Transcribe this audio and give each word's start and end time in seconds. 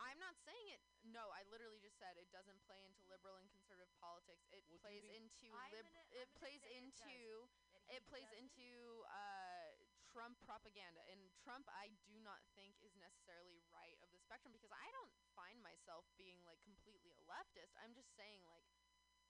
I'm 0.00 0.18
not 0.18 0.34
saying 0.48 0.68
it. 0.74 0.82
No, 1.12 1.28
I 1.30 1.44
literally 1.52 1.78
just 1.80 1.96
said 2.00 2.16
it 2.16 2.28
doesn't 2.32 2.60
play 2.64 2.80
into 2.88 3.04
liberal 3.08 3.36
and 3.36 3.48
conservative 3.52 3.92
politics. 4.00 4.42
It 4.50 4.64
Well, 4.68 4.80
plays 4.80 5.04
into 5.12 5.52
lib. 5.52 5.84
gonna- 5.86 6.06
it 6.10 6.28
I'm 6.28 6.34
plays 6.40 6.60
say 6.62 6.72
it 6.72 6.76
into. 6.80 7.48
it 7.88 8.06
plays 8.06 8.24
doesn't- 8.30 8.38
into 8.56 9.04
uh, 9.10 9.76
Trump 10.08 10.38
propaganda, 10.42 11.02
and 11.10 11.20
Trump, 11.38 11.68
I 11.68 11.88
do 12.06 12.18
not 12.20 12.42
think 12.54 12.80
is 12.82 12.94
necessarily 12.96 13.58
right 13.70 13.98
of 14.02 14.10
the 14.10 14.18
spectrum 14.18 14.52
because 14.52 14.72
I 14.72 14.90
don't 14.92 15.12
find 15.34 15.60
myself 15.62 16.06
being 16.16 16.42
like 16.44 16.60
completely 16.62 17.12
a 17.14 17.22
leftist. 17.30 17.76
I'm 17.76 17.94
just 17.94 18.10
saying 18.16 18.42
like, 18.46 18.64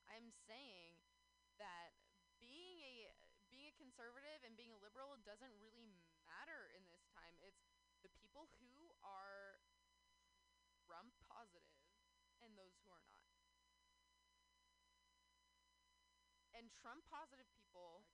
I'm 0.09 0.33
saying 0.47 0.97
that 1.59 1.93
being 2.41 2.81
a 2.83 3.13
being 3.51 3.67
a 3.69 3.73
conservative 3.73 4.45
and 4.45 4.57
being 4.57 4.71
a 4.73 4.77
liberal 4.79 5.17
doesn't 5.19 5.53
really 5.59 5.91
matter 6.25 6.71
in 6.77 6.87
this 6.87 7.03
time. 7.13 7.35
It's 7.43 7.67
the 8.03 8.09
people 8.11 8.49
who 8.61 8.95
are 9.03 9.61
Trump 10.87 11.13
positive 11.21 11.83
and 12.41 12.57
those 12.57 12.75
who 12.83 12.91
are 12.91 13.03
not. 13.03 13.21
And 16.61 16.71
Trump 16.73 17.07
positive 17.09 17.49
people 17.57 18.05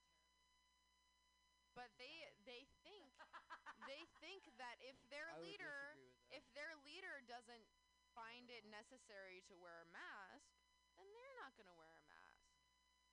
but 1.74 1.90
they 1.98 2.24
they 2.44 2.66
think 2.82 3.12
they 3.86 4.06
think 4.20 4.44
that 4.56 4.76
if 4.80 4.96
their 5.10 5.32
I 5.32 5.38
leader 5.42 5.98
disagree 5.98 6.04
with 6.06 6.16
that. 6.28 6.30
if 6.30 6.44
their 6.54 6.74
leader 6.76 7.20
doesn't 7.26 7.66
find 8.14 8.48
it 8.50 8.64
necessary 8.64 9.42
to 9.46 9.54
wear 9.56 9.82
a 9.82 9.86
mask, 9.92 10.48
then 10.96 11.12
they're 11.12 11.34
not 11.36 11.54
going 11.56 11.66
to 11.68 11.74
wear 11.76 11.92
a 11.94 12.02
mask. 12.08 12.48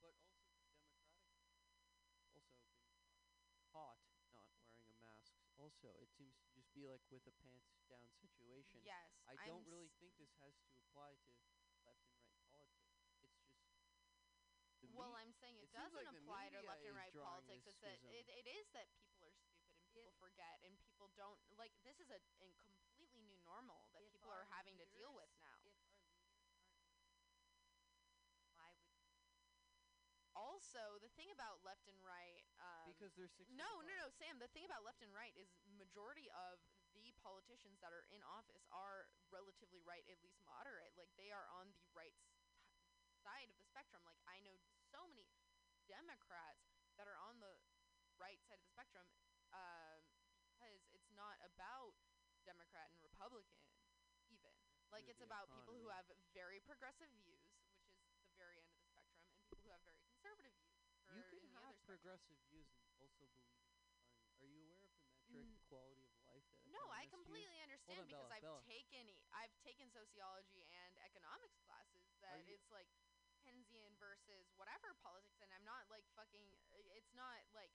also 0.00 0.22
Democratic 1.82 2.00
also 2.06 2.40
been 3.36 3.58
caught 3.70 3.98
not 4.32 4.46
wearing 4.54 4.88
a 4.88 4.94
mask. 5.00 5.32
Also, 5.56 5.94
it 6.00 6.10
seems 6.16 6.34
to 6.40 6.48
just 6.54 6.72
be 6.72 6.86
like 6.86 7.02
with 7.10 7.26
a 7.26 7.32
pants 7.32 7.70
down 7.88 8.10
situation. 8.20 8.82
Yes, 8.82 9.10
I 9.26 9.36
I'm 9.36 9.46
don't 9.46 9.64
really 9.66 9.88
s- 9.88 9.98
think 9.98 10.16
this 10.16 10.32
has 10.38 10.54
to 10.66 10.74
apply 10.76 11.14
to 11.26 11.32
left 11.84 12.04
and 12.10 12.20
right 12.22 12.38
politics. 12.50 12.98
It's 13.00 13.18
just 13.20 13.38
the 14.80 14.83
well, 14.94 15.14
I'm 15.18 15.34
saying 15.42 15.58
it, 15.58 15.68
it 15.68 15.74
doesn't 15.74 15.98
like 15.98 16.10
apply 16.10 16.50
to 16.54 16.60
left 16.62 16.86
and 16.86 16.96
right 16.96 17.14
politics. 17.14 17.66
It's 17.66 17.82
that 17.82 17.98
it, 18.06 18.26
it 18.30 18.46
is 18.46 18.66
that 18.74 18.86
people 18.94 19.20
are 19.26 19.34
stupid 19.34 19.74
and 19.74 19.82
people 19.90 20.10
If- 20.10 20.18
forget 20.22 20.56
and 20.62 20.74
people 20.82 21.10
don't 21.18 21.38
like. 21.58 21.74
This 21.82 21.98
is 21.98 22.10
a, 22.10 22.20
a 22.42 22.48
completely 22.62 23.22
new 23.26 23.38
normal 23.42 23.90
that 23.92 24.02
If 24.06 24.14
people 24.14 24.30
are 24.30 24.46
having 24.54 24.78
to 24.78 24.86
deal 24.94 25.12
with 25.14 25.30
now. 25.38 25.58
If 25.66 25.74
our 25.82 25.90
leaders 25.98 26.30
aren't, 26.30 26.94
why 28.54 28.70
would 28.78 28.94
Also, 30.34 30.98
the 30.98 31.10
thing 31.14 31.30
about 31.30 31.62
left 31.62 31.86
and 31.86 31.98
right. 32.02 32.42
Um, 32.58 32.90
because 32.90 33.14
they're 33.14 33.30
six. 33.30 33.46
No, 33.54 33.70
no, 33.86 33.94
no, 34.02 34.10
Sam. 34.18 34.42
The 34.42 34.50
thing 34.50 34.66
about 34.66 34.82
left 34.82 34.98
and 35.02 35.14
right 35.14 35.30
is 35.38 35.46
majority 35.78 36.26
of 36.34 36.58
the 36.94 37.14
politicians 37.22 37.78
that 37.82 37.90
are 37.94 38.06
in 38.10 38.22
office 38.26 38.66
are 38.70 39.10
relatively 39.30 39.82
right, 39.82 40.02
at 40.10 40.18
least 40.22 40.38
moderate. 40.42 40.94
Like 40.98 41.10
they 41.18 41.30
are 41.30 41.46
on 41.58 41.70
the 41.74 41.86
right 41.94 42.14
side 43.24 43.48
of 43.48 43.56
the 43.56 43.64
spectrum. 43.64 44.04
Like 44.04 44.20
I 44.28 44.38
know 44.44 44.60
so 44.92 45.08
many 45.08 45.40
Democrats 45.88 46.60
that 47.00 47.08
are 47.08 47.18
on 47.18 47.40
the 47.40 47.56
right 48.20 48.38
side 48.46 48.60
of 48.60 48.64
the 48.68 48.72
spectrum 48.76 49.08
um, 49.56 50.04
because 50.44 50.78
it's 50.92 51.10
not 51.16 51.40
about 51.42 51.96
Democrat 52.44 52.92
and 52.92 53.00
Republican 53.02 53.64
even. 54.28 54.52
Like 54.92 55.08
it's 55.08 55.24
about 55.24 55.50
people 55.50 55.74
who 55.80 55.88
have 55.90 56.06
very 56.36 56.60
progressive 56.62 57.10
views, 57.18 57.42
which 57.98 58.06
is 58.14 58.22
the 58.28 58.36
very 58.38 58.60
end 58.62 58.70
of 58.70 58.78
the 58.78 58.86
spectrum, 58.86 59.18
and 59.26 59.34
people 59.42 59.58
who 59.64 59.72
have 59.74 59.82
very 59.82 59.98
conservative 59.98 60.54
views. 60.60 60.78
You 61.10 61.24
can 61.26 61.42
in 61.42 61.52
the 61.52 61.60
have 61.64 61.74
spectrum. 61.74 61.86
progressive 61.88 62.38
views 62.46 62.68
and 62.78 62.86
also 62.94 63.26
believe 63.26 63.50
in 63.50 63.58
economy. 63.58 63.90
Are 64.38 64.46
you 64.46 64.60
aware 64.62 64.84
of 64.84 64.92
the 65.24 65.26
metric 65.32 65.60
Mm. 65.64 65.68
quality 65.68 66.04
of 66.04 66.14
life 66.28 66.44
that 66.52 66.60
No, 66.66 66.80
I 66.92 67.06
economists 67.06 67.12
use? 67.12 67.48
completely 67.48 67.58
understand 67.60 67.98
on, 68.00 68.06
because 68.06 68.28
Bella, 68.28 68.34
I've 68.34 68.42
Bella. 68.42 68.62
taken 68.68 69.08
e- 69.08 69.24
I've 69.32 69.54
taken 69.62 69.88
sociology 69.90 70.64
and 70.70 70.98
economics 71.00 71.56
classes 71.64 72.04
that 72.20 72.40
it's 72.46 72.68
like 72.70 72.88
Versus 73.44 74.48
whatever 74.56 74.96
politics, 75.04 75.36
and 75.44 75.52
I'm 75.52 75.64
not 75.68 75.84
like 75.92 76.04
fucking. 76.16 76.44
uh, 76.72 76.96
It's 76.96 77.12
not 77.12 77.44
like 77.52 77.72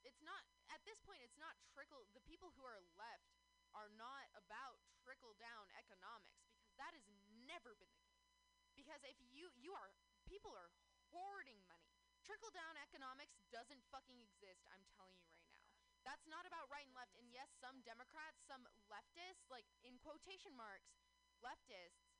it's 0.00 0.20
not 0.24 0.40
at 0.72 0.80
this 0.88 0.96
point. 1.04 1.20
It's 1.20 1.36
not 1.36 1.52
trickle. 1.76 2.08
The 2.16 2.24
people 2.24 2.52
who 2.56 2.64
are 2.64 2.80
left 2.96 3.28
are 3.76 3.92
not 4.00 4.32
about 4.32 4.80
trickle 5.04 5.36
down 5.36 5.68
economics 5.76 6.40
because 6.48 6.72
that 6.80 6.96
has 6.96 7.04
never 7.44 7.76
been 7.76 7.92
the 7.92 8.08
case. 8.16 8.32
Because 8.72 9.04
if 9.04 9.20
you 9.28 9.52
you 9.60 9.76
are 9.76 9.92
people 10.24 10.56
are 10.56 10.72
hoarding 11.12 11.60
money. 11.68 11.92
Trickle 12.24 12.52
down 12.56 12.80
economics 12.80 13.36
doesn't 13.52 13.84
fucking 13.92 14.16
exist. 14.24 14.64
I'm 14.72 14.88
telling 14.96 15.20
you 15.20 15.28
right 15.28 15.52
now. 15.52 15.68
That's 16.00 16.24
not 16.24 16.48
about 16.48 16.72
right 16.72 16.88
and 16.88 16.96
left. 16.96 17.12
And 17.20 17.28
yes, 17.28 17.52
some 17.60 17.84
Democrats, 17.84 18.40
some 18.48 18.64
leftists, 18.88 19.44
like 19.52 19.68
in 19.84 20.00
quotation 20.00 20.56
marks, 20.56 20.96
leftists 21.44 22.13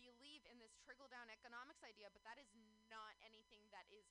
believe 0.00 0.42
in 0.48 0.56
this 0.62 0.74
trickle 0.82 1.08
down 1.10 1.28
economics 1.30 1.82
idea, 1.84 2.08
but 2.14 2.22
that 2.24 2.38
is 2.38 2.50
not 2.88 3.14
anything 3.22 3.66
that 3.74 3.86
is 3.92 4.06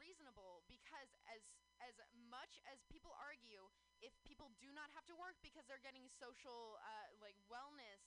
reasonable 0.00 0.64
because 0.68 1.12
as 1.28 1.42
as 1.84 1.98
much 2.30 2.62
as 2.70 2.78
people 2.88 3.12
argue 3.18 3.68
if 4.00 4.14
people 4.24 4.54
do 4.62 4.70
not 4.72 4.88
have 4.94 5.04
to 5.04 5.14
work 5.18 5.34
because 5.42 5.66
they're 5.66 5.82
getting 5.82 6.06
social 6.08 6.78
uh, 6.80 7.08
like 7.20 7.36
wellness 7.50 8.00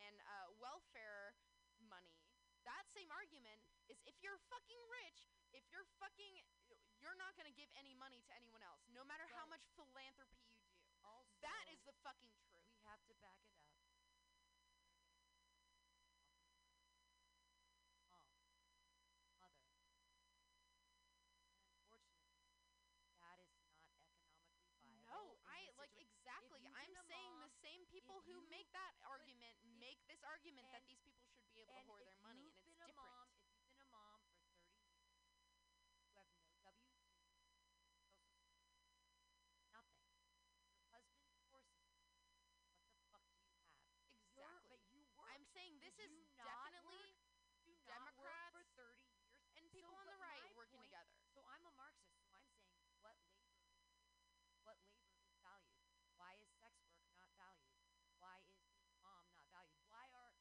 and 0.00 0.18
uh, 0.26 0.48
welfare 0.58 1.36
money 1.78 2.18
that 2.64 2.84
same 2.96 3.08
argument 3.14 3.60
is 3.88 4.00
if 4.08 4.16
you're 4.24 4.40
fucking 4.50 4.80
rich 4.90 5.28
if 5.54 5.62
you're 5.70 5.86
fucking 6.02 6.42
you're 6.98 7.16
not 7.16 7.32
going 7.38 7.46
to 7.48 7.54
give 7.56 7.70
any 7.78 7.94
money 7.94 8.20
to 8.26 8.32
anyone 8.36 8.60
else 8.64 8.82
no 8.90 9.04
matter 9.06 9.24
how 9.36 9.46
much 9.48 9.62
philanthropy 9.78 10.40
you 10.42 10.50
do. 10.58 10.66
Also 11.04 11.32
that 11.40 11.64
is 11.72 11.80
the 11.86 11.94
fucking 12.04 12.32
truth. 12.42 12.64
we 12.68 12.80
have 12.88 13.00
to 13.06 13.14
back 13.22 13.40
it 13.46 13.54
up. 13.56 13.70
Mom, 18.10 18.26
mother. 19.40 19.64
And 21.48 21.64
unfortunately, 21.64 22.54
that 23.20 23.38
is 23.40 23.50
not 23.56 23.80
economically 23.80 24.76
viable. 24.84 25.04
No, 25.04 25.38
in 25.48 25.48
I 25.48 25.58
this 25.64 25.76
like 25.76 25.92
situa- 25.92 26.04
exactly. 26.04 26.60
you've 26.62 26.69
I'm 26.80 26.96
saying 27.12 27.36
the 27.44 27.52
same 27.60 27.84
people 27.92 28.24
who 28.24 28.40
make 28.48 28.72
that 28.72 28.96
argument 29.04 29.52
make 29.76 30.00
this 30.08 30.20
argument 30.24 30.64
that 30.72 30.80
these 30.88 30.96
people 31.04 31.20
should 31.28 31.44
be 31.52 31.60
able 31.60 31.76
to 31.76 31.84
hoard 31.84 32.04
their 32.08 32.16
money, 32.24 32.48
and 32.56 32.64
it's 32.64 32.80
different. 32.80 32.96
Mom, 32.96 33.28
if 33.36 33.44
you've 33.52 33.68
been 33.68 33.84
a 33.84 33.90
mom 33.92 34.24
for 34.32 34.40
30 34.48 34.64
years, 34.80 35.12
you 36.08 36.16
have 36.16 36.24
no 36.32 36.48
W 36.64 36.88
two, 37.04 37.20
nothing. 39.68 40.08
Your 40.72 40.88
husband 40.88 41.20
you. 41.28 41.44
What 41.52 41.60
the 41.68 41.76
fuck 41.84 41.84
do 41.84 41.84
you 41.84 41.92
have? 41.92 42.48
You're- 43.04 43.28
exactly. 44.24 44.72
but 44.72 44.80
you 44.96 45.04
work. 45.12 45.28
I'm 45.36 45.44
saying 45.52 45.76
this 45.84 45.96
is 46.00 46.16
not 46.40 46.72
definitely 46.72 47.12
work? 47.12 47.68
do 47.68 47.76
not 47.76 48.08
work 48.16 48.32
Democrats 48.40 48.56
for 48.56 48.64
30 48.72 49.04
years. 49.04 49.36
and 49.60 49.68
So, 49.68 49.76
people 49.76 49.92
on 50.00 50.06
but 50.08 50.16
the 50.16 50.22
right 50.24 50.40
my 50.48 50.56
working 50.56 50.80
point- 50.80 50.88
together. 50.88 51.12
So 51.36 51.44
I'm 51.44 51.60
a 51.68 51.72
Marxist, 51.76 52.16
so 52.24 52.32
I'm 52.32 52.48
saying 52.56 52.72
what 53.04 53.20
labor 53.20 53.52
is 53.68 53.68
what 54.64 54.76
labor 54.88 55.12
is 55.20 55.28
valued. 55.44 55.84
Why 56.16 56.36
is 56.36 56.48
sex 56.60 56.76
work 56.84 57.08
not 57.16 57.32
valued? 57.36 57.80
Why 58.20 58.36
is 58.44 58.52
being 58.68 58.84
a 58.92 58.96
mom 59.00 59.24
not 59.32 59.48
valued? 59.48 59.80
Why 59.88 60.04
are 60.12 60.36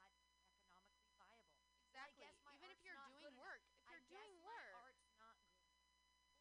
Why 0.00 0.08
is 0.16 0.24
my 0.24 0.40
labor 0.40 0.64
not 0.72 0.88
economically 0.88 1.12
viable? 1.20 1.52
And 1.84 2.00
I 2.00 2.08
Exactly. 2.08 2.24
guess 2.24 2.36
my 2.40 2.56
Even 2.56 2.70
if 2.72 2.80
art's 2.80 2.84
you're 2.88 2.96
not 2.96 3.12
doing 3.12 3.20
good 3.20 3.36
enough. 3.36 3.44
work, 3.44 3.60
if 3.76 3.84
I 3.84 3.92
you're 3.92 4.08
guess 4.08 4.24
doing 4.24 4.40
my 4.40 4.48
work, 4.48 4.72
art's 4.80 5.04
not 5.20 5.36
good 5.44 5.52
enough. 5.60 5.84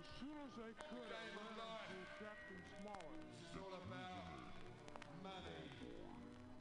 as 0.00 0.06
soon 0.16 0.32
as 0.40 0.48
they 0.56 0.72
could 0.88 1.12
Game 1.12 1.36
learned 1.36 1.60
life. 1.60 1.92
through 1.92 2.08
Captain 2.24 2.60
Smollett. 2.80 3.20
This 3.36 3.52
is 3.52 3.56
all 3.60 3.74
about 3.84 4.32
money. 5.20 5.60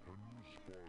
Can 0.04 0.19
you 0.28 0.43
spy 0.60 0.84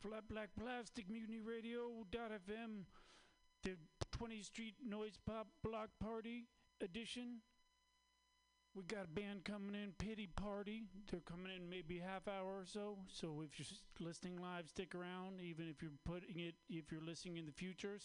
Flat 0.00 0.28
Black 0.30 0.50
Plastic 0.56 1.10
Mutiny 1.10 1.40
Radio 1.40 2.04
FM, 2.14 2.84
the 3.64 3.70
20th 4.16 4.44
Street 4.44 4.74
Noise 4.86 5.18
Pop 5.26 5.48
Block 5.64 5.88
Party 6.00 6.46
edition. 6.80 7.40
We 8.76 8.84
got 8.84 9.06
a 9.06 9.08
band 9.08 9.44
coming 9.44 9.74
in, 9.74 9.92
Pity 9.98 10.28
Party. 10.36 10.84
They're 11.10 11.20
coming 11.20 11.50
in 11.56 11.68
maybe 11.68 11.98
half 11.98 12.28
hour 12.28 12.60
or 12.60 12.64
so. 12.64 12.98
So 13.08 13.42
if 13.44 13.58
you're 13.58 14.06
listening 14.08 14.40
live, 14.40 14.68
stick 14.68 14.94
around. 14.94 15.40
Even 15.40 15.68
if 15.68 15.82
you're 15.82 15.90
putting 16.04 16.38
it, 16.38 16.54
if 16.70 16.92
you're 16.92 17.04
listening 17.04 17.38
in 17.38 17.46
the 17.46 17.52
future, 17.52 17.98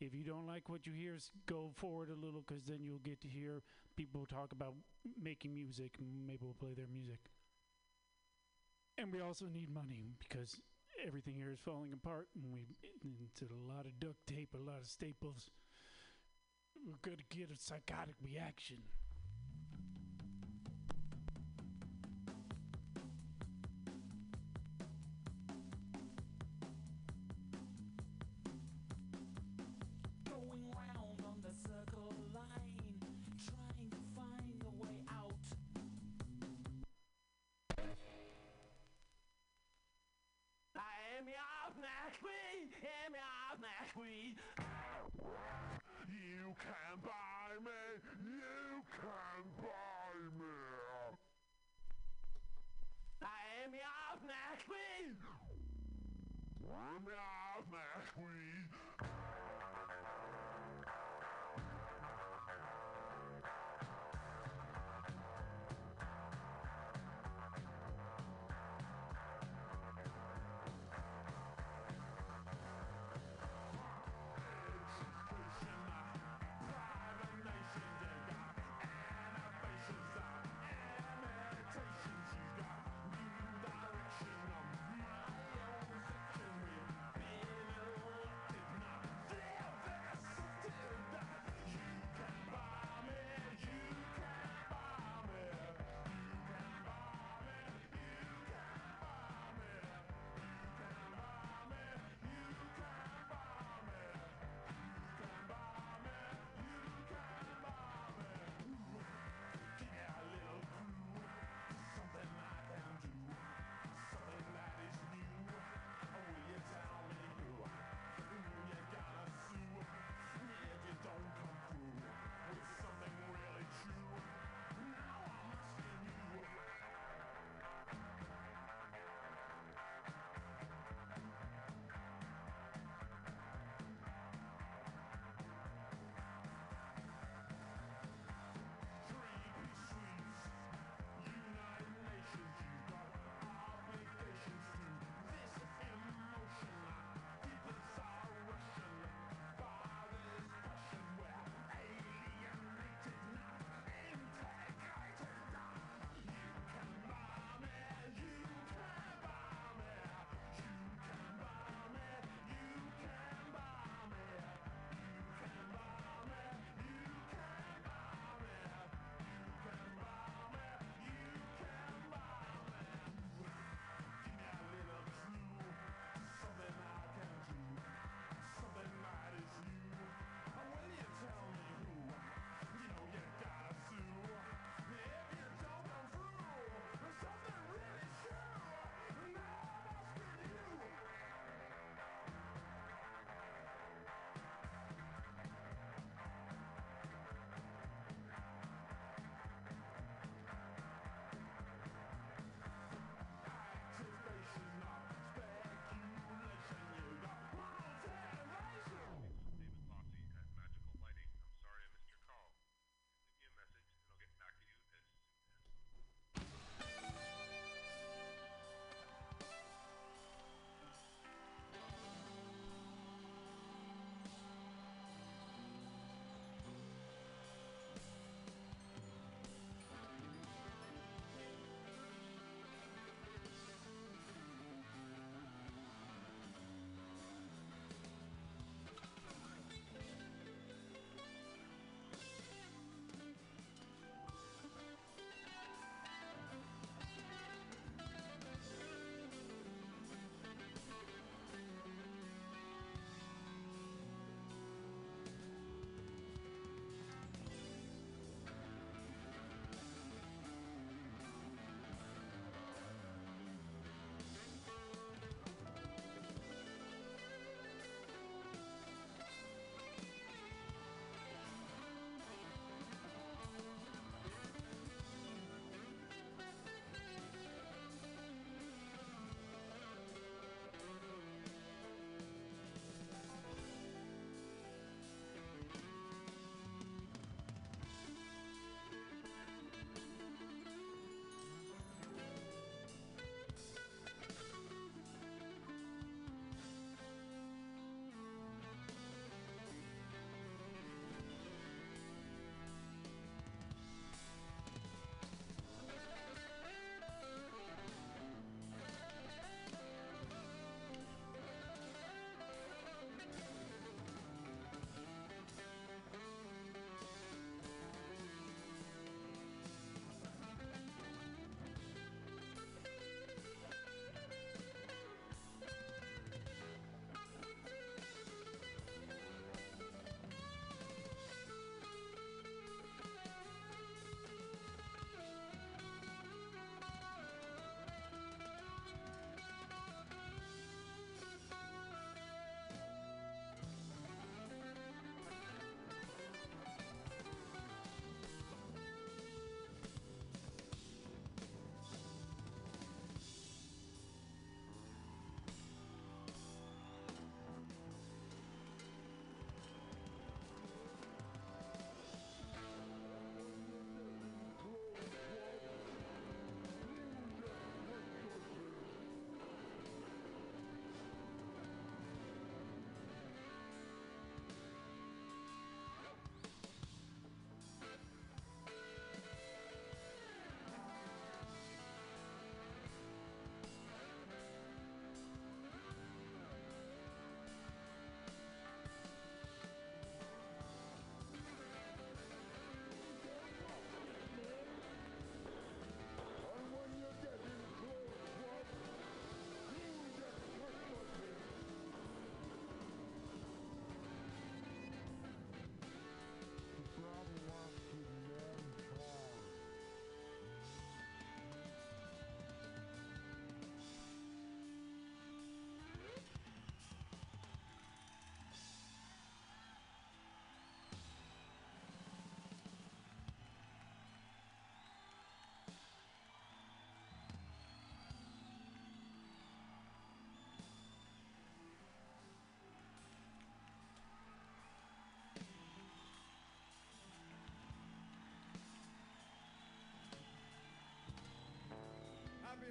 if 0.00 0.14
you 0.14 0.22
don't 0.22 0.46
like 0.46 0.68
what 0.68 0.86
you 0.86 0.92
hear, 0.92 1.16
go 1.46 1.70
forward 1.76 2.10
a 2.10 2.26
little 2.26 2.42
because 2.46 2.64
then 2.66 2.80
you'll 2.84 2.98
get 2.98 3.22
to 3.22 3.28
hear 3.28 3.62
people 3.96 4.26
talk 4.26 4.52
about 4.52 4.74
making 5.18 5.54
music. 5.54 5.96
Maybe 5.98 6.40
we'll 6.42 6.52
play 6.52 6.74
their 6.74 6.88
music. 6.92 7.20
And 8.98 9.10
we 9.10 9.22
also 9.22 9.46
need 9.46 9.72
money 9.72 10.12
because 10.18 10.60
everything 11.06 11.34
here 11.34 11.52
is 11.52 11.60
falling 11.60 11.92
apart, 11.92 12.28
and 12.34 12.44
we 12.52 12.66
it's 13.24 13.42
a 13.42 13.72
lot 13.72 13.86
of 13.86 13.98
duct 14.00 14.26
tape, 14.26 14.54
a 14.54 14.58
lot 14.58 14.80
of 14.80 14.86
staples. 14.86 15.50
We're 16.86 17.00
gonna 17.02 17.28
get 17.28 17.50
a 17.50 17.58
psychotic 17.58 18.16
reaction. 18.22 18.78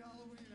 Halloween. 0.02 0.49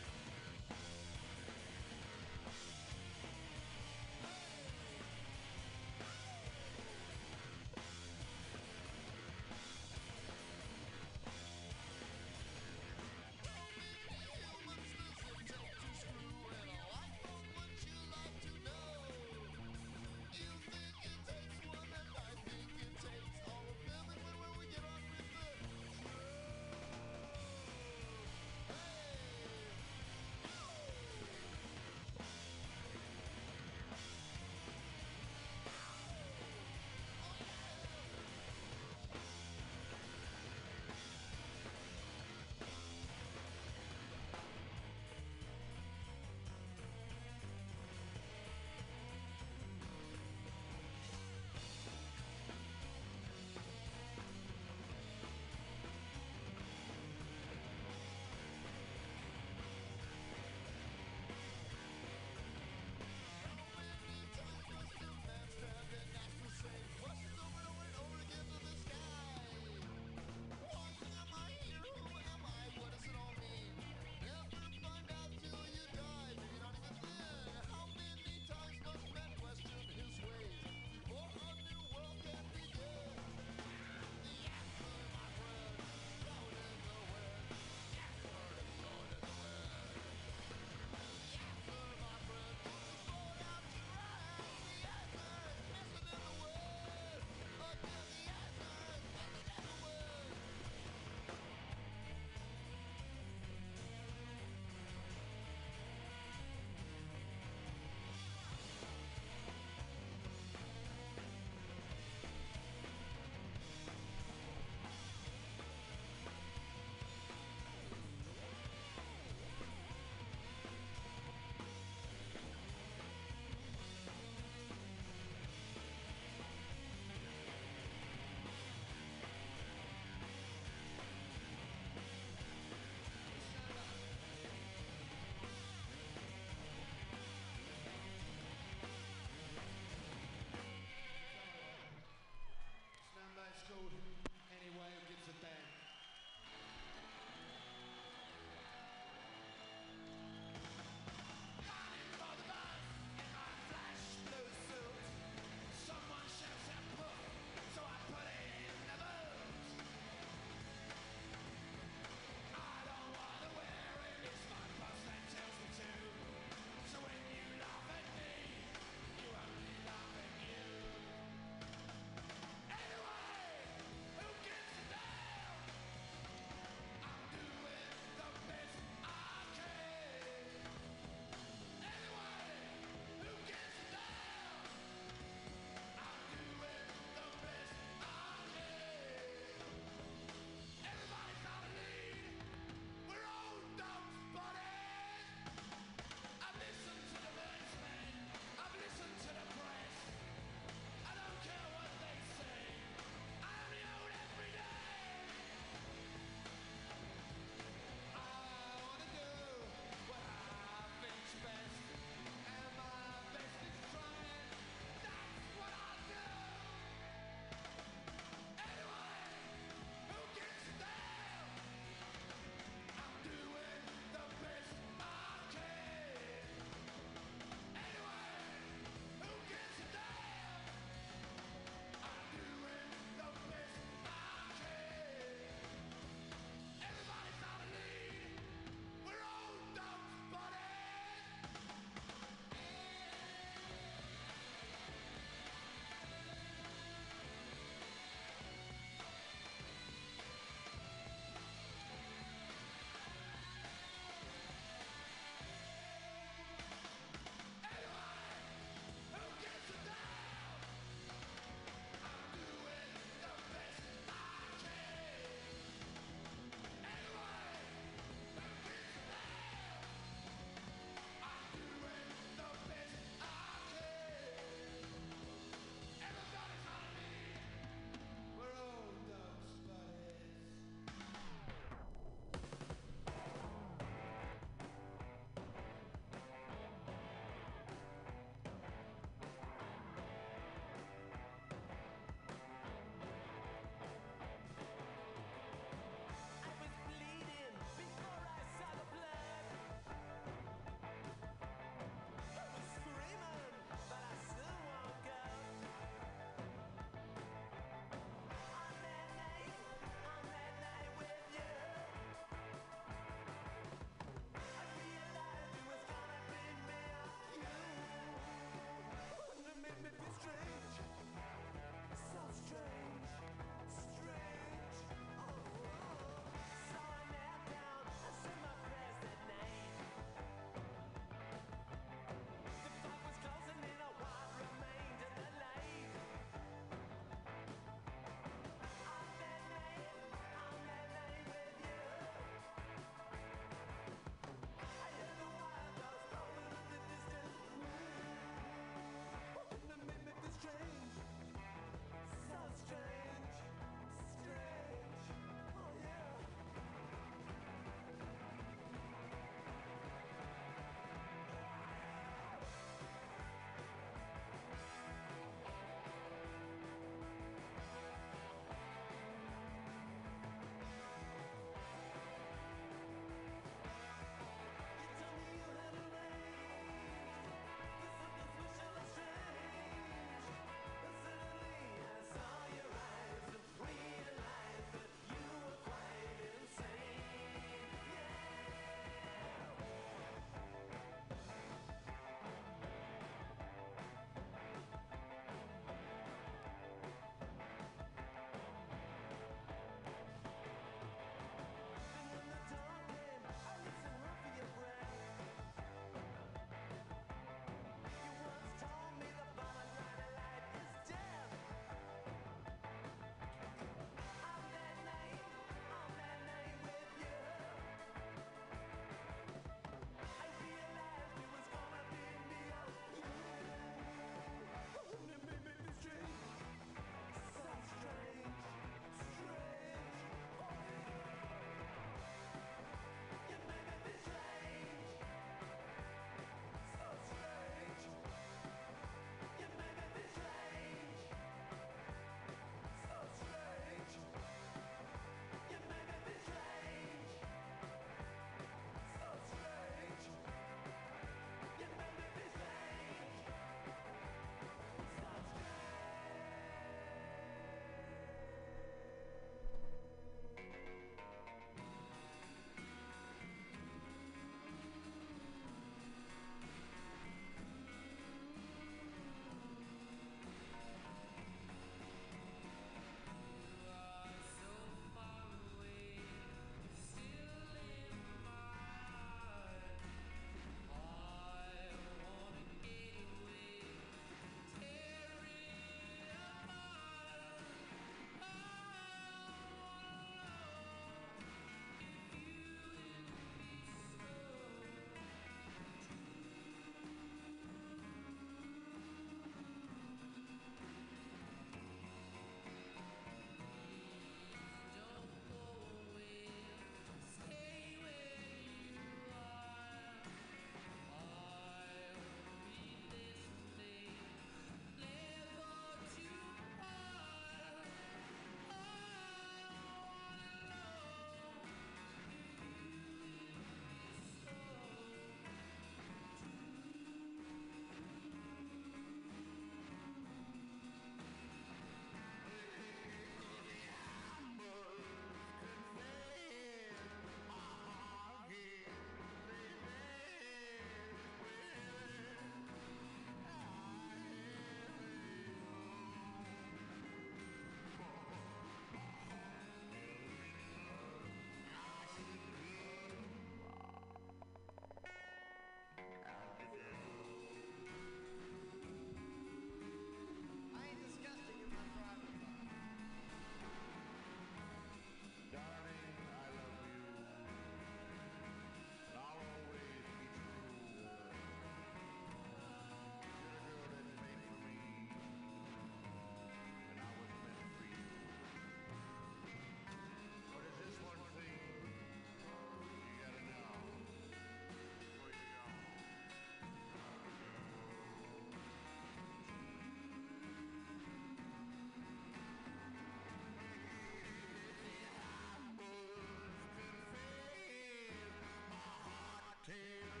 Don't 599.51 600.00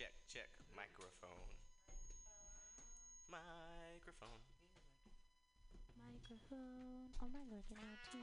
Check, 0.00 0.16
check. 0.32 0.48
Microphone. 0.74 1.28
Microphone. 3.28 4.40
Microphone. 6.00 7.12
Oh 7.20 7.28
my 7.28 7.44
lord, 7.50 7.64
you're 7.68 7.76
now 7.76 8.00
too. 8.08 8.16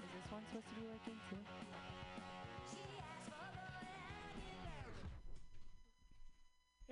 Is 0.00 0.08
this 0.08 0.32
one 0.32 0.40
supposed 0.48 0.68
to 0.68 0.74
be 0.80 0.88
working 0.88 1.20
too? 1.28 1.69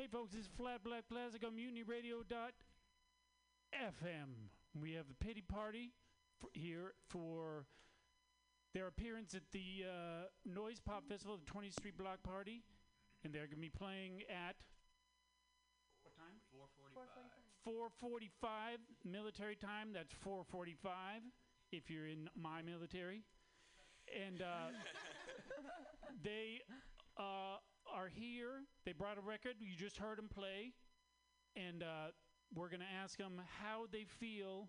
Hey, 0.09 0.17
folks, 0.17 0.33
this 0.33 0.45
is 0.45 0.51
Flat 0.57 0.83
Black 0.85 1.05
Classic 1.07 1.43
on 1.45 1.53
MutinyRadio.fm. 1.53 2.49
We 4.81 4.93
have 4.95 5.07
the 5.07 5.15
Pity 5.15 5.43
Party 5.43 5.93
f- 6.43 6.49
here 6.55 6.95
for 7.11 7.67
their 8.73 8.87
appearance 8.87 9.35
at 9.35 9.43
the 9.53 9.85
uh, 9.85 10.29
Noise 10.47 10.81
Pop 10.81 11.05
Festival, 11.09 11.37
the 11.37 11.45
20th 11.53 11.75
Street 11.75 11.99
Block 11.99 12.23
Party, 12.23 12.63
and 13.23 13.35
they're 13.35 13.45
going 13.45 13.57
to 13.57 13.61
be 13.61 13.69
playing 13.69 14.23
at 14.31 14.57
what 16.03 16.17
time? 16.17 16.41
4:45 17.69 18.79
military 19.05 19.57
time. 19.57 19.93
That's 19.93 20.15
4:45 20.25 21.21
if 21.71 21.91
you're 21.91 22.07
in 22.07 22.31
my 22.35 22.63
military, 22.63 23.25
and 24.09 24.41
uh, 24.41 24.73
they 26.25 26.63
uh, 27.19 27.59
are 27.95 28.09
here. 28.09 28.65
They 28.85 28.93
brought 28.93 29.19
a 29.19 29.21
record. 29.21 29.55
You 29.61 29.77
just 29.77 29.97
heard 29.97 30.19
them 30.19 30.29
play, 30.29 30.73
and 31.57 31.83
uh, 31.83 32.13
we're 32.55 32.69
going 32.69 32.81
to 32.81 32.95
ask 33.03 33.19
them 33.19 33.41
how 33.61 33.87
they 33.93 34.05
feel 34.05 34.69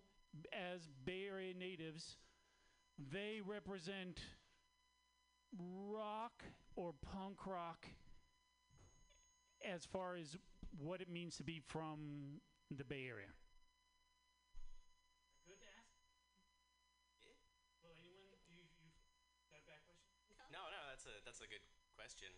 as 0.52 0.88
Bay 1.04 1.26
Area 1.28 1.54
natives. 1.54 2.16
They 3.12 3.40
represent 3.44 4.20
rock 5.58 6.44
or 6.76 6.92
punk 7.02 7.46
rock 7.46 7.86
as 9.66 9.84
far 9.84 10.16
as 10.16 10.36
what 10.78 11.00
it 11.00 11.10
means 11.10 11.36
to 11.36 11.42
be 11.42 11.60
from 11.66 12.40
the 12.70 12.84
Bay 12.84 13.06
Area. 13.08 13.32
Good 15.48 15.58
to 15.58 15.66
ask. 15.66 15.90
Well, 17.82 17.92
anyone, 17.98 18.30
do 18.46 18.54
you, 18.54 18.62
you 18.78 19.50
got 19.50 19.60
a 19.60 19.66
bad 19.66 19.82
question? 19.82 20.06
No, 20.52 20.62
no, 20.70 20.80
that's 20.88 21.06
a 21.06 21.18
that's 21.24 21.40
a 21.40 21.48
good 21.48 21.64
question. 21.96 22.30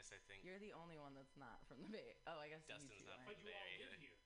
Honest. 0.00 0.16
I 0.16 0.20
think 0.24 0.40
You're 0.40 0.56
the 0.56 0.72
only 0.72 0.96
one 0.96 1.12
that's 1.12 1.36
not 1.36 1.60
from 1.68 1.84
the 1.84 1.92
Bay. 1.92 2.16
Oh, 2.24 2.40
I 2.40 2.48
guess 2.48 2.64
you 2.64 2.72
Dustin's 2.72 3.04
two 3.04 3.04
not 3.04 3.20
aren't. 3.20 3.36
from 3.36 3.44
the 3.44 3.52
Bay 3.52 3.60
Area. 3.60 3.84
either. 3.84 4.00
here. 4.00 4.16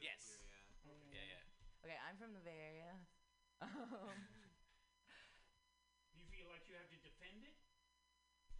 Yes. 0.00 0.40
Oh, 0.88 0.96
Yeah, 1.12 1.20
yeah. 1.20 1.84
Okay, 1.84 1.98
I'm 2.00 2.16
from 2.16 2.32
the 2.32 2.40
Bay 2.40 2.56
Area. 2.56 2.96
Um, 3.58 4.14
Do 6.14 6.22
you 6.22 6.30
feel 6.30 6.46
like 6.46 6.62
you 6.70 6.78
have 6.78 6.86
to 6.94 7.00
defend 7.02 7.42
it? 7.42 7.58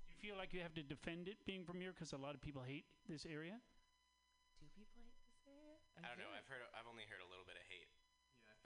Do 0.02 0.10
you 0.10 0.18
feel 0.18 0.34
like 0.34 0.50
you 0.50 0.58
have 0.58 0.74
to 0.74 0.82
defend 0.82 1.30
it 1.30 1.38
being 1.46 1.62
from 1.62 1.78
here 1.78 1.94
because 1.94 2.10
a 2.10 2.18
lot 2.18 2.34
of 2.34 2.42
people 2.42 2.66
hate 2.66 2.82
this 3.06 3.22
area? 3.22 3.62
do 4.58 4.66
people 4.74 4.98
hate 4.98 5.14
this 5.22 5.38
area? 5.46 5.78
I 6.02 6.10
don't 6.10 6.18
know. 6.18 6.34
I've 6.34 6.50
heard. 6.50 6.66
I've 6.74 6.90
only 6.90 7.06
heard 7.06 7.22
a 7.22 7.30
little 7.30 7.46
bit 7.46 7.54
of 7.54 7.62
hate 7.70 7.86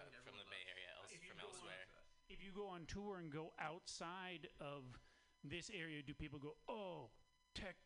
uh, 0.01 0.09
from 0.25 0.41
the 0.41 0.49
Bay 0.49 0.65
Area, 0.73 0.89
else 0.97 1.13
from 1.13 1.37
elsewhere. 1.45 1.85
If 2.33 2.41
you 2.41 2.49
go 2.49 2.65
on 2.65 2.89
tour 2.89 3.21
and 3.21 3.29
go 3.29 3.53
outside 3.61 4.49
of 4.57 4.89
this 5.45 5.69
area, 5.69 6.01
do 6.01 6.17
people 6.17 6.41
go, 6.41 6.57
"Oh, 6.65 7.13
tech 7.53 7.77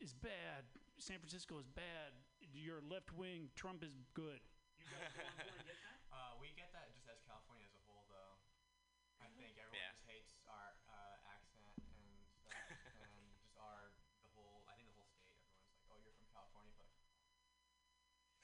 is 0.00 0.12
bad. 0.14 0.64
San 0.98 1.18
Francisco 1.18 1.58
is 1.58 1.68
bad. 1.68 2.12
You're 2.52 2.80
left 2.88 3.12
wing. 3.12 3.50
Trump 3.54 3.82
is 3.84 3.96
good." 4.14 4.40
You 4.78 4.86
guys 4.86 5.08
go 5.12 5.22
on 5.24 5.34
get 5.36 5.46
that? 5.46 5.74
Uh, 6.12 6.32
we 6.38 6.50
get 6.52 6.70
that 6.72 6.88
just 6.92 7.06
as 7.08 7.18
California 7.26 7.64
as 7.66 7.74
a 7.74 7.78
whole, 7.84 8.04
though. 8.08 8.38
I 9.18 9.26
think 9.28 9.56
everyone 9.56 9.80
Yeah. 9.80 9.90
just 9.90 10.00
hates 10.04 10.38
our 10.46 10.76
uh, 10.86 11.16
accent 11.24 11.74
and 11.90 12.24
stuff, 12.38 12.54
and 13.00 13.26
just 13.28 13.50
our 13.56 13.90
the 14.20 14.28
whole. 14.28 14.62
I 14.66 14.74
think 14.74 14.86
the 14.86 14.94
whole 14.94 15.08
state. 15.08 15.34
Everyone's 15.42 15.74
like, 15.74 15.88
"Oh, 15.90 15.96
you're 15.96 16.12
from 16.12 16.26
California," 16.28 16.72
but 16.76 16.86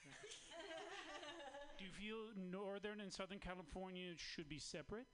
Do 1.79 1.85
you 1.85 1.91
feel 1.91 2.19
Northern 2.37 3.01
and 3.01 3.13
Southern 3.13 3.39
California 3.39 4.13
should 4.17 4.49
be 4.49 4.59
separate? 4.59 5.07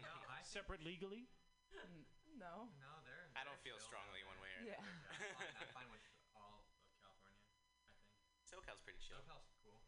no, 0.00 0.12
I 0.28 0.42
Separate 0.42 0.82
legally? 0.84 1.26
N- 1.72 2.04
no. 2.38 2.68
no, 2.78 3.00
they're. 3.02 3.05
I 3.36 3.44
don't 3.44 3.60
feel 3.60 3.78
strongly 3.78 4.24
one 4.24 4.38
way 4.40 4.48
or 4.56 4.64
Yeah. 4.64 4.80
another. 4.80 4.96
Yeah, 5.20 5.36
I'm 5.36 5.52
I'm 5.60 5.68
fine 5.68 5.90
with 5.90 6.00
all 6.34 6.56
of 6.56 6.64
California. 7.00 7.36
I 7.36 7.44
think. 7.52 7.68
SoCal's 8.48 8.80
pretty 8.80 8.98
chill. 8.98 9.20
SoCal's 9.20 9.44
cool. 9.60 9.82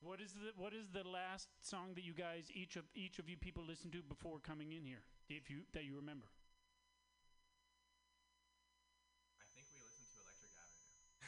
What 0.00 0.20
is 0.20 0.32
the 0.32 0.52
what 0.56 0.72
is 0.74 0.88
the 0.92 1.04
last 1.04 1.48
song 1.62 1.94
that 1.94 2.04
you 2.04 2.12
guys 2.14 2.50
each 2.52 2.76
of 2.76 2.84
each 2.94 3.18
of 3.18 3.28
you 3.28 3.36
people 3.36 3.64
listened 3.64 3.92
to 3.92 4.02
before 4.02 4.38
coming 4.40 4.72
in 4.72 4.84
here? 4.84 5.04
If 5.28 5.50
you 5.50 5.64
that 5.72 5.84
you 5.84 5.96
remember. 5.96 6.26
I 9.40 9.44
think 9.54 9.66
we 9.72 9.80
listened 9.80 10.08
to 10.10 10.18
Electric 10.18 10.52
Avenue. 10.54 10.90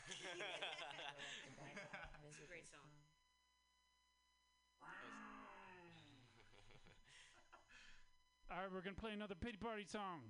It's 2.26 2.38
a 2.38 2.44
great 2.44 2.66
song. 2.66 2.90
All 8.50 8.58
right, 8.58 8.72
we're 8.72 8.80
gonna 8.80 8.94
play 8.96 9.12
another 9.12 9.34
pity 9.34 9.56
party 9.58 9.84
song. 9.84 10.20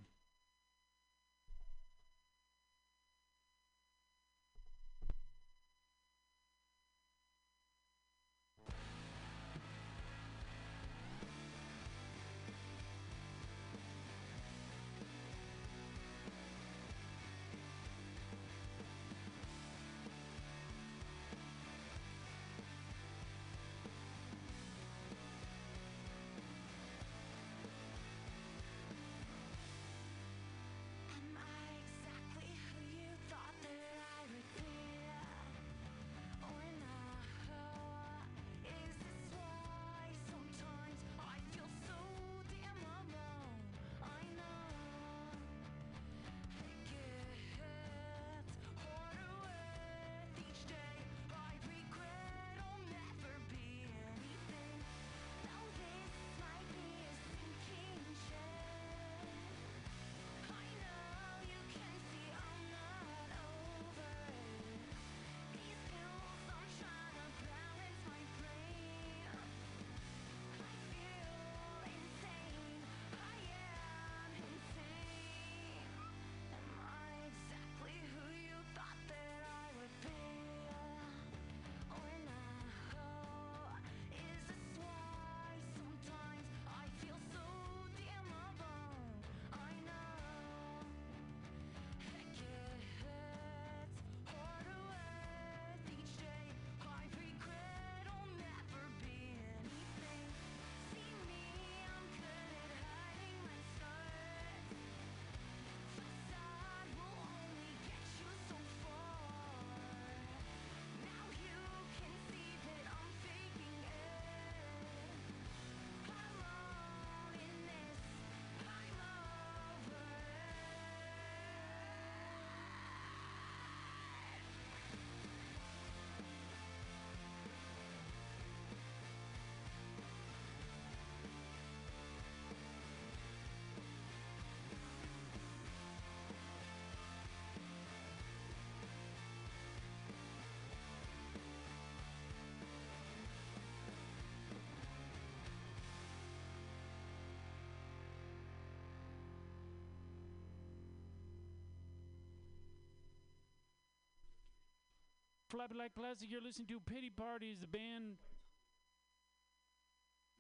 Flappy 155.49 155.77
Like 155.79 155.95
Plastic, 155.95 156.31
you're 156.31 156.43
listening 156.43 156.67
to 156.69 156.81
Pity 156.81 157.11
Party 157.11 157.55
is 157.55 157.61
the 157.61 157.71
band 157.71 158.19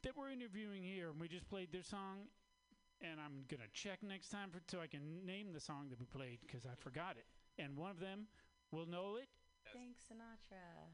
that 0.02 0.16
we're 0.16 0.30
interviewing 0.30 0.82
here. 0.82 1.14
We 1.14 1.28
just 1.28 1.48
played 1.48 1.70
their 1.70 1.86
song, 1.86 2.26
and 3.00 3.20
I'm 3.22 3.46
going 3.46 3.62
to 3.62 3.70
check 3.70 4.02
next 4.02 4.30
time 4.30 4.50
for, 4.50 4.58
so 4.66 4.80
I 4.82 4.88
can 4.88 5.24
name 5.24 5.52
the 5.54 5.60
song 5.60 5.86
that 5.90 6.00
we 6.00 6.06
played 6.06 6.38
because 6.42 6.66
I 6.66 6.74
forgot 6.74 7.14
it. 7.14 7.26
And 7.62 7.76
one 7.76 7.90
of 7.90 8.00
them 8.00 8.26
will 8.72 8.86
know 8.86 9.14
it. 9.22 9.28
Thanks, 9.72 10.02
Sinatra. 10.10 10.90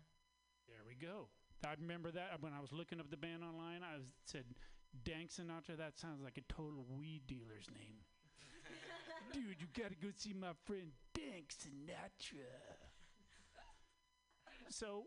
There 0.69 0.85
we 0.87 0.95
go. 0.95 1.29
I 1.65 1.73
remember 1.81 2.11
that 2.11 2.33
uh, 2.35 2.37
when 2.41 2.53
I 2.53 2.61
was 2.61 2.73
looking 2.73 3.01
up 3.01 3.09
the 3.11 3.17
band 3.17 3.43
online. 3.43 3.81
I 3.81 3.97
was, 3.97 4.05
said, 4.27 4.45
Dank 5.05 5.31
Sinatra. 5.33 5.79
That 5.79 5.97
sounds 5.97 6.21
like 6.23 6.37
a 6.37 6.53
total 6.53 6.85
weed 6.85 7.23
dealer's 7.27 7.69
name. 7.73 8.05
Dude, 9.33 9.57
you 9.61 9.69
gotta 9.73 9.97
go 9.97 10.09
see 10.15 10.35
my 10.35 10.53
friend 10.67 10.93
Dank 11.15 11.49
Sinatra. 11.49 12.92
So, 14.73 15.07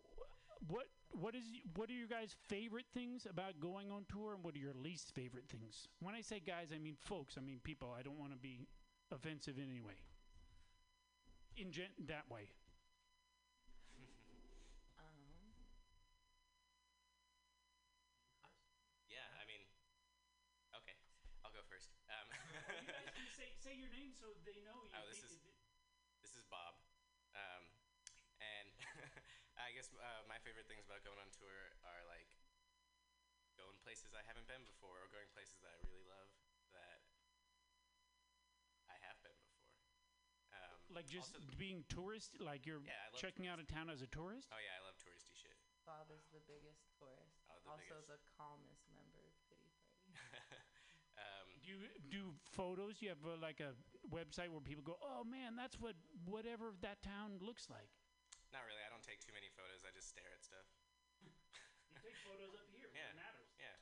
what 0.68 0.88
what 1.12 1.36
is 1.36 1.44
what 1.76 1.90
are 1.90 1.94
your 1.94 2.08
guys' 2.08 2.36
favorite 2.48 2.86
things 2.94 3.26
about 3.30 3.60
going 3.60 3.92
on 3.92 4.06
tour, 4.12 4.34
and 4.34 4.44
what 4.44 4.56
are 4.56 4.60
your 4.60 4.74
least 4.74 5.12
favorite 5.14 5.48
things? 5.50 5.88
When 6.00 6.16
I 6.16 6.22
say 6.22 6.40
guys, 6.40 6.70
I 6.74 6.80
mean 6.80 6.98
folks. 7.02 7.36
I 7.38 7.42
mean 7.42 7.60
people. 7.64 7.94
I 7.98 8.04
don't 8.04 8.20
want 8.20 8.32
to 8.32 8.38
be 8.38 8.68
offensive 9.12 9.58
in 9.58 9.70
any 9.70 9.82
way. 9.82 9.96
In 11.58 11.72
gen- 11.72 11.96
that 12.08 12.30
way. 12.30 12.52
Um, 15.00 15.16
Yeah, 19.10 19.26
I 19.42 19.46
mean, 19.48 19.62
okay, 20.76 20.96
I'll 21.44 21.54
go 21.54 21.64
first. 21.70 21.90
Um, 22.12 22.28
say 23.38 23.50
say 23.58 23.74
your 23.78 23.90
name 23.90 24.14
so 24.14 24.30
they 24.46 24.62
know 24.66 24.86
you. 24.86 24.94
Oh, 24.94 25.06
this 25.10 25.24
is 25.26 25.34
this 26.22 26.34
is 26.38 26.46
Bob, 26.50 26.76
um, 27.38 27.64
and 28.42 28.70
I 29.58 29.65
guess 29.76 29.92
uh, 30.00 30.24
my 30.32 30.40
favorite 30.40 30.72
things 30.72 30.88
about 30.88 31.04
going 31.04 31.20
on 31.20 31.28
tour 31.36 31.76
are 31.84 32.02
like 32.08 32.32
going 33.60 33.76
places 33.84 34.16
I 34.16 34.24
haven't 34.24 34.48
been 34.48 34.64
before, 34.64 34.96
or 35.04 35.12
going 35.12 35.28
places 35.36 35.60
that 35.60 35.76
I 35.76 35.78
really 35.84 36.04
love 36.08 36.32
that 36.72 37.04
I 38.88 38.96
have 39.04 39.20
been 39.20 39.36
before. 39.36 39.68
Um, 40.56 40.80
like 40.96 41.12
just 41.12 41.36
also- 41.36 41.60
being 41.60 41.84
tourist, 41.92 42.40
like 42.40 42.64
you're 42.64 42.80
Yeah, 42.88 42.96
I 42.96 43.12
love 43.12 43.20
checking 43.20 43.52
out 43.52 43.60
a 43.60 43.68
town 43.68 43.92
as 43.92 44.00
a 44.00 44.08
tourist. 44.08 44.48
oh 44.56 44.62
yeah, 44.64 44.80
I 44.80 44.82
love 44.88 44.96
touristy 44.96 45.36
shit. 45.36 45.60
Bob 45.84 46.08
is 46.10 46.24
the 46.32 46.42
biggest 46.48 46.88
tourist. 46.96 47.36
Oh, 47.52 47.60
the 47.60 47.70
also 47.76 48.00
biggest. 48.00 48.10
the 48.16 48.20
calmest 48.40 48.88
member 48.96 49.22
of 49.28 49.36
Pity 49.52 49.70
Party. 49.76 50.08
um, 51.22 51.46
Do 51.62 51.68
you 51.68 51.78
do 52.10 52.32
photos? 52.56 53.04
You 53.04 53.12
have 53.12 53.22
uh, 53.28 53.38
like 53.44 53.60
a 53.60 53.76
website 54.08 54.50
where 54.50 54.64
people 54.64 54.82
go, 54.88 54.98
"Oh 55.04 55.22
man, 55.28 55.54
that's 55.60 55.78
what 55.78 55.94
whatever 56.26 56.72
that 56.80 57.04
town 57.04 57.38
looks 57.44 57.68
like." 57.70 57.92
not 58.56 58.64
really. 58.64 58.82
Take 59.06 59.22
too 59.22 59.38
many 59.38 59.54
photos. 59.54 59.86
I 59.86 59.94
just 59.94 60.10
stare 60.10 60.34
at 60.34 60.42
stuff. 60.42 60.66
You 61.94 62.02
take 62.02 62.18
photos 62.26 62.58
up 62.58 62.66
here. 62.74 62.90
Yeah. 62.90 63.14
It 63.14 63.22
matters. 63.22 63.54
Yeah. 63.62 63.78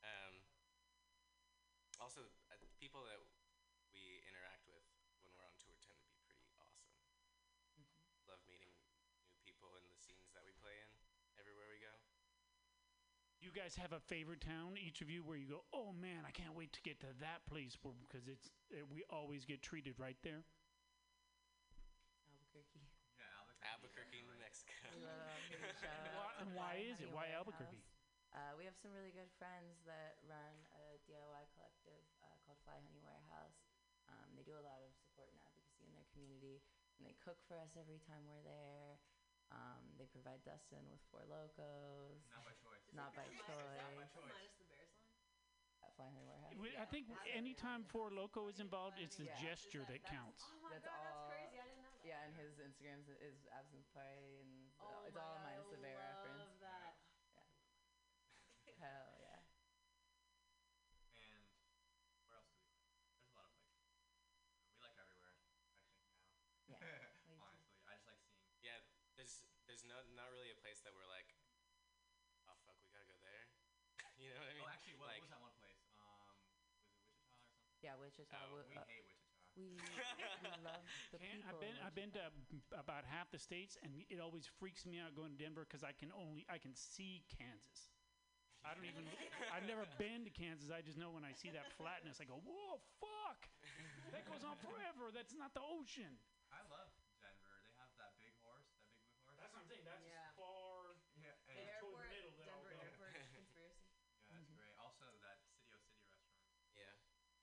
Um, 0.00 0.40
also, 2.00 2.24
uh, 2.48 2.56
people 2.80 3.04
that 3.04 3.20
we 3.92 4.24
interact 4.24 4.64
with 4.64 4.80
when 5.20 5.36
we're 5.36 5.44
on 5.44 5.52
tour 5.60 5.76
tend 5.84 6.00
to 6.00 6.08
be 6.08 6.16
pretty 6.24 6.48
awesome. 6.56 6.80
Love 8.24 8.40
meeting 8.48 8.72
new 8.72 9.36
people 9.44 9.76
in 9.76 9.84
the 9.84 10.00
scenes 10.00 10.32
that 10.32 10.40
we 10.48 10.56
play 10.56 10.80
in 10.80 10.90
everywhere 11.36 11.68
we 11.68 11.84
go. 11.84 11.92
You 13.44 13.52
guys 13.52 13.76
have 13.76 13.92
a 13.92 14.00
favorite 14.00 14.40
town, 14.40 14.80
each 14.80 15.04
of 15.04 15.10
you, 15.12 15.22
where 15.22 15.36
you 15.36 15.46
go, 15.46 15.64
"Oh 15.76 15.92
man, 15.92 16.24
I 16.24 16.32
can't 16.32 16.56
wait 16.56 16.72
to 16.72 16.82
get 16.82 16.98
to 17.00 17.12
that 17.20 17.44
place," 17.44 17.76
because 17.76 18.26
it's 18.26 18.48
uh, 18.72 18.80
we 18.88 19.04
always 19.12 19.44
get 19.44 19.60
treated 19.60 20.00
right 20.00 20.16
there. 20.24 20.42
Albuquerque. 22.26 22.80
Yeah, 23.16 23.24
Albuquerque. 23.38 23.68
Albuquerque, 23.68 24.22
New 24.22 24.38
Mexico. 24.38 24.72
We 24.72 24.74
love 24.74 24.74
Big 24.74 24.74
shout 24.74 24.78
out 24.78 24.86
Why- 26.18 26.34
and 26.42 26.48
why 26.54 26.72
is 26.82 26.98
it? 27.02 27.10
Why 27.10 27.30
Albuquerque? 27.34 27.82
Uh, 28.34 28.54
we 28.60 28.62
have 28.68 28.76
some 28.78 28.92
really 28.94 29.10
good 29.10 29.30
friends 29.40 29.80
that 29.88 30.20
run 30.28 30.54
a 30.76 31.00
DIY 31.08 31.44
collective 31.56 32.04
uh, 32.22 32.28
called 32.44 32.60
Fly 32.62 32.76
Honey 32.84 33.00
Warehouse. 33.02 33.56
Um, 34.06 34.28
they 34.36 34.44
do 34.46 34.54
a 34.54 34.62
lot 34.62 34.78
of 34.84 34.92
support 34.94 35.32
and 35.32 35.40
advocacy 35.42 35.82
in 35.88 35.92
their 35.96 36.06
community, 36.14 36.60
and 37.00 37.02
they 37.08 37.16
cook 37.24 37.40
for 37.48 37.56
us 37.58 37.72
every 37.74 37.98
time 38.06 38.22
we're 38.28 38.44
there. 38.44 39.00
Um, 39.50 39.80
they 39.96 40.04
provide 40.12 40.44
Dustin 40.44 40.84
with 40.92 41.00
Four 41.08 41.24
Lokos. 41.26 42.20
Not 42.30 42.44
by 42.44 42.52
choice. 42.60 42.84
Not 42.92 43.10
by 43.16 43.24
choice. 43.32 43.80
Not 43.80 43.96
by 43.96 44.06
choice. 44.12 44.28
Minus 44.28 44.54
the 44.60 44.68
Bear's 44.68 44.92
line. 44.92 45.16
Fly 45.96 46.06
Honey 46.12 46.28
Warehouse. 46.28 46.54
I 46.78 46.86
think 46.86 47.08
anytime 47.32 47.82
Four 47.88 48.12
Loko 48.12 48.46
is 48.52 48.60
involved, 48.60 49.00
it's 49.02 49.16
the 49.16 49.26
Yeah. 49.26 49.40
gesture 49.40 49.82
that 49.88 49.98
That's- 50.04 50.12
counts. 50.14 50.44
Oh 50.46 50.60
my 50.62 50.76
That's 50.76 50.84
god, 50.86 51.00
that's 51.02 51.16
all- 51.16 51.32
crazy. 51.32 51.56
I 51.58 51.64
didn't 51.66 51.82
know 51.82 51.90
that. 51.96 52.06
Yeah, 52.06 52.22
and 52.28 52.32
his 52.38 52.60
Instagram 52.62 53.02
is 53.24 53.48
absence 53.50 53.88
party, 53.96 54.38
and 54.44 54.47
it's 55.08 55.16
all- 55.16 55.24
Oh 55.24 55.40
it's 55.40 55.44
my 55.44 55.56
all 55.56 55.64
God, 55.64 55.64
minus 55.64 55.68
the 55.72 55.78
bear 55.78 55.96
I 55.96 56.12
reference. 56.12 56.38
love 56.38 56.58
that. 56.60 56.94
Hell 58.78 59.10
yeah. 59.18 59.40
And 62.14 62.22
where 62.28 62.36
else 62.36 62.46
do 62.52 62.60
we 62.62 62.68
like? 62.70 62.86
There's 63.10 63.24
a 63.26 63.34
lot 63.34 63.44
of 63.48 63.52
places. 63.58 63.90
We 64.70 64.78
like 64.78 64.94
everywhere, 65.00 65.32
I 65.34 65.40
think 65.42 65.58
now. 65.64 65.80
Yeah. 66.68 66.78
Honestly, 67.42 67.80
I 67.88 67.94
just 67.96 68.06
like 68.06 68.20
seeing. 68.28 68.52
Yeah, 68.62 68.78
there's 69.16 69.42
there's 69.66 69.82
no 69.84 69.98
not 70.14 70.30
really 70.30 70.50
a 70.52 70.58
place 70.62 70.78
that 70.84 70.92
we're 70.94 71.08
like, 71.08 71.34
oh 72.46 72.54
fuck, 72.66 72.76
we 72.84 72.88
gotta 72.92 73.08
go 73.08 73.18
there. 73.24 73.48
you 74.20 74.30
know 74.30 74.38
what 74.40 74.50
I 74.50 74.54
mean? 74.54 74.62
Oh, 74.62 74.68
actually, 74.70 74.94
what, 75.00 75.08
like, 75.08 75.22
what 75.24 75.26
was 75.26 75.32
that 75.34 75.40
one 75.42 75.56
place? 75.58 75.80
Um, 75.98 76.36
was 76.44 76.52
it 76.54 76.62
Wichita 76.62 77.00
or 77.00 77.32
something? 77.32 77.80
Yeah, 77.80 77.94
Wichita. 77.96 78.36
Oh, 78.36 78.62
We 78.68 78.76
uh, 78.76 78.84
hate 78.86 79.02
Wichita. 79.02 79.07
We, 79.58 79.74
we 79.74 80.50
love 80.62 80.82
the 81.10 81.18
Can't- 81.22 81.42
people. 81.42 81.50
I've 81.50 81.60
been 81.60 81.76
I've 81.82 81.96
been 81.98 82.12
to 82.14 82.22
about 82.78 83.02
half 83.04 83.28
the 83.34 83.38
states, 83.42 83.74
and 83.82 83.90
it 84.08 84.22
always 84.22 84.46
freaks 84.62 84.86
me 84.86 85.02
out 85.02 85.12
going 85.18 85.34
to 85.34 85.40
Denver 85.40 85.66
because 85.66 85.82
I 85.82 85.90
can 85.92 86.14
only 86.14 86.46
I 86.46 86.58
can 86.62 86.72
see 86.74 87.26
Kansas. 87.28 87.90
I 88.66 88.74
don't 88.74 88.86
even. 88.90 89.06
I've 89.54 89.66
never 89.70 89.86
been 90.02 90.26
to 90.26 90.32
Kansas. 90.34 90.70
I 90.74 90.82
just 90.82 90.98
know 90.98 91.10
when 91.14 91.22
I 91.26 91.30
see 91.34 91.50
that 91.54 91.70
flatness, 91.78 92.18
I 92.22 92.26
go, 92.26 92.38
"Whoa, 92.42 92.78
fuck! 93.02 93.46
That 94.14 94.26
goes 94.26 94.42
on 94.46 94.58
forever. 94.62 95.10
That's 95.14 95.34
not 95.34 95.54
the 95.54 95.62
ocean." 95.62 96.18
I 96.50 96.62
love 96.66 96.90
Denver. 97.22 97.54
They 97.62 97.74
have 97.78 97.92
that 98.02 98.18
big 98.18 98.34
horse, 98.42 98.66
that 98.74 98.82
big 98.90 98.98
blue 99.06 99.22
horse. 99.22 99.38
That's 99.38 99.52
what 99.54 99.62
I'm 99.62 99.68
saying. 99.70 99.84
That's 99.86 100.02
Yeah. 100.02 100.26
as 100.26 100.34
far. 100.34 100.98
yeah, 101.22 101.36
The 101.46 101.54
and 101.54 101.70
It's 101.70 101.78
toward 101.78 102.10
the 102.10 102.18
airport, 102.18 102.18
middle 102.18 102.34
that 102.34 102.48
I'll 102.50 102.66
Denver 102.66 102.74
go. 102.74 102.82
airport 102.82 103.12
conspiracy. 103.30 103.86
yeah, 104.26 104.34
that's 104.42 104.50
great. 104.58 104.74
Also, 104.82 105.06
that 105.22 105.38
City 105.46 105.70
O 105.70 105.78
City 105.86 106.02
restaurant. 106.02 106.42
yeah, 106.74 106.92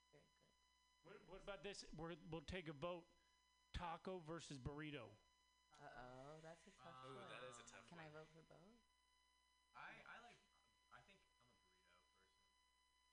Very 0.00 0.10
good. 0.10 0.24
What, 1.02 1.16
what 1.28 1.44
about 1.60 1.68
this? 1.68 1.84
We're, 1.96 2.16
we'll 2.32 2.46
take 2.48 2.68
a 2.68 2.72
vote: 2.72 3.04
taco 3.76 4.22
versus 4.26 4.56
burrito. 4.56 5.12
Uh 5.80 5.84
oh, 5.84 6.40
that's 6.42 6.66
a 6.66 6.72
tough 6.82 6.96
Ooh, 7.04 7.14
one. 7.16 7.28
that 7.28 7.42
is 7.48 7.56
a 7.60 7.64
tough 7.68 7.84
Can 7.88 7.96
one. 7.96 8.06
I 8.06 8.08
vote 8.08 8.28
for 8.32 8.42
both? 8.48 8.76
I 9.76 10.00
I 10.08 10.16
like. 10.24 10.40
I 10.92 11.00
think 11.04 11.20
I'm 11.20 11.28
a 11.32 11.40
burrito 11.44 11.76
person. 11.84 12.04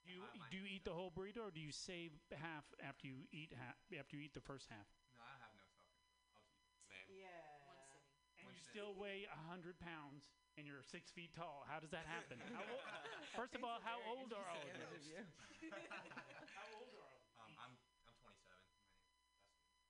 Do 0.03 0.11
you 0.11 0.23
I 0.23 0.35
like 0.39 0.51
do 0.51 0.57
you 0.57 0.65
eat 0.67 0.83
the 0.83 0.93
whole 0.95 1.11
burrito, 1.11 1.47
or 1.47 1.51
do 1.51 1.59
you 1.59 1.71
save 1.71 2.11
half 2.31 2.63
after 2.79 3.07
you 3.07 3.27
eat 3.31 3.51
half 3.55 3.75
after 3.99 4.15
you 4.15 4.23
eat 4.23 4.33
the 4.33 4.41
first 4.43 4.67
half? 4.71 4.87
No, 5.15 5.23
I 5.23 5.35
have 5.43 5.51
no 5.55 5.63
self 5.75 5.87
control. 5.91 6.23
I'll 6.35 6.43
just 6.47 6.63
eat. 6.63 6.79
Same. 6.87 7.07
Yeah. 7.07 7.59
One 7.63 7.79
city. 7.91 8.07
And 8.39 8.47
One 8.47 8.55
you 8.55 8.61
sitting. 8.63 8.71
still 8.71 8.95
weigh 8.95 9.27
a 9.27 9.39
hundred 9.49 9.79
pounds, 9.79 10.29
and 10.57 10.67
you're 10.67 10.83
six 10.83 11.11
feet 11.11 11.33
tall. 11.33 11.65
How 11.67 11.79
does 11.79 11.91
that 11.91 12.05
happen? 12.05 12.39
how 12.53 12.63
old, 12.63 12.83
first 13.35 13.55
of 13.55 13.63
all, 13.63 13.79
how 13.83 13.99
old 14.07 14.31
are 14.33 14.47
all 14.49 14.61
of 14.61 14.75
Image 14.75 15.05
you? 15.07 15.19
you. 15.61 15.71
How 16.53 16.65
old 16.71 16.89
are 16.93 17.01
all? 17.03 17.21
Um, 17.37 17.53
I'm 17.59 17.73
I'm 18.07 18.15
27. 18.21 18.39
My 18.71 18.79
name's 18.79 18.93
Dustin. 18.93 19.25
okay, 19.35 19.51
Dustin. 19.51 19.83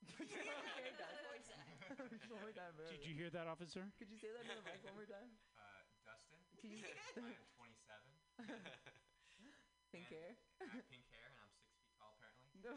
One 2.29 2.41
more 2.41 2.51
time. 2.55 2.73
Did 2.89 3.03
you 3.05 3.15
hear 3.15 3.29
that, 3.31 3.47
officer? 3.47 3.83
Could 3.99 4.09
you 4.09 4.17
say 4.17 4.29
that 4.31 4.43
in 4.43 4.47
the 4.47 4.63
mic 4.63 4.83
one 4.83 4.95
more 4.95 5.07
time? 5.09 5.29
Uh, 5.55 5.83
Dustin. 6.05 6.39
Can 6.61 6.69
you 6.71 6.83
I 7.17 7.33
am 7.33 7.47
27. 7.57 8.47
pink 9.91 10.07
hair? 10.11 10.35
I 10.61 10.65
have 10.67 10.85
pink 10.91 11.05
hair, 11.11 11.25
and 11.31 11.37
I'm 11.39 11.51
six 11.57 11.71
feet 11.79 11.91
tall 11.97 12.15
apparently. 12.19 12.47
No, 12.63 12.71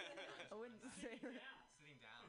I 0.52 0.54
wouldn't 0.56 0.82
say 1.00 1.16
that. 1.20 1.56
Sitting 1.76 1.98
down. 2.00 2.26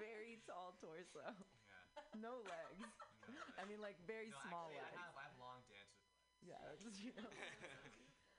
Very 0.00 0.40
tall 0.48 0.74
torso. 0.80 1.20
Yeah. 1.22 2.20
No 2.20 2.40
legs. 2.44 2.80
No, 3.28 3.42
I 3.60 3.64
mean, 3.68 3.80
like 3.82 3.98
very 4.06 4.30
no, 4.32 4.38
small 4.48 4.70
actually, 4.70 4.80
legs. 4.80 4.96
I 4.96 5.04
have, 5.04 5.16
I 5.18 5.24
have 5.28 5.36
long 5.42 5.60
dancer's 5.68 6.06
legs. 6.08 6.40
Yeah, 6.46 6.60
that's 6.64 6.98
you 7.02 7.12
know. 7.18 7.28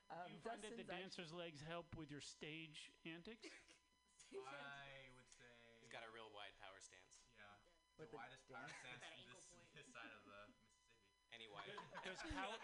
Um, 0.08 0.24
Do 0.24 0.32
you 0.32 0.40
find 0.40 0.62
that 0.64 0.72
the 0.80 0.82
Dustin's 0.82 0.88
actu- 0.88 1.28
dancer's 1.28 1.32
legs 1.36 1.60
help 1.68 1.92
with 1.94 2.08
your 2.10 2.24
stage 2.24 2.88
antics? 3.04 3.44
I 4.34 5.08
would 5.14 5.28
say. 5.32 5.48
He's 5.80 5.88
got 5.90 6.04
a 6.04 6.10
real 6.10 6.28
wide 6.30 6.52
power 6.60 6.78
stance. 6.80 7.16
Yeah. 7.36 7.44
With 7.96 8.10
the 8.10 8.16
widest 8.16 8.46
the 8.46 8.52
power 8.54 8.68
stance 8.80 9.00
That 9.00 9.14
this, 9.24 9.42
this 9.72 9.86
side 9.88 10.10
of 10.12 10.22
the 10.24 10.46
Mississippi. 10.52 10.92
Any 11.32 11.48
wide. 11.48 11.68
Does 12.04 12.20
power, 12.32 12.56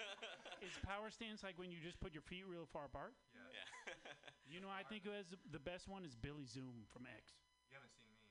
is 0.60 0.72
power 0.84 1.08
stance 1.10 1.42
like 1.42 1.56
when 1.58 1.70
you 1.70 1.80
just 1.80 2.00
put 2.00 2.12
your 2.12 2.22
feet 2.24 2.44
real 2.48 2.64
far 2.72 2.84
apart? 2.86 3.14
Yeah. 3.32 3.64
Yeah. 3.64 3.92
You 4.44 4.60
know, 4.60 4.68
I 4.68 4.84
think 4.84 5.02
who 5.08 5.10
has 5.16 5.24
the 5.50 5.58
best 5.58 5.88
one 5.88 6.04
is 6.04 6.12
Billy 6.14 6.44
Zoom 6.44 6.84
from 6.92 7.08
X. 7.08 7.32
You 7.72 7.80
haven't 7.80 7.96
seen 7.96 8.12
me. 8.12 8.28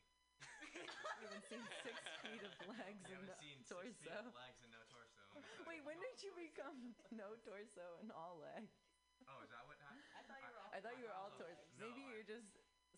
We 1.20 1.26
haven't 1.26 1.46
seen 1.50 1.64
six 1.82 1.98
feet 2.22 2.44
of 2.46 2.54
legs 2.70 3.02
You 3.10 3.18
and 3.18 3.26
haven't 3.28 3.42
seen 3.42 3.58
torso. 3.66 3.82
six 3.90 3.98
feet 3.98 4.14
of 4.14 4.30
legs 4.38 4.62
and 4.62 4.72
no 4.72 4.82
torso. 4.94 5.22
Wait, 5.66 5.82
when 5.84 5.98
did 6.00 6.22
you 6.22 6.32
become 6.38 6.94
no 7.10 7.34
torso 7.42 7.98
and 8.00 8.12
all 8.14 8.38
leg? 8.40 8.70
Oh, 9.28 9.42
is 9.42 9.50
that 9.50 9.66
what 9.66 9.78
happened? 9.82 10.06
I 10.14 10.22
thought 10.22 10.38
you 10.38 10.52
were 10.54 10.62
all. 10.62 10.70
I 10.72 10.80
thought 10.80 10.98
you 11.02 11.06
were 11.10 11.18
all 11.18 11.32
torso. 11.34 11.66
No, 11.82 11.90
Maybe 11.90 12.02
I- 12.06 12.10
you're 12.14 12.24
just 12.30 12.48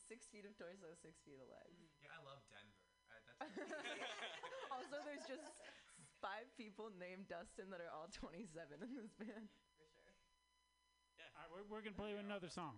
six 0.07 0.27
feet 0.27 0.45
of 0.45 0.53
torso, 0.57 0.93
six 1.01 1.19
feet 1.25 1.39
of 1.41 1.47
legs. 1.49 1.81
Yeah, 2.01 2.13
I 2.15 2.21
love 2.21 2.41
Denver. 2.49 2.81
I, 3.09 3.17
that's 3.41 3.71
also, 4.75 4.97
there's 5.05 5.25
just 5.27 5.61
five 6.21 6.47
people 6.57 6.89
named 6.97 7.27
Dustin 7.27 7.69
that 7.69 7.81
are 7.81 7.91
all 7.93 8.07
27 8.11 8.81
in 8.81 8.95
this 8.95 9.11
band. 9.17 9.49
For 9.77 9.85
sure. 9.87 10.13
All 11.35 11.41
right, 11.43 11.51
we're, 11.51 11.65
we're 11.67 11.81
gonna 11.81 11.95
play 11.95 12.13
another 12.17 12.49
song, 12.49 12.75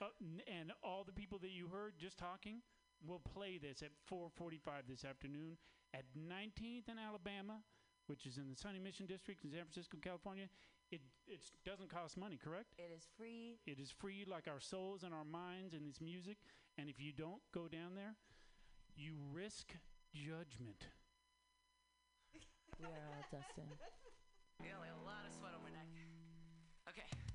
uh, 0.00 0.06
n- 0.20 0.42
and 0.46 0.72
all 0.82 1.04
the 1.04 1.12
people 1.12 1.38
that 1.40 1.50
you 1.50 1.68
heard 1.68 1.94
just 1.98 2.18
talking 2.18 2.62
will 3.06 3.20
play 3.20 3.58
this 3.58 3.82
at 3.82 3.90
4:45 4.10 4.86
this 4.88 5.04
afternoon 5.04 5.56
at 5.94 6.04
19th 6.14 6.88
and 6.88 6.98
Alabama, 6.98 7.62
which 8.06 8.26
is 8.26 8.36
in 8.38 8.48
the 8.50 8.56
Sunny 8.56 8.78
Mission 8.78 9.06
District 9.06 9.42
in 9.44 9.50
San 9.50 9.60
Francisco, 9.64 9.98
California. 10.02 10.48
It 10.90 11.00
it 11.28 11.40
doesn't 11.64 11.88
cost 11.88 12.16
money, 12.16 12.38
correct? 12.42 12.74
It 12.78 12.90
is 12.96 13.06
free. 13.16 13.58
It 13.66 13.78
is 13.78 13.90
free, 13.90 14.24
like 14.26 14.48
our 14.48 14.60
souls 14.60 15.02
and 15.04 15.14
our 15.14 15.24
minds 15.24 15.74
and 15.74 15.86
this 15.88 16.00
music. 16.00 16.38
And 16.78 16.88
if 16.88 16.98
you 16.98 17.12
don't 17.12 17.42
go 17.54 17.68
down 17.68 17.94
there, 17.94 18.16
you 18.96 19.14
risk 19.32 19.72
judgment. 20.12 20.86
We 22.78 22.86
are 22.86 22.90
all 22.90 23.24
Dustin. 23.30 23.70
Yeah, 24.64 24.76
a 24.76 25.04
lot 25.06 25.24
of 25.28 25.32
sweat 25.38 25.52
on 25.54 25.62
my 25.62 25.70
neck. 25.70 25.86
Okay. 26.88 27.29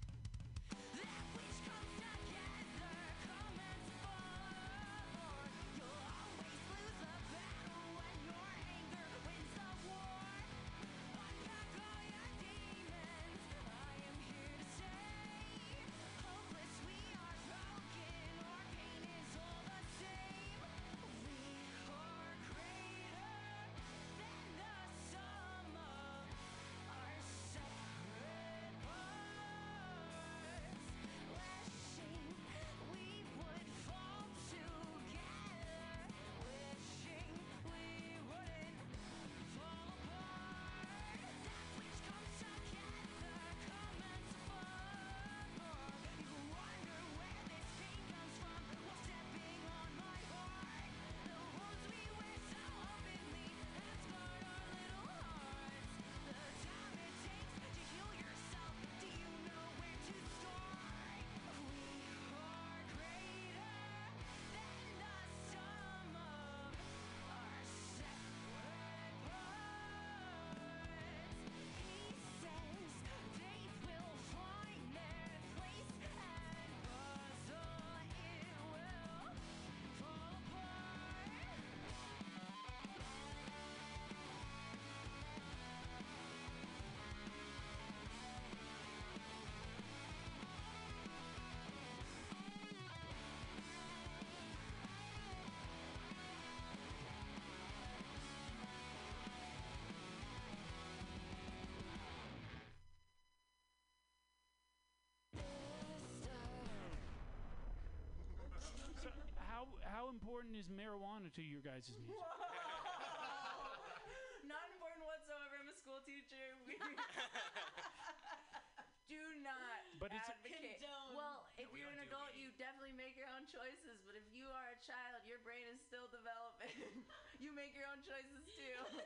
Important 110.45 110.61
is 110.61 110.69
marijuana 110.69 111.25
to 111.33 111.41
your 111.41 111.57
guys' 111.65 111.89
music? 111.89 112.13
Not 114.45 114.61
important 114.77 115.01
whatsoever. 115.09 115.57
I'm 115.57 115.73
a 115.73 115.77
school 115.81 115.97
teacher. 116.05 116.53
We 116.69 116.77
do 119.09 119.17
not 119.41 119.81
But 119.97 120.13
it's- 120.13 120.29
advocate. 120.29 120.85
Condone. 120.85 121.17
Well, 121.17 121.49
if 121.57 121.65
we 121.73 121.81
you're 121.81 121.89
an 121.89 122.05
adult, 122.05 122.29
weed. 122.37 122.45
you 122.45 122.53
definitely 122.61 122.93
make 122.93 123.17
your 123.17 123.25
own 123.33 123.49
choices. 123.49 124.05
But 124.05 124.21
if 124.21 124.25
you 124.29 124.45
are 124.53 124.69
a 124.69 124.77
child, 124.85 125.25
your 125.25 125.41
brain 125.41 125.65
is 125.73 125.81
still 125.81 126.05
developing. 126.13 126.77
you 127.43 127.49
make 127.57 127.73
your 127.73 127.89
own 127.89 128.05
choices 128.05 128.45
too. 128.53 129.01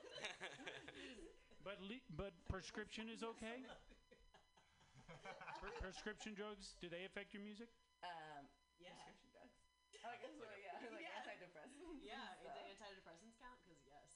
But 1.63 1.79
le- 1.79 2.03
but 2.19 2.35
prescription 2.51 3.07
is 3.07 3.23
okay. 3.23 3.63
Pre- 5.63 5.71
prescription 5.79 6.35
drugs 6.35 6.75
do 6.83 6.91
they 6.91 7.07
affect 7.07 7.31
your 7.31 7.47
music? 7.47 7.71
um, 8.03 8.43
Yeah. 8.79 8.91
prescription 8.91 9.31
drugs. 9.31 9.55
I 10.03 10.15
guess 10.19 10.31
so. 10.35 10.47
Yeah. 10.63 10.68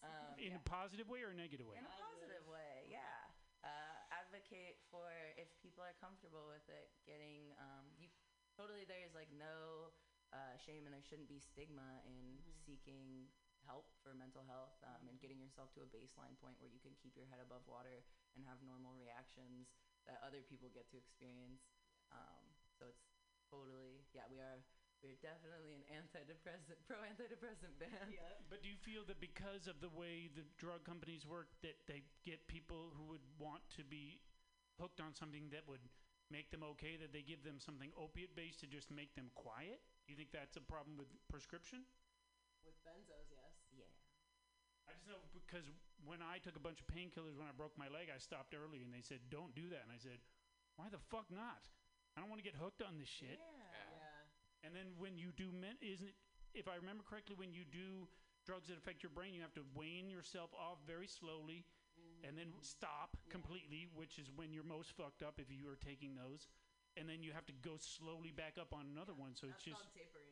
Um, 0.03 0.35
In 0.35 0.51
yeah. 0.51 0.59
a 0.59 0.63
positive 0.67 1.07
way 1.07 1.23
or 1.23 1.31
a 1.31 1.37
negative 1.37 1.63
way? 1.63 1.79
in 1.79 1.87
a 1.87 1.95
positive 1.95 2.43
way 2.51 2.91
yeah 2.91 3.31
uh, 3.63 3.95
advocate 4.11 4.75
for 4.91 5.07
if 5.39 5.47
people 5.63 5.79
are 5.79 5.95
comfortable 6.03 6.43
with 6.51 6.67
it 6.67 6.91
getting 7.07 7.55
um, 7.55 7.87
you 7.95 8.11
totally 8.59 8.83
there 8.83 8.99
is 9.07 9.15
like 9.15 9.31
no 9.31 9.95
uh, 10.35 10.59
shame 10.59 10.83
and 10.83 10.91
there 10.91 11.05
shouldn't 11.07 11.31
be 11.31 11.39
stigma 11.39 12.03
in 12.03 12.35
seeking 12.67 13.31
help 13.63 13.87
for 14.03 14.11
mental 14.11 14.43
health 14.43 14.75
um, 14.83 15.07
and 15.07 15.15
getting 15.23 15.39
yourself 15.39 15.71
to 15.71 15.79
a 15.79 15.87
baseline 15.87 16.35
point 16.43 16.59
where 16.59 16.67
you 16.67 16.83
can 16.83 16.91
keep 16.99 17.15
your 17.15 17.23
head 17.31 17.39
above 17.39 17.63
water 17.63 18.03
and 18.35 18.43
have 18.43 18.59
normal 18.67 18.91
reactions 18.99 19.71
that 20.03 20.19
other 20.19 20.43
people 20.43 20.67
get 20.75 20.83
to 20.91 20.99
experience 20.99 21.63
um, 22.11 22.43
so 22.75 22.91
it's 22.91 23.07
totally 23.47 24.03
yeah 24.11 24.27
we 24.27 24.43
are 24.43 24.59
we're 25.03 25.19
definitely 25.19 25.75
an 25.75 25.83
antidepressant 25.91 26.79
pro 26.87 26.97
antidepressant 27.03 27.75
band 27.77 28.15
Yep. 28.15 28.39
But 28.51 28.63
do 28.63 28.71
you 28.71 28.79
feel 28.79 29.03
that 29.11 29.19
because 29.19 29.67
of 29.67 29.83
the 29.83 29.91
way 29.91 30.31
the 30.31 30.47
drug 30.55 30.87
companies 30.87 31.27
work, 31.27 31.51
that 31.61 31.75
they 31.85 32.07
get 32.23 32.47
people 32.47 32.95
who 32.95 33.11
would 33.11 33.23
want 33.35 33.61
to 33.75 33.83
be 33.83 34.23
hooked 34.79 35.03
on 35.03 35.11
something 35.13 35.51
that 35.51 35.67
would 35.67 35.83
make 36.31 36.49
them 36.49 36.63
okay, 36.75 36.95
that 36.97 37.11
they 37.11 37.21
give 37.21 37.43
them 37.43 37.59
something 37.59 37.91
opiate 37.99 38.33
based 38.33 38.63
to 38.63 38.67
just 38.67 38.89
make 38.89 39.13
them 39.13 39.29
quiet? 39.35 39.83
Do 40.07 40.15
you 40.15 40.17
think 40.17 40.31
that's 40.31 40.55
a 40.55 40.63
problem 40.63 40.95
with 40.95 41.11
prescription? 41.27 41.83
With 42.63 42.79
benzos, 42.87 43.27
yes. 43.27 43.53
yeah 43.75 43.93
I 44.87 44.95
just 44.95 45.07
know 45.07 45.19
because 45.35 45.67
when 46.07 46.23
I 46.23 46.39
took 46.39 46.55
a 46.55 46.63
bunch 46.63 46.79
of 46.79 46.87
painkillers 46.87 47.35
when 47.35 47.47
I 47.47 47.55
broke 47.55 47.75
my 47.75 47.91
leg, 47.91 48.07
I 48.07 48.19
stopped 48.19 48.55
early 48.55 48.83
and 48.83 48.91
they 48.91 49.03
said, 49.03 49.19
don't 49.27 49.51
do 49.55 49.67
that. 49.71 49.83
And 49.83 49.91
I 49.91 49.99
said, 49.99 50.19
why 50.75 50.87
the 50.91 50.99
fuck 51.11 51.27
not? 51.31 51.67
I 52.13 52.21
don't 52.21 52.29
want 52.29 52.43
to 52.43 52.47
get 52.47 52.59
hooked 52.59 52.83
on 52.85 52.99
this 53.01 53.09
shit. 53.09 53.39
yeah 53.41 53.57
Yeah. 53.57 53.72
And 54.63 54.71
then 54.71 54.95
when 54.97 55.19
you 55.19 55.35
do, 55.35 55.51
men- 55.51 55.77
isn't 55.83 56.07
it, 56.07 56.15
if 56.55 56.71
I 56.71 56.79
remember 56.79 57.03
correctly, 57.03 57.35
when 57.35 57.51
you 57.51 57.67
do 57.67 58.07
drugs 58.47 58.71
that 58.71 58.77
affect 58.79 59.03
your 59.03 59.11
brain, 59.11 59.35
you 59.35 59.43
have 59.43 59.53
to 59.59 59.65
wane 59.75 60.07
yourself 60.09 60.51
off 60.55 60.79
very 60.87 61.07
slowly 61.07 61.65
and 62.23 62.39
then 62.39 62.55
stop 62.63 63.19
completely, 63.27 63.91
which 63.99 64.15
is 64.15 64.31
when 64.39 64.55
you're 64.55 64.63
most 64.63 64.95
fucked 64.95 65.19
up 65.19 65.35
if 65.43 65.51
you 65.51 65.67
are 65.67 65.75
taking 65.75 66.15
those. 66.15 66.47
And 66.95 67.09
then 67.09 67.19
you 67.25 67.33
have 67.35 67.43
to 67.51 67.55
go 67.65 67.75
slowly 67.81 68.31
back 68.31 68.55
up 68.61 68.71
on 68.71 68.87
another 68.87 69.11
one. 69.17 69.33
So 69.35 69.49
That's 69.49 69.65
it's 69.65 69.75
just, 69.75 69.85
tapering. 69.97 70.29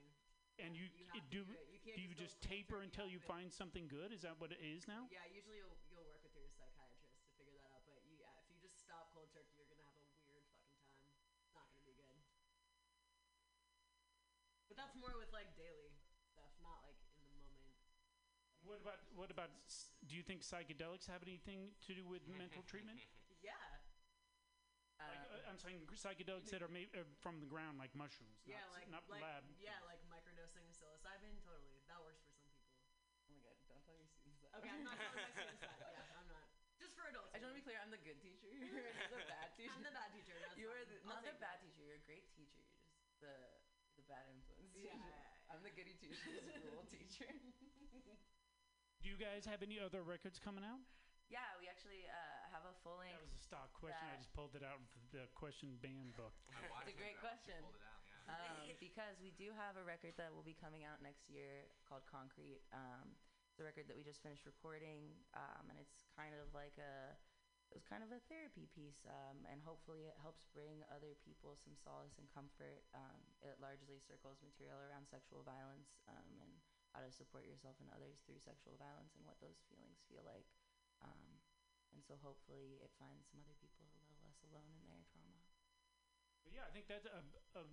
and 0.62 0.72
you, 0.78 0.88
You 0.94 1.10
it 1.10 1.20
have 1.20 1.26
to 1.26 1.34
do, 1.34 1.42
do. 1.44 1.58
You 1.84 1.98
do 1.98 2.02
you 2.06 2.14
just 2.14 2.38
just 2.38 2.46
taper 2.46 2.86
until 2.86 3.10
you 3.10 3.18
it. 3.18 3.26
find 3.26 3.50
something 3.52 3.90
good? 3.90 4.14
Is 4.14 4.22
that 4.24 4.38
what 4.38 4.54
it 4.54 4.62
is 4.62 4.86
now? 4.88 5.10
Yeah, 5.10 5.26
usually 5.34 5.58
you'll 5.58 5.74
you'll 5.90 6.06
work 6.06 6.22
with 6.22 6.38
your 6.38 6.46
psychiatrist 6.54 7.18
to 7.26 7.28
figure 7.36 7.58
that 7.58 7.74
out. 7.74 7.82
But 7.90 7.98
you, 8.06 8.14
yeah, 8.22 8.30
if 8.40 8.46
you 8.54 8.62
just 8.62 8.78
stop 8.78 9.10
cold 9.12 9.34
turkey, 9.34 9.58
you're 9.58 9.68
gonna 9.74 9.90
have 9.90 9.98
a 9.98 10.06
weird 10.30 10.46
fucking 10.54 10.78
time. 10.86 11.02
It's 11.42 11.50
not 11.58 11.66
gonna 11.74 11.82
be 11.90 11.98
good. 11.98 12.22
But 14.72 14.80
that's 14.80 14.96
more 14.96 15.12
with 15.20 15.28
like 15.36 15.52
daily 15.60 15.92
stuff, 16.32 16.48
not 16.64 16.80
like 16.88 16.96
in 17.20 17.28
the 17.28 17.44
moment. 17.44 17.76
What 18.64 18.80
about 18.80 19.00
what 19.20 19.28
about? 19.28 19.52
s- 19.68 19.92
Do 20.08 20.16
you 20.16 20.24
think 20.24 20.48
psychedelics 20.48 21.12
have 21.12 21.20
anything 21.28 21.76
to 21.88 21.92
do 21.92 22.08
with 22.08 22.24
mental 22.32 22.64
treatment? 22.64 22.98
Yeah. 23.44 23.58
Like, 25.02 25.18
Uh, 25.28 25.34
uh, 25.34 25.50
I'm 25.50 25.58
saying 25.58 25.82
psychedelics 25.98 26.54
that 26.54 26.62
are 26.62 26.70
made 26.70 26.94
uh, 26.94 27.02
from 27.26 27.42
the 27.42 27.50
ground, 27.50 27.82
like 27.82 27.90
mushrooms. 27.98 28.38
yeah, 28.46 28.62
not, 28.70 28.78
like 28.78 28.88
not 28.94 29.04
like 29.10 29.24
lab. 29.26 29.44
yeah, 29.58 29.82
like 29.90 29.98
microdosing 30.14 30.62
of 30.70 30.72
psilocybin. 30.78 31.42
Totally, 31.42 31.82
that 31.90 31.98
works 32.06 32.22
for 32.22 32.38
some 32.38 32.46
people. 32.54 32.70
Oh 33.26 33.34
my 33.34 33.42
god, 33.42 33.58
don't 33.66 33.82
tell 33.82 33.98
your 33.98 34.06
students 34.14 34.46
that. 34.46 34.54
Okay, 34.62 34.70
I'm 34.70 34.86
not 34.86 34.94
telling 34.94 35.26
my 35.26 35.34
students 35.34 35.62
that. 35.66 35.74
Yeah, 35.82 36.22
I'm 36.22 36.30
not. 36.30 36.46
Just 36.78 36.94
for 36.94 37.10
adults. 37.10 37.34
I 37.34 37.42
just 37.42 37.50
want 37.50 37.58
to 37.58 37.62
be 37.62 37.66
clear, 37.66 37.82
I'm 37.82 37.90
the 37.90 38.04
good 38.06 38.22
teacher. 38.22 38.46
You're 38.54 39.26
the 39.26 39.26
bad 39.26 39.50
teacher. 39.58 39.74
I'm 39.74 39.82
the 39.82 39.90
bad 39.98 40.10
teacher. 40.14 40.38
That's 40.38 40.54
you 40.62 40.70
are 40.70 40.78
fine. 40.86 40.94
the, 40.94 40.98
I'll 41.02 41.18
not 41.18 41.26
the 41.26 41.34
take 41.34 41.42
bad 41.42 41.58
that. 41.58 41.66
teacher. 41.66 41.82
You're 41.82 41.98
a 41.98 42.06
great 42.06 42.30
teacher. 42.38 42.62
You're 42.62 42.86
just 42.94 43.18
the 43.26 43.34
the 43.98 44.06
bad 44.06 44.30
influence. 44.30 44.61
Yeah, 44.82 44.98
teacher. 44.98 45.06
yeah, 45.06 45.22
yeah, 45.22 45.54
I'm 45.54 45.62
the 45.62 45.74
goody 45.78 45.94
two 46.02 46.10
shoes 46.10 46.42
rule 46.74 46.86
teacher. 46.96 47.30
Do 47.30 49.06
you 49.10 49.18
guys 49.18 49.46
have 49.46 49.62
any 49.62 49.78
other 49.78 50.02
records 50.02 50.42
coming 50.42 50.66
out? 50.66 50.82
Yeah, 51.30 51.46
we 51.62 51.70
actually 51.72 52.06
uh, 52.10 52.52
have 52.52 52.68
a 52.68 52.76
full 52.84 53.00
length. 53.00 53.16
That 53.16 53.30
was 53.30 53.40
a 53.40 53.46
stock 53.46 53.72
question. 53.78 54.04
I 54.04 54.20
just 54.20 54.34
pulled 54.36 54.52
it 54.58 54.66
out 54.66 54.82
of 54.82 54.86
the 55.16 55.30
question 55.38 55.80
band 55.80 56.18
book. 56.20 56.36
It's 56.52 56.92
a 56.92 56.98
great 56.98 57.18
question. 57.24 57.62
Um, 58.30 58.70
because 58.78 59.18
we 59.24 59.34
do 59.40 59.50
have 59.56 59.80
a 59.80 59.84
record 59.84 60.14
that 60.20 60.30
will 60.32 60.46
be 60.46 60.56
coming 60.56 60.86
out 60.86 61.02
next 61.02 61.28
year 61.32 61.68
called 61.88 62.06
Concrete. 62.06 62.62
Um, 62.72 63.16
it's 63.52 63.60
a 63.60 63.66
record 63.66 63.90
that 63.92 63.98
we 63.98 64.04
just 64.06 64.24
finished 64.24 64.48
recording, 64.48 65.12
um, 65.36 65.68
and 65.68 65.76
it's 65.82 66.08
kind 66.16 66.32
of 66.38 66.48
like 66.56 66.78
a 66.80 67.16
it 67.72 67.80
was 67.80 67.88
kind 67.88 68.04
of 68.04 68.12
a 68.12 68.20
therapy 68.28 68.68
piece, 68.76 69.08
um, 69.08 69.48
and 69.48 69.64
hopefully 69.64 70.04
it 70.04 70.20
helps 70.20 70.44
bring 70.52 70.84
other 70.92 71.16
people 71.24 71.56
some 71.56 71.80
solace 71.80 72.20
and 72.20 72.28
comfort. 72.28 72.84
Um, 72.92 73.24
it 73.40 73.64
largely 73.64 74.04
circles 74.04 74.44
material 74.44 74.76
around 74.76 75.08
sexual 75.08 75.48
violence 75.48 75.96
um, 76.12 76.44
and 76.44 76.52
how 76.92 77.00
to 77.00 77.08
support 77.16 77.48
yourself 77.48 77.80
and 77.80 77.88
others 77.96 78.20
through 78.28 78.44
sexual 78.44 78.76
violence 78.76 79.16
and 79.16 79.24
what 79.24 79.40
those 79.40 79.64
feelings 79.72 80.04
feel 80.12 80.28
like. 80.28 80.44
Um, 81.00 81.40
and 81.96 82.04
so 82.04 82.20
hopefully 82.20 82.84
it 82.84 82.92
finds 83.00 83.32
some 83.32 83.40
other 83.40 83.56
people 83.64 83.88
a 83.88 83.96
little 84.04 84.20
less 84.20 84.44
alone 84.52 84.76
in 84.76 84.84
their 84.92 85.08
trauma. 85.08 85.40
Yeah, 86.44 86.68
I 86.68 86.72
think 86.76 86.92
that's 86.92 87.08
a, 87.08 87.24
a, 87.56 87.64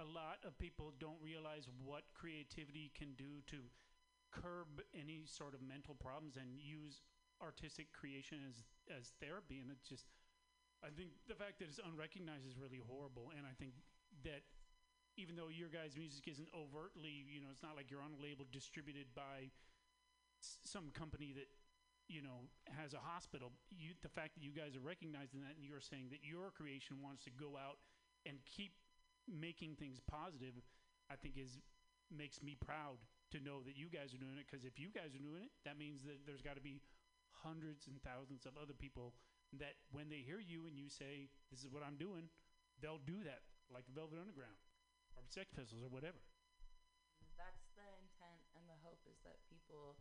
a 0.00 0.06
lot 0.08 0.40
of 0.48 0.56
people 0.56 0.96
don't 0.96 1.20
realize 1.20 1.68
what 1.84 2.08
creativity 2.16 2.88
can 2.96 3.12
do 3.20 3.44
to 3.52 3.68
curb 4.32 4.80
any 4.96 5.28
sort 5.28 5.52
of 5.52 5.60
mental 5.60 5.92
problems 5.92 6.40
and 6.40 6.56
use 6.56 7.04
artistic 7.44 7.92
creation 7.92 8.40
as 8.48 8.64
as 8.90 9.12
therapy. 9.20 9.60
And 9.60 9.70
it 9.70 9.78
just, 9.86 10.06
I 10.82 10.90
think 10.90 11.14
the 11.28 11.34
fact 11.38 11.58
that 11.60 11.68
it's 11.70 11.80
unrecognized 11.82 12.46
is 12.46 12.58
really 12.58 12.80
horrible. 12.82 13.30
And 13.36 13.46
I 13.46 13.54
think 13.58 13.74
that 14.24 14.42
even 15.16 15.36
though 15.36 15.52
your 15.52 15.68
guys' 15.68 15.94
music 15.96 16.24
isn't 16.28 16.48
overtly, 16.56 17.12
you 17.28 17.40
know, 17.44 17.52
it's 17.52 17.62
not 17.62 17.76
like 17.76 17.90
you're 17.92 18.02
on 18.02 18.16
a 18.16 18.20
label 18.22 18.46
distributed 18.50 19.12
by 19.14 19.52
s- 20.40 20.58
some 20.64 20.90
company 20.92 21.32
that 21.36 21.48
you 22.08 22.20
know 22.20 22.50
has 22.66 22.92
a 22.94 22.98
hospital 22.98 23.52
you 23.70 23.94
the 24.02 24.08
fact 24.10 24.34
that 24.34 24.42
you 24.42 24.50
guys 24.50 24.74
are 24.74 24.82
recognizing 24.82 25.40
that 25.40 25.54
and 25.54 25.62
you're 25.64 25.80
saying 25.80 26.10
that 26.10 26.18
your 26.26 26.50
creation 26.50 26.98
wants 27.00 27.22
to 27.24 27.30
go 27.30 27.54
out 27.56 27.78
and 28.26 28.42
keep 28.44 28.74
making 29.30 29.76
things 29.78 30.02
positive 30.10 30.52
i 31.10 31.14
think 31.14 31.38
is 31.38 31.58
makes 32.10 32.42
me 32.42 32.56
proud 32.58 32.98
to 33.30 33.38
know 33.40 33.62
that 33.62 33.78
you 33.78 33.86
guys 33.88 34.12
are 34.12 34.18
doing 34.20 34.36
it 34.36 34.44
because 34.50 34.66
if 34.66 34.76
you 34.82 34.90
guys 34.90 35.14
are 35.14 35.22
doing 35.22 35.46
it 35.46 35.52
that 35.64 35.78
means 35.78 36.02
that 36.02 36.18
there's 36.26 36.42
got 36.42 36.56
to 36.58 36.60
be 36.60 36.82
hundreds 37.42 37.90
and 37.90 37.98
thousands 38.02 38.46
of 38.46 38.54
other 38.56 38.74
people 38.74 39.14
that 39.58 39.76
when 39.90 40.08
they 40.08 40.24
hear 40.24 40.40
you 40.40 40.64
and 40.64 40.78
you 40.78 40.88
say 40.88 41.28
this 41.50 41.60
is 41.60 41.68
what 41.68 41.84
i'm 41.84 41.98
doing 42.00 42.30
they'll 42.80 43.02
do 43.04 43.20
that 43.26 43.44
like 43.68 43.84
the 43.84 43.94
velvet 43.94 44.16
underground 44.16 44.56
or 45.16 45.24
sex 45.28 45.52
pistols 45.52 45.84
or 45.84 45.92
whatever. 45.92 46.20
That's 47.36 47.68
the 47.76 47.84
intent 48.00 48.40
and 48.56 48.64
the 48.68 48.78
hope 48.80 49.00
is 49.08 49.20
that 49.24 49.40
people 49.48 50.00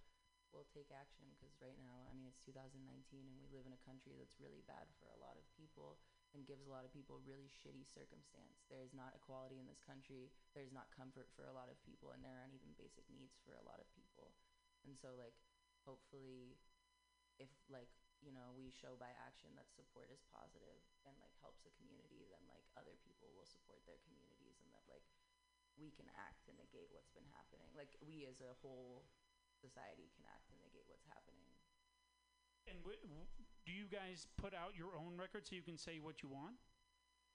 will 0.52 0.68
take 0.76 0.92
action 0.92 1.24
because 1.32 1.56
right 1.64 1.80
now 1.80 2.04
i 2.08 2.12
mean 2.12 2.28
it's 2.28 2.44
2019 2.44 2.84
and 3.24 3.36
we 3.40 3.48
live 3.56 3.64
in 3.64 3.72
a 3.72 3.86
country 3.88 4.12
that's 4.20 4.36
really 4.36 4.60
bad 4.68 4.84
for 5.00 5.08
a 5.16 5.20
lot 5.24 5.40
of 5.40 5.48
people 5.56 5.96
and 6.36 6.44
gives 6.44 6.68
a 6.68 6.72
lot 6.72 6.84
of 6.84 6.92
people 6.92 7.20
really 7.28 7.52
shitty 7.52 7.84
circumstance. 7.84 8.64
There 8.72 8.84
is 8.84 8.96
not 8.96 9.12
equality 9.12 9.60
in 9.60 9.68
this 9.68 9.84
country. 9.84 10.32
There's 10.56 10.72
not 10.72 10.88
comfort 10.96 11.28
for 11.36 11.44
a 11.44 11.52
lot 11.52 11.68
of 11.68 11.76
people 11.84 12.16
and 12.16 12.24
there 12.24 12.36
aren't 12.40 12.56
even 12.56 12.72
basic 12.80 13.04
needs 13.12 13.36
for 13.44 13.56
a 13.60 13.68
lot 13.68 13.84
of 13.84 13.88
people. 13.92 14.32
And 14.88 14.96
so 14.96 15.12
like 15.20 15.36
hopefully 15.84 16.56
if 17.42 17.50
like 17.74 17.90
you 18.22 18.30
know 18.30 18.54
we 18.54 18.70
show 18.70 18.94
by 19.02 19.10
action 19.26 19.50
that 19.58 19.74
support 19.74 20.14
is 20.14 20.22
positive 20.30 20.78
and 21.10 21.18
like 21.18 21.34
helps 21.42 21.66
the 21.66 21.74
community 21.82 22.30
then 22.30 22.46
like 22.46 22.66
other 22.78 22.94
people 23.02 23.34
will 23.34 23.50
support 23.50 23.82
their 23.90 23.98
communities 24.06 24.62
and 24.62 24.70
that 24.78 24.86
like 24.86 25.04
we 25.80 25.90
can 25.90 26.06
act 26.14 26.46
and 26.48 26.58
negate 26.60 26.92
what's 26.92 27.10
been 27.16 27.26
happening. 27.32 27.72
Like 27.74 27.96
we 28.04 28.28
as 28.28 28.44
a 28.44 28.54
whole 28.62 29.08
society 29.56 30.12
can 30.14 30.28
act 30.28 30.52
and 30.52 30.60
negate 30.62 30.86
what's 30.92 31.08
happening. 31.08 31.48
And 32.68 32.78
w- 32.84 33.00
w- 33.02 33.28
do 33.66 33.72
you 33.72 33.88
guys 33.88 34.28
put 34.38 34.54
out 34.54 34.76
your 34.76 34.96
own 34.96 35.18
record 35.18 35.48
so 35.48 35.56
you 35.56 35.64
can 35.64 35.78
say 35.78 36.00
what 36.00 36.22
you 36.22 36.30
want? 36.30 36.58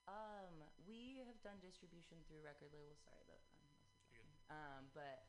Um 0.06 0.62
we 0.86 1.18
have 1.26 1.40
done 1.42 1.58
distribution 1.60 2.22
through 2.26 2.42
record 2.42 2.70
labels. 2.72 2.98
Sorry 3.02 3.24
that. 3.26 3.42
I'm 3.50 3.62
mostly 3.66 3.90
talking. 3.90 4.26
um 4.50 4.90
but 4.94 5.26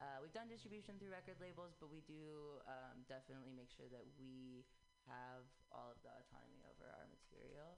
uh, 0.00 0.16
we've 0.24 0.32
done 0.32 0.48
distribution 0.48 0.96
through 0.96 1.12
record 1.12 1.36
labels, 1.40 1.76
but 1.76 1.92
we 1.92 2.00
do 2.08 2.60
um, 2.64 3.04
definitely 3.04 3.52
make 3.52 3.68
sure 3.68 3.86
that 3.92 4.04
we 4.16 4.64
have 5.04 5.44
all 5.68 5.92
of 5.92 6.00
the 6.00 6.12
autonomy 6.12 6.64
over 6.64 6.88
our 6.88 7.04
material. 7.08 7.76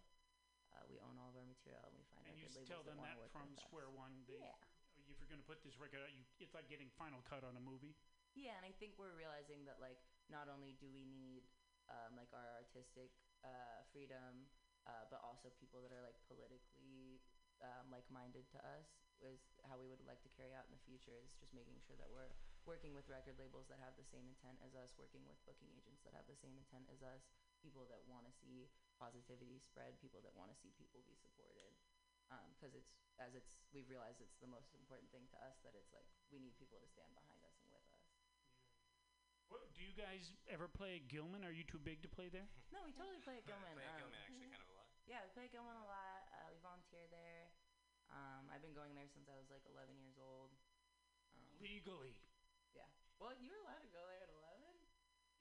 Uh, 0.72 0.86
we 0.88 0.96
own 1.02 1.18
all 1.20 1.28
of 1.34 1.36
our 1.36 1.44
material, 1.44 1.82
and 1.84 1.94
we 1.98 2.06
find 2.14 2.24
and 2.30 2.38
you 2.38 2.46
record 2.48 2.62
labels 2.64 2.70
tell 2.70 2.82
that 2.86 2.96
them 2.96 3.02
that 3.04 3.18
work 3.18 3.28
from 3.34 3.52
square 3.58 3.90
one 3.92 4.24
they, 4.24 4.40
Yeah. 4.40 4.56
if 5.10 5.18
you're 5.20 5.28
going 5.28 5.42
to 5.42 5.46
put 5.50 5.60
this 5.66 5.76
record 5.76 6.00
out 6.00 6.08
you 6.14 6.24
it's 6.40 6.54
like 6.56 6.70
getting 6.72 6.88
final 6.96 7.20
cut 7.28 7.44
on 7.44 7.58
a 7.58 7.62
movie 7.62 7.92
Yeah, 8.32 8.56
and 8.56 8.64
I 8.64 8.72
think 8.80 8.96
we're 8.96 9.12
realizing 9.12 9.68
that 9.68 9.76
like 9.82 10.00
not 10.32 10.48
only 10.48 10.72
do 10.80 10.88
we 10.88 11.04
need 11.04 11.44
um, 11.92 12.16
like 12.16 12.32
our 12.32 12.62
artistic 12.64 13.12
uh, 13.44 13.84
freedom, 13.92 14.48
uh, 14.88 15.04
but 15.12 15.20
also 15.20 15.52
people 15.60 15.84
that 15.84 15.92
are 15.92 16.00
like 16.00 16.16
politically 16.24 17.20
um, 17.60 17.92
like-minded 17.92 18.48
to 18.56 18.58
us 18.64 18.88
is 19.22 19.38
how 19.66 19.78
we 19.78 19.86
would 19.86 20.02
like 20.04 20.20
to 20.26 20.30
carry 20.34 20.52
out 20.52 20.66
in 20.66 20.74
the 20.74 20.82
future 20.86 21.14
is 21.14 21.30
just 21.38 21.54
making 21.54 21.78
sure 21.86 21.94
that 21.98 22.10
we're 22.10 22.30
working 22.66 22.94
with 22.94 23.06
record 23.10 23.38
labels 23.38 23.66
that 23.70 23.78
have 23.82 23.94
the 23.98 24.06
same 24.06 24.26
intent 24.26 24.58
as 24.62 24.74
us, 24.78 24.94
working 24.98 25.22
with 25.26 25.38
booking 25.46 25.70
agents 25.74 26.02
that 26.06 26.14
have 26.14 26.26
the 26.30 26.38
same 26.38 26.54
intent 26.58 26.86
as 26.90 27.02
us, 27.02 27.22
people 27.62 27.86
that 27.90 28.02
want 28.10 28.26
to 28.26 28.34
see 28.42 28.70
positivity 28.98 29.58
spread, 29.62 29.98
people 29.98 30.22
that 30.22 30.34
want 30.38 30.50
to 30.50 30.56
see 30.58 30.70
people 30.78 31.02
be 31.06 31.14
supported. 31.18 31.74
Because 32.56 32.72
it's 32.72 32.96
as 33.20 33.36
it's 33.36 33.52
we've 33.76 33.88
realized 33.92 34.24
it's 34.24 34.40
the 34.40 34.48
most 34.48 34.72
important 34.72 35.10
thing 35.12 35.28
to 35.28 35.36
us 35.44 35.52
that 35.66 35.76
it's 35.76 35.92
like 35.92 36.08
we 36.32 36.40
need 36.40 36.56
people 36.56 36.80
to 36.80 36.88
stand 36.88 37.12
behind 37.12 37.44
us 37.44 37.52
and 37.60 37.68
with 37.68 37.84
us. 37.92 38.08
what, 39.52 39.68
do 39.76 39.84
you 39.84 39.92
guys 39.92 40.32
ever 40.48 40.64
play 40.64 40.96
at 40.96 41.12
Gilman 41.12 41.44
are 41.44 41.52
you 41.52 41.60
too 41.68 41.76
big 41.82 42.00
to 42.00 42.08
play 42.08 42.32
there 42.32 42.48
No, 42.72 42.80
we 42.88 42.92
totally 42.96 43.20
play 43.20 43.36
at 43.36 43.44
Gilman. 43.50 43.76
Play 43.76 43.84
at 43.84 44.00
um, 44.00 44.08
Gilman 44.08 44.16
actually 44.16 44.48
kind 44.48 44.64
of 44.64 44.70
a 44.70 44.76
lot. 44.80 44.88
Yeah, 45.04 45.20
we 45.26 45.28
play 45.36 45.44
at 45.44 45.52
Gilman 45.52 45.76
a 45.76 45.84
lot. 45.84 46.20
Uh, 46.32 46.48
we 46.54 46.56
volunteer 46.64 47.04
there. 47.12 47.41
Um, 48.12 48.44
I've 48.52 48.60
been 48.60 48.76
going 48.76 48.92
there 48.92 49.08
since 49.08 49.26
I 49.28 49.36
was 49.40 49.48
like 49.48 49.64
11 49.64 49.96
years 49.96 50.20
old. 50.20 50.52
Um, 51.32 51.56
legally 51.64 52.14
yeah. 52.76 52.88
Well, 53.20 53.32
you 53.40 53.52
were 53.52 53.60
allowed 53.64 53.84
to 53.84 53.92
go 53.92 54.02
there 54.08 54.20
at 54.24 54.32
11. 54.32 54.68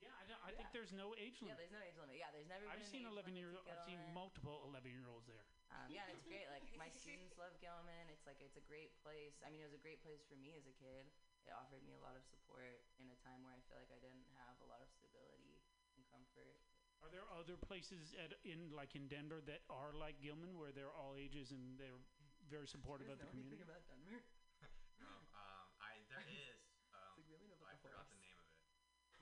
yeah 0.00 0.12
I, 0.16 0.24
don't, 0.24 0.40
I 0.42 0.50
think 0.56 0.72
there's 0.72 0.92
no 0.92 1.12
age 1.20 1.40
limit. 1.44 1.56
Yeah, 1.56 1.60
there's 1.60 1.76
no 1.76 1.82
age 1.84 1.98
limit. 2.00 2.16
Yeah, 2.16 2.30
there's 2.32 2.48
never. 2.48 2.64
I've 2.68 2.84
seen 2.84 3.04
an 3.04 3.12
age 3.12 3.28
11 3.28 3.36
limit 3.36 3.40
year 3.40 3.50
get 3.64 3.76
I've 3.76 3.84
seen 3.84 4.00
there. 4.00 4.16
multiple 4.16 4.64
11 4.72 4.88
year 4.88 5.06
olds 5.08 5.28
there 5.28 5.44
Um, 5.72 5.88
yeah, 5.92 6.08
it's 6.08 6.24
great. 6.24 6.48
Like 6.48 6.64
my 6.76 6.88
students 7.04 7.36
love 7.36 7.52
Gilman. 7.60 8.08
It's 8.08 8.24
like 8.24 8.40
it's 8.40 8.56
a 8.56 8.64
great 8.64 8.96
place. 9.04 9.36
I 9.44 9.52
mean, 9.52 9.60
it 9.60 9.68
was 9.68 9.76
a 9.76 9.84
great 9.84 10.00
place 10.00 10.24
for 10.24 10.36
me 10.40 10.56
as 10.56 10.64
a 10.64 10.74
kid. 10.76 11.08
It 11.44 11.52
offered 11.52 11.82
me 11.82 11.92
a 11.98 12.02
lot 12.02 12.14
of 12.14 12.22
support 12.22 12.86
in 13.02 13.10
a 13.10 13.18
time 13.20 13.42
where 13.42 13.52
I 13.52 13.60
feel 13.66 13.74
like 13.74 13.90
I 13.90 13.98
didn't 13.98 14.24
have 14.38 14.54
a 14.62 14.68
lot 14.70 14.78
of 14.78 14.86
stability 14.94 15.58
and 15.98 16.06
comfort. 16.06 16.54
Are 17.02 17.10
there 17.10 17.26
other 17.34 17.58
places 17.58 18.14
at 18.14 18.30
in 18.46 18.70
like 18.70 18.94
in 18.94 19.10
Denver 19.10 19.42
that 19.50 19.66
are 19.66 19.90
like 19.90 20.22
Gilman, 20.22 20.54
where 20.54 20.70
they're 20.70 20.94
all 20.94 21.18
ages 21.18 21.50
and 21.50 21.74
they're 21.74 21.98
very 22.52 22.68
supportive 22.68 23.08
of 23.08 23.16
the 23.18 23.24
community? 23.32 23.64
about 23.64 23.80
Denver? 23.88 24.20
No, 25.02 25.08
um, 25.34 25.66
I 25.82 25.98
there 26.12 26.22
is. 26.46 26.60
Um, 26.94 27.16
It's 27.18 27.24
like 27.24 27.26
we 27.26 27.34
only 27.34 27.48
know 27.50 27.56
about 27.58 27.72
I 27.72 27.76
the 27.80 27.88
forgot 27.88 28.04
horse. 28.06 28.12
the 28.12 28.20
name 28.22 28.36
of 28.38 28.46
it. 28.46 28.60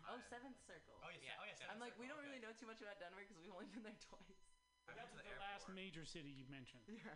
Oh, 0.05 0.19
I- 0.19 0.27
Seventh 0.29 0.59
Circle. 0.67 0.99
Oh, 1.01 1.09
yeah, 1.15 1.39
oh, 1.41 1.47
yeah, 1.47 1.55
I'm 1.71 1.79
Seventh 1.79 1.81
like, 1.81 1.95
we 1.97 2.05
don't 2.11 2.21
really 2.21 2.43
know 2.43 2.53
too 2.53 2.67
much 2.69 2.83
about 2.83 2.99
Denver 3.01 3.23
because 3.25 3.39
we've 3.41 3.55
only 3.55 3.71
been 3.73 3.87
there 3.87 3.97
twice. 4.11 4.43
I've 4.91 4.99
been 4.99 5.07
was 5.07 5.15
to 5.15 5.23
the 5.23 5.31
the 5.31 5.41
last 5.41 5.63
airport. 5.71 5.79
major 5.79 6.05
city 6.05 6.29
you 6.35 6.45
mentioned. 6.51 6.83
Yeah. 6.91 7.15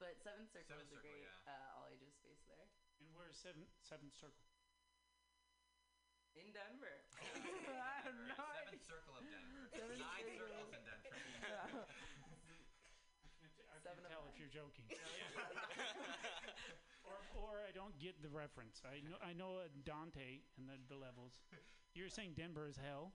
But 0.00 0.16
Seventh 0.24 0.48
Circle 0.50 0.80
Seventh 0.80 0.88
is 0.88 0.96
a 0.96 0.96
Circle, 0.96 1.12
great 1.12 1.28
yeah. 1.28 1.52
uh, 1.52 1.76
all 1.76 1.86
ages 1.92 2.16
space 2.16 2.40
there 2.48 2.66
And 3.04 3.12
where's 3.12 3.36
seventh 3.36 3.68
seventh 3.84 4.16
circle? 4.16 4.40
in 6.34 6.48
Denver. 6.56 7.04
Oh, 7.20 7.76
I 7.76 8.00
have 8.00 8.16
Denver. 8.16 8.32
no 8.32 8.40
Seventh 8.40 8.72
idea. 8.72 8.80
Circle 8.88 9.14
of 9.20 9.22
Denver. 9.28 9.68
Seventh 9.76 10.00
Nine 10.00 10.24
Circle. 10.24 10.40
circles 10.40 10.72
in 10.72 10.82
Denver. 10.88 11.12
I 11.44 12.09
you're 14.40 14.48
joking. 14.48 14.88
or, 17.04 17.20
or 17.36 17.60
I 17.68 17.76
don't 17.76 17.92
get 18.00 18.16
the 18.24 18.32
reference. 18.32 18.80
I 18.88 19.04
know 19.04 19.20
I 19.20 19.36
know 19.36 19.60
Dante 19.84 20.40
and 20.56 20.64
the, 20.64 20.80
the 20.88 20.96
levels. 20.96 21.36
You're 21.92 22.08
saying 22.08 22.40
Denver 22.40 22.64
is 22.64 22.80
hell? 22.80 23.12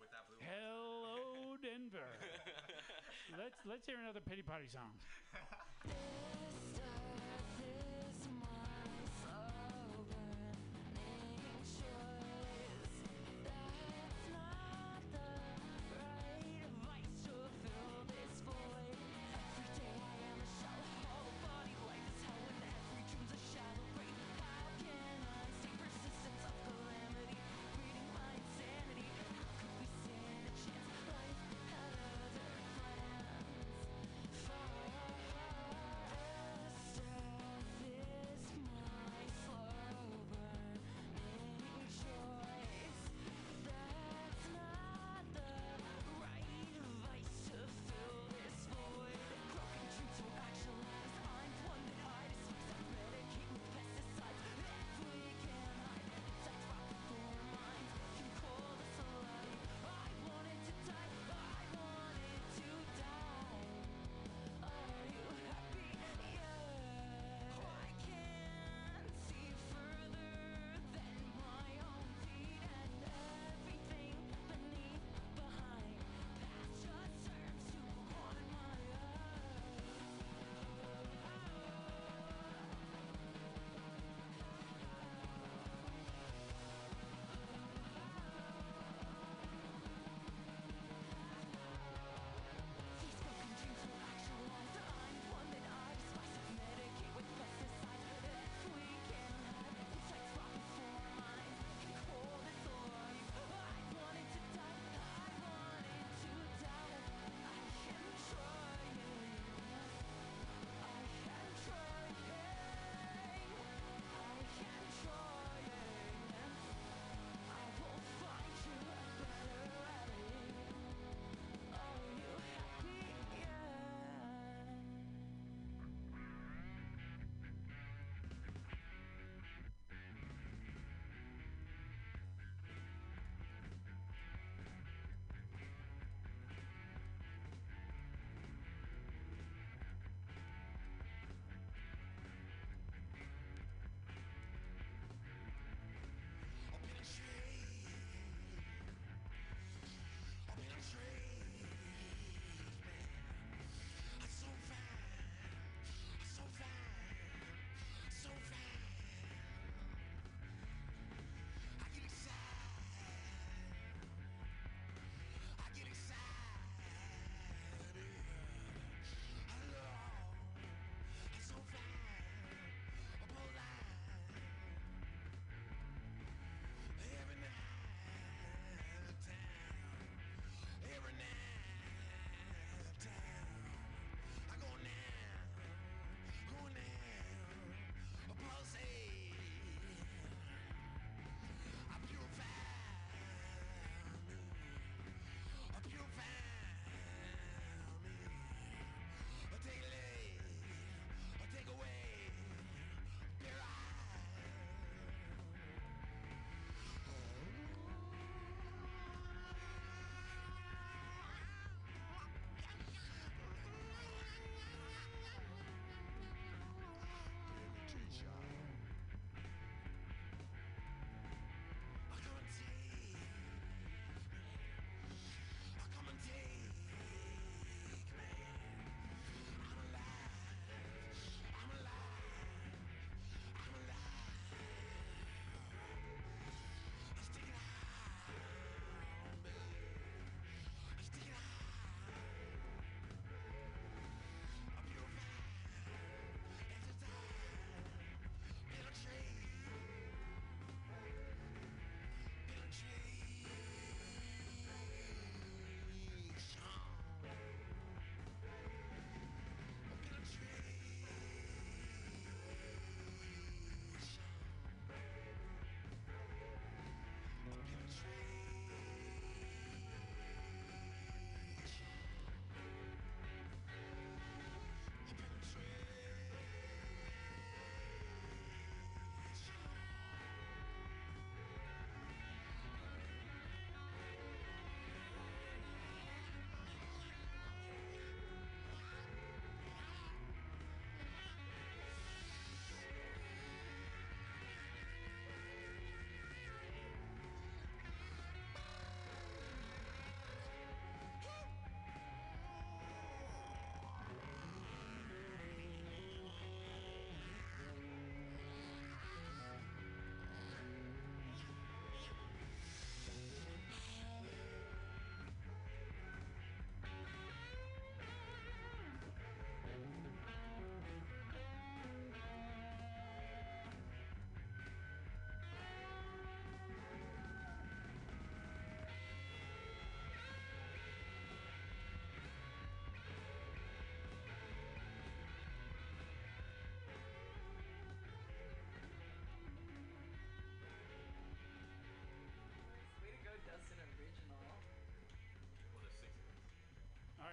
With 0.00 0.08
that 0.16 0.24
blue. 0.24 0.40
Hello, 0.40 1.60
Denver. 1.60 2.16
let's 3.38 3.60
let's 3.68 3.84
hear 3.84 4.00
another 4.00 4.24
pity 4.24 4.40
party 4.40 4.72
song. 4.72 4.96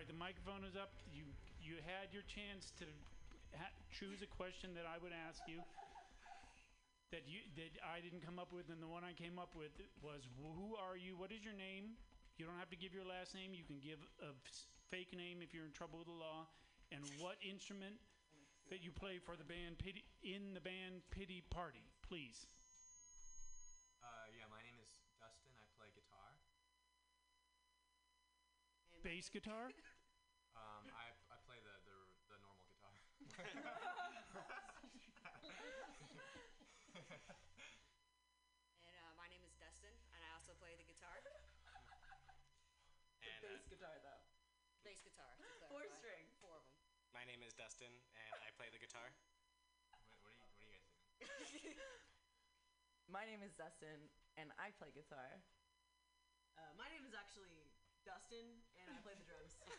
the 0.09 0.17
microphone 0.17 0.65
is 0.65 0.73
up. 0.73 0.89
You 1.13 1.29
you 1.61 1.77
had 1.85 2.09
your 2.09 2.25
chance 2.25 2.73
to 2.81 2.89
ha- 3.53 3.77
choose 3.93 4.25
a 4.25 4.29
question 4.41 4.73
that 4.73 4.89
I 4.89 4.97
would 4.97 5.13
ask 5.13 5.45
you. 5.45 5.61
That 7.13 7.29
you 7.29 7.45
that 7.61 7.77
I 7.85 8.01
didn't 8.01 8.25
come 8.25 8.41
up 8.41 8.49
with, 8.49 8.73
and 8.73 8.81
the 8.81 8.89
one 8.89 9.05
I 9.05 9.13
came 9.13 9.37
up 9.37 9.53
with 9.53 9.77
was, 10.01 10.25
"Who 10.41 10.73
are 10.73 10.97
you? 10.97 11.13
What 11.13 11.29
is 11.29 11.45
your 11.45 11.53
name?" 11.53 11.93
You 12.41 12.49
don't 12.49 12.57
have 12.57 12.73
to 12.73 12.79
give 12.79 12.89
your 12.93 13.05
last 13.05 13.37
name. 13.37 13.53
You 13.53 13.65
can 13.65 13.77
give 13.77 14.01
a 14.25 14.33
f- 14.33 14.65
fake 14.89 15.13
name 15.13 15.45
if 15.45 15.53
you're 15.53 15.65
in 15.65 15.75
trouble 15.77 15.99
with 16.01 16.07
the 16.09 16.17
law. 16.17 16.49
And 16.89 17.05
what 17.21 17.37
instrument 17.45 17.99
that 18.73 18.81
you 18.81 18.89
play 18.89 19.19
for 19.19 19.37
the 19.37 19.43
band 19.43 19.77
Pity 19.77 20.05
in 20.23 20.53
the 20.57 20.61
band 20.61 21.05
Pity 21.11 21.43
Party, 21.53 21.85
please. 22.01 22.47
Uh, 24.01 24.25
yeah, 24.33 24.47
my 24.49 24.61
name 24.65 24.79
is 24.81 24.89
Dustin. 25.19 25.53
I 25.53 25.65
play 25.77 25.91
guitar. 25.93 26.33
Bass 29.03 29.29
guitar. 29.29 29.69
Um, 30.59 30.83
I, 30.91 31.15
I 31.31 31.37
play 31.47 31.63
the, 31.63 31.71
the, 31.87 31.95
the 32.27 32.37
normal 32.43 32.67
guitar. 32.67 32.91
And 38.85 38.95
uh, 38.95 39.13
my 39.19 39.27
name 39.29 39.43
is 39.45 39.53
Dustin, 39.59 39.93
and 40.15 40.21
I 40.23 40.29
also 40.35 40.53
play 40.59 40.75
the 40.75 40.83
guitar. 40.87 41.15
The 41.23 41.31
And, 43.27 43.41
bass 43.43 43.65
uh, 43.65 43.69
guitar 43.69 43.95
though. 44.03 44.21
Bass 44.83 45.01
guitar. 45.03 45.35
Four 45.67 45.83
clarify. 45.83 45.97
string. 45.99 46.25
Four 46.39 46.55
of 46.57 46.63
them. 46.67 46.79
My 47.13 47.23
name 47.25 47.43
is 47.43 47.53
Dustin, 47.53 47.91
and 48.15 48.33
I 48.43 48.49
play 48.55 48.69
the 48.71 48.79
guitar. 48.79 49.11
what, 50.19 50.19
what, 50.19 50.33
are 50.63 50.71
you, 50.71 50.79
what 51.19 51.27
are 51.27 51.27
you 51.27 51.35
guys 51.35 51.51
doing? 51.75 52.03
My 53.09 53.25
name 53.25 53.41
is 53.41 53.53
Dustin, 53.57 54.05
and 54.37 54.53
I 54.61 54.69
play 54.77 54.93
guitar. 54.93 55.41
Uh, 56.53 56.61
my 56.77 56.85
name 56.93 57.01
is 57.09 57.17
actually 57.17 57.65
Dustin, 58.05 58.61
and 58.77 58.85
I 58.93 59.01
play 59.01 59.17
the 59.17 59.25
drums. 59.25 59.57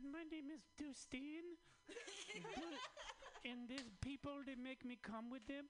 My 0.00 0.24
name 0.30 0.48
is 0.50 0.62
Dustin. 0.78 1.58
And 3.44 3.68
these 3.68 3.90
people 4.00 4.32
they 4.46 4.54
make 4.54 4.84
me 4.84 4.98
come 5.02 5.30
with 5.30 5.46
them 5.46 5.66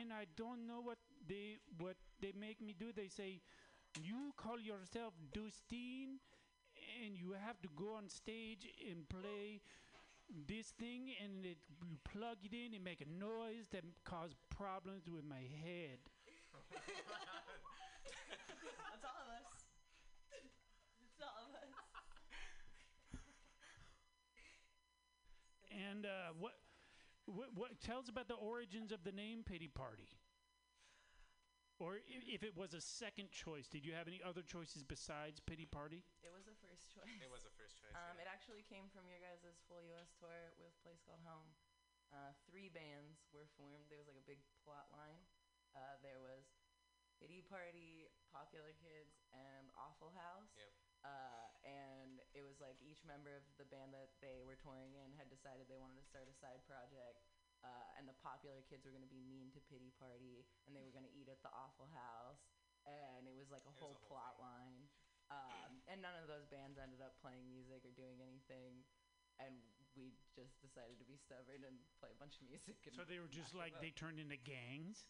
and 0.00 0.12
I 0.12 0.26
don't 0.36 0.66
know 0.66 0.80
what 0.82 0.98
they 1.28 1.58
what 1.78 1.96
they 2.20 2.32
make 2.38 2.60
me 2.60 2.74
do. 2.78 2.92
They 2.94 3.08
say 3.08 3.40
you 4.00 4.32
call 4.36 4.58
yourself 4.60 5.14
Dustin 5.32 6.20
and 7.02 7.16
you 7.16 7.32
have 7.32 7.60
to 7.62 7.68
go 7.76 7.94
on 7.96 8.08
stage 8.08 8.68
and 8.90 9.08
play 9.08 9.60
this 10.46 10.68
thing 10.78 11.10
and 11.24 11.44
it 11.46 11.58
you 11.84 11.96
plug 12.04 12.38
it 12.44 12.52
in 12.54 12.74
and 12.74 12.84
make 12.84 13.00
a 13.00 13.08
noise 13.08 13.68
that 13.72 13.84
cause 14.04 14.32
problems 14.50 15.08
with 15.08 15.24
my 15.24 15.42
head. 15.64 15.98
That's 18.78 19.04
all 19.04 19.28
of 19.28 19.44
us. 19.52 19.64
That's 21.18 21.22
all 21.22 21.48
of 21.48 21.54
us. 21.56 21.88
And 25.70 26.06
uh, 26.06 26.32
what, 26.38 26.54
what 27.26 27.48
what 27.54 27.70
tell 27.80 27.98
us 28.00 28.08
about 28.08 28.28
the 28.28 28.34
origins 28.40 28.90
of 28.92 29.04
the 29.04 29.12
name 29.12 29.44
Pity 29.44 29.68
Party? 29.68 30.08
Or 31.78 32.02
i- 32.02 32.26
if 32.26 32.42
it 32.42 32.56
was 32.56 32.74
a 32.74 32.80
second 32.82 33.30
choice, 33.30 33.68
did 33.70 33.86
you 33.86 33.94
have 33.94 34.08
any 34.10 34.18
other 34.24 34.42
choices 34.42 34.82
besides 34.82 35.38
Pity 35.38 35.66
Party? 35.66 36.02
It 36.26 36.32
was 36.34 36.42
the 36.48 36.56
first 36.58 36.90
choice. 36.94 37.06
It 37.22 37.30
was 37.30 37.44
the 37.46 37.54
first 37.54 37.78
choice. 37.78 37.94
Um, 37.94 38.18
yeah. 38.18 38.26
it 38.26 38.28
actually 38.28 38.66
came 38.66 38.90
from 38.90 39.06
your 39.06 39.20
guys' 39.22 39.46
full 39.70 39.82
U.S. 39.94 40.10
tour 40.18 40.50
with 40.58 40.74
a 40.74 40.78
place 40.82 40.98
called 41.06 41.22
Home. 41.22 41.54
Uh, 42.10 42.32
three 42.48 42.66
bands 42.72 43.28
were 43.30 43.46
formed. 43.54 43.86
There 43.92 44.00
was 44.00 44.08
like 44.10 44.18
a 44.18 44.26
big 44.26 44.40
plot 44.64 44.88
line. 44.90 45.22
Uh, 45.76 46.00
there 46.02 46.18
was 46.18 46.48
Pity 47.20 47.44
Party, 47.46 48.08
Popular 48.32 48.74
Kids, 48.80 49.22
and 49.30 49.70
Awful 49.78 50.10
House. 50.16 50.50
Yep. 50.58 50.72
Uh, 51.06 51.46
and 51.62 52.17
it 52.38 52.46
was 52.46 52.62
like 52.62 52.78
each 52.78 53.02
member 53.02 53.34
of 53.34 53.42
the 53.58 53.66
band 53.66 53.90
that 53.92 54.14
they 54.22 54.46
were 54.46 54.54
touring 54.54 54.94
in 54.94 55.10
had 55.18 55.26
decided 55.26 55.66
they 55.66 55.76
wanted 55.76 55.98
to 55.98 56.06
start 56.06 56.30
a 56.30 56.36
side 56.38 56.62
project. 56.62 57.18
Uh, 57.58 57.90
and 57.98 58.06
the 58.06 58.14
popular 58.14 58.62
kids 58.62 58.86
were 58.86 58.94
going 58.94 59.02
to 59.02 59.10
be 59.10 59.18
mean 59.18 59.50
to 59.50 59.58
Pity 59.58 59.90
Party, 59.98 60.46
and 60.64 60.70
they 60.76 60.82
were 60.86 60.94
going 60.94 61.02
to 61.02 61.10
eat 61.10 61.26
at 61.26 61.42
the 61.42 61.50
Awful 61.50 61.90
House, 61.90 62.38
and 62.86 63.26
it 63.26 63.34
was 63.34 63.50
like 63.50 63.66
a 63.66 63.74
It 63.74 63.82
whole 63.82 63.90
a 63.90 63.98
whole 63.98 64.06
plot 64.06 64.38
thing. 64.38 64.46
line. 64.46 64.88
Um, 65.28 65.82
and 65.90 66.00
none 66.00 66.14
of 66.14 66.26
those 66.30 66.46
bands 66.46 66.78
ended 66.78 67.00
up 67.02 67.18
playing 67.20 67.50
music 67.50 67.84
or 67.84 67.90
doing 67.90 68.22
anything, 68.22 68.84
and 69.38 69.60
we 69.94 70.14
just 70.34 70.54
decided 70.62 70.98
to 70.98 71.04
be 71.04 71.16
stubborn 71.16 71.64
and 71.64 71.82
play 71.98 72.10
a 72.10 72.14
bunch 72.14 72.36
of 72.36 72.42
music. 72.46 72.78
And 72.86 72.94
So 72.94 73.02
they 73.04 73.18
were 73.18 73.28
just 73.28 73.54
like 73.54 73.74
they 73.80 73.90
turned 73.90 74.18
into 74.20 74.36
gangs. 74.36 75.04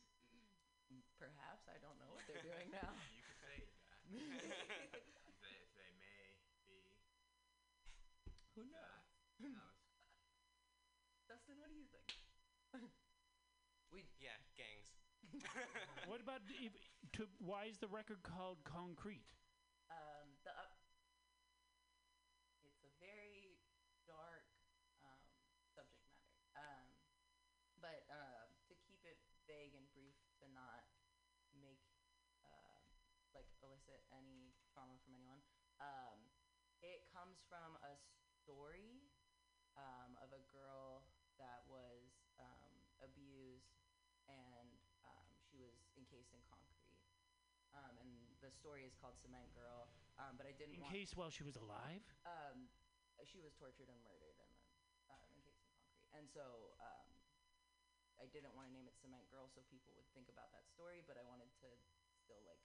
perhaps 1.18 1.66
I 1.68 1.76
don't 1.78 1.98
know 1.98 2.08
what 2.12 2.24
they're 2.26 2.42
doing 2.42 2.70
now. 2.70 2.94
You 3.12 3.22
could 3.22 3.36
say 3.36 3.60
that. 3.84 4.00
they, 5.40 5.56
they 5.76 5.90
may 6.00 6.32
be. 6.64 6.96
Who 8.58 8.64
knows? 8.64 8.72
That. 8.72 9.04
Who 9.40 9.48
knows? 9.48 9.78
Dustin, 11.28 11.58
what 11.60 11.68
do 11.70 11.76
you 11.76 11.86
think? 11.92 12.08
we 13.92 14.04
yeah, 14.18 14.36
gangs. 14.56 14.90
what 16.06 16.20
about 16.20 16.40
if, 16.48 16.72
to 17.14 17.26
why 17.38 17.66
is 17.66 17.78
the 17.78 17.88
record 17.88 18.22
called 18.22 18.58
Concrete? 18.64 19.26
um, 19.90 20.28
the 20.44 20.52
up. 20.52 20.78
It's 22.64 22.82
a 22.84 22.92
very 23.00 23.58
dark 24.06 24.44
um, 25.04 25.22
subject 25.74 26.04
matter. 26.12 26.34
Um, 26.56 26.88
but 27.80 28.04
uh, 28.10 28.50
to 28.68 28.74
keep 28.86 29.00
it 29.06 29.18
vague 29.46 29.74
and 29.74 29.86
brief, 29.94 30.14
to 30.42 30.46
not 30.52 30.84
make 31.54 31.80
uh, 32.44 32.78
like 33.34 33.48
elicit 33.62 34.02
any 34.12 34.52
trauma 34.74 34.98
from 35.04 35.14
anyone, 35.16 35.40
um, 35.80 36.18
it 36.82 37.06
comes 37.10 37.40
from 37.48 37.78
a 37.82 37.98
story 38.48 39.04
um, 39.76 40.16
of 40.24 40.32
a 40.32 40.40
girl 40.48 41.04
that 41.36 41.60
was 41.68 42.16
um, 42.40 42.72
abused 43.04 43.76
and 44.24 44.72
um, 45.04 45.28
she 45.44 45.60
was 45.60 45.76
encased 46.00 46.32
in 46.32 46.40
concrete. 46.48 46.88
Um, 47.76 48.00
and 48.00 48.08
the 48.40 48.48
story 48.48 48.88
is 48.88 48.96
called 48.96 49.20
Cement 49.20 49.52
Girl. 49.52 49.92
Um, 50.16 50.40
but 50.40 50.48
I 50.48 50.56
didn't 50.56 50.80
In 50.80 50.88
case 50.88 51.12
while 51.12 51.28
she 51.28 51.44
was 51.44 51.60
alive? 51.60 52.00
Um, 52.24 52.72
she 53.28 53.36
was 53.44 53.52
tortured 53.60 53.92
and 53.92 54.00
murdered 54.00 54.40
and 54.40 54.48
then 54.56 54.72
um, 55.12 55.28
encased 55.36 55.60
in 55.60 55.68
concrete. 55.76 56.08
And 56.16 56.24
so 56.32 56.72
um, 56.80 57.08
I 58.16 58.24
didn't 58.32 58.56
want 58.56 58.64
to 58.64 58.72
name 58.72 58.88
it 58.88 58.96
Cement 58.96 59.28
Girl 59.28 59.44
so 59.52 59.60
people 59.68 59.92
would 59.92 60.08
think 60.16 60.32
about 60.32 60.48
that 60.56 60.64
story, 60.72 61.04
but 61.04 61.20
I 61.20 61.24
wanted 61.28 61.52
to 61.60 61.68
still 62.24 62.40
like 62.48 62.64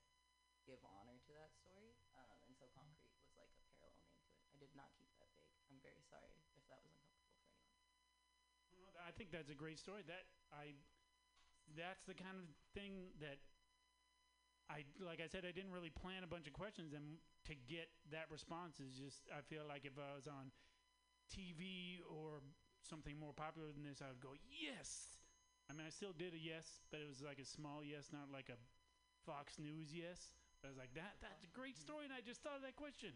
give 0.64 0.80
honor 0.88 1.19
to 1.27 1.31
that 1.35 1.51
story. 1.60 1.91
Um, 2.15 2.39
and 2.47 2.55
so 2.55 2.72
Concrete 2.72 3.11
was 3.19 3.35
like 3.35 3.51
a 3.51 3.60
parallel 3.68 3.91
name 3.99 4.15
to 4.23 4.31
it. 4.31 4.39
I 4.49 4.55
did 4.57 4.72
not 4.73 4.88
keep 4.95 5.03
that 5.03 5.03
vague. 5.03 5.11
I'm 5.11 5.12
very 5.84 6.01
sorry 6.07 6.31
if 6.55 6.64
that 6.72 6.80
was 6.80 6.95
uncomfortable 6.95 7.43
for 8.64 8.72
anyone. 8.72 8.95
I 9.03 9.11
think 9.11 9.30
that's 9.35 9.51
a 9.51 9.57
great 9.57 9.77
story. 9.77 10.01
That 10.07 10.26
I, 10.49 10.80
that's 11.76 12.07
the 12.07 12.15
kind 12.15 12.39
of 12.39 12.47
thing 12.72 13.11
that 13.19 13.43
I 14.72 14.88
like. 15.03 15.19
I 15.19 15.27
said 15.27 15.43
I 15.43 15.51
didn't 15.51 15.76
really 15.76 15.91
plan 15.91 16.23
a 16.23 16.31
bunch 16.31 16.47
of 16.47 16.55
questions, 16.55 16.95
and 16.95 17.19
to 17.45 17.53
get 17.68 17.91
that 18.15 18.31
response 18.31 18.80
is 18.80 18.95
just. 18.95 19.27
I 19.30 19.43
feel 19.43 19.68
like 19.68 19.84
if 19.84 19.99
I 19.99 20.15
was 20.15 20.26
on 20.26 20.55
TV 21.27 21.99
or 22.07 22.39
something 22.88 23.19
more 23.19 23.35
popular 23.35 23.72
than 23.76 23.84
this, 23.84 23.99
I 23.99 24.07
would 24.07 24.23
go 24.23 24.39
yes. 24.47 25.19
I 25.68 25.76
mean, 25.76 25.88
I 25.88 25.91
still 25.91 26.11
did 26.11 26.35
a 26.35 26.41
yes, 26.41 26.84
but 26.91 26.99
it 26.99 27.07
was 27.07 27.23
like 27.23 27.39
a 27.39 27.47
small 27.47 27.84
yes, 27.84 28.11
not 28.11 28.27
like 28.31 28.51
a 28.51 28.60
Fox 29.23 29.55
News 29.60 29.91
yes. 29.95 30.35
But 30.60 30.72
I 30.72 30.72
was 30.76 30.80
like, 30.80 30.95
that 30.95 31.19
that's 31.19 31.43
a 31.43 31.51
great 31.51 31.76
story, 31.76 32.07
and 32.07 32.15
I 32.15 32.23
just 32.23 32.39
thought 32.43 32.60
of 32.60 32.64
that 32.64 32.76
question. 32.80 33.11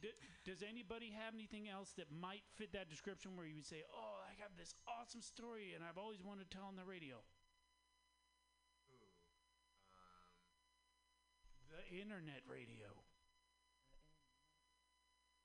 D- 0.00 0.12
does 0.44 0.62
anybody 0.62 1.10
have 1.10 1.34
anything 1.34 1.68
else 1.68 1.90
that 1.96 2.10
might 2.10 2.44
fit 2.56 2.72
that 2.72 2.88
description 2.88 3.36
where 3.36 3.46
you 3.46 3.56
would 3.56 3.66
say, 3.66 3.82
"Oh, 3.92 4.22
I 4.24 4.32
have 4.42 4.56
this 4.56 4.74
awesome 4.86 5.22
story, 5.22 5.74
and 5.74 5.82
I've 5.84 5.98
always 5.98 6.22
wanted 6.22 6.50
to 6.50 6.56
tell 6.56 6.66
on 6.66 6.76
the 6.76 6.84
radio"? 6.84 7.22
Ooh. 8.90 9.12
Um, 9.92 10.34
The 11.68 11.86
internet 11.90 12.42
radio. 12.48 13.04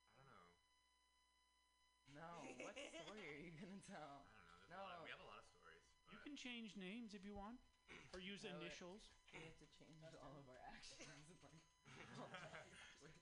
I 0.08 0.16
don't 0.16 0.26
know. 0.26 0.48
No, 2.08 2.54
what 2.62 2.76
story 2.78 3.28
are 3.30 3.40
you 3.40 3.52
gonna 3.60 3.82
tell? 3.88 4.26
I 4.34 4.42
don't 4.44 4.70
know. 4.70 4.86
No. 4.86 4.98
of, 4.98 5.04
we 5.04 5.10
have 5.10 5.20
a 5.20 5.24
lot 5.24 5.38
of 5.38 5.46
stories. 5.46 5.82
You 6.12 6.18
can 6.20 6.36
change 6.36 6.76
names 6.76 7.14
if 7.14 7.26
you 7.26 7.34
want, 7.36 7.58
or 8.14 8.20
use 8.20 8.44
No, 8.44 8.50
initials. 8.62 9.02
We 9.32 9.42
have 9.42 9.58
to 9.58 9.66
change 9.66 10.14
all 10.22 10.38
of 10.38 10.48
our 10.48 10.58
actions. 10.76 11.00
and, 11.86 11.98
like, 11.98 12.08
all 12.18 12.28
that 12.28 12.52
afterwards. 12.52 13.18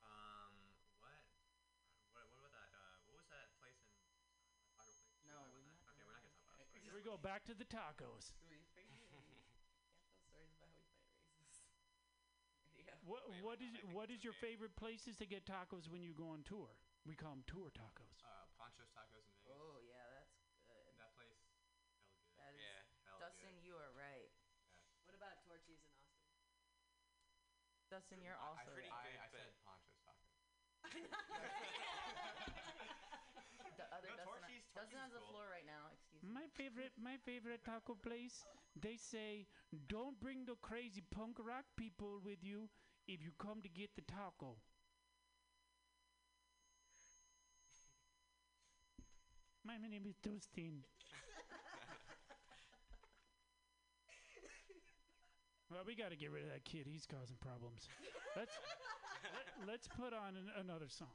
Um, 0.00 0.52
what? 0.96 1.22
What? 2.10 2.26
What 2.26 2.36
about 2.36 2.50
that? 2.50 2.68
Uh, 2.72 2.98
what 3.04 3.14
was 3.14 3.26
that 3.28 3.54
place 3.56 3.76
in 3.80 3.86
Tucson? 3.92 4.26
Taco 4.42 4.68
place? 4.74 4.98
Did 5.20 5.26
we 5.26 5.26
No, 5.26 5.34
talk 5.34 5.48
we're 5.50 5.58
about 5.58 5.62
not 5.62 5.70
that? 5.70 5.88
Okay, 5.90 6.02
we're 6.02 6.12
not 6.12 6.20
gonna 6.22 6.32
talk 6.32 6.42
about 6.44 6.58
Uh, 6.58 6.62
it. 6.74 6.82
Here 6.82 6.94
we 6.94 7.00
go 7.02 7.10
back 7.22 7.44
to 7.46 7.54
the 7.54 7.64
tacos. 7.64 8.34
We 8.50 8.58
figured 8.74 8.98
we 9.14 9.22
can't 9.30 9.46
tell 9.54 10.10
stories 10.26 10.52
about 10.58 10.74
how 10.74 10.82
we 10.90 10.98
fight 11.06 11.30
racist. 11.38 11.78
Radio. 12.74 12.92
What 13.06 13.22
Wait, 13.30 13.42
what 13.42 13.58
wait, 13.62 13.66
is 13.70 13.72
I 13.74 13.80
think 13.80 13.94
what 13.94 14.10
it's 14.10 14.18
is 14.18 14.24
your 14.26 14.34
favorite 14.42 14.74
places 14.76 15.16
to 15.22 15.26
get 15.26 15.46
tacos 15.46 15.86
when 15.88 16.02
you 16.02 16.12
go 16.12 16.26
on 16.34 16.42
tour? 16.42 16.74
We 17.06 17.14
call 17.14 17.34
them 17.34 17.44
tour 17.46 17.70
tacos. 17.74 18.18
Uh, 18.22 18.46
Poncho's 18.58 18.90
Tacos 18.94 19.26
in 19.26 19.34
Vegas. 19.42 19.58
Oh 19.58 19.78
yeah, 19.82 20.06
that's 20.10 20.34
good. 20.66 20.94
That 20.98 21.10
place, 21.14 21.38
hell 21.46 21.62
good. 21.70 21.94
That 22.38 22.54
is 22.54 22.62
Yeah. 22.62 22.82
hell 23.06 23.18
Dustin, 23.18 23.54
good. 23.58 23.66
you 23.66 23.74
are 23.78 23.90
right. 23.94 24.30
Yes. 24.70 24.86
What 25.06 25.14
about 25.14 25.38
Torchy's 25.42 25.82
in 25.82 25.90
Austin? 25.94 26.26
Dustin, 27.90 28.22
you're 28.22 28.38
I- 28.38 28.46
also 28.46 28.70
I, 28.70 28.72
pretty 28.74 28.88
right. 28.90 29.02
Good, 29.04 29.18
I 29.20 29.26
but- 29.30 29.40
said 29.46 29.54
Poncho's 29.62 29.98
tacos. 30.02 30.38
The 33.76 33.86
other 33.94 34.08
No, 34.08 34.16
Dustin, 34.16 34.26
Torchy's- 34.28 34.68
Dustin 34.74 34.98
has 35.00 35.10
the 35.12 35.18
cool. 35.18 35.28
floor 35.32 35.48
right 35.48 35.64
now. 35.66 35.88
Excuse 35.90 35.98
me. 35.98 36.10
My 36.22 36.46
favorite, 36.54 36.92
my 37.02 37.16
favorite 37.24 37.64
taco 37.64 37.94
place. 37.94 38.44
They 38.76 38.96
say, 38.96 39.46
"Don't 39.88 40.18
bring 40.20 40.46
the 40.46 40.56
crazy 40.62 41.02
punk 41.10 41.38
rock 41.38 41.64
people 41.76 42.20
with 42.24 42.42
you 42.42 42.70
if 43.06 43.22
you 43.22 43.32
come 43.38 43.60
to 43.62 43.68
get 43.68 43.94
the 43.96 44.02
taco." 44.02 44.56
My 49.64 49.76
name 49.78 50.06
is 50.06 50.16
Dustin. 50.22 50.84
Well, 55.70 55.84
we 55.86 55.94
got 55.94 56.10
to 56.10 56.16
get 56.16 56.30
rid 56.30 56.44
of 56.44 56.50
that 56.50 56.64
kid. 56.64 56.86
He's 56.86 57.06
causing 57.06 57.36
problems. 57.40 57.88
Let's 58.36 58.52
let, 59.64 59.68
let's 59.68 59.88
put 59.88 60.12
on 60.12 60.36
an, 60.36 60.50
another 60.60 60.88
song. 60.88 61.08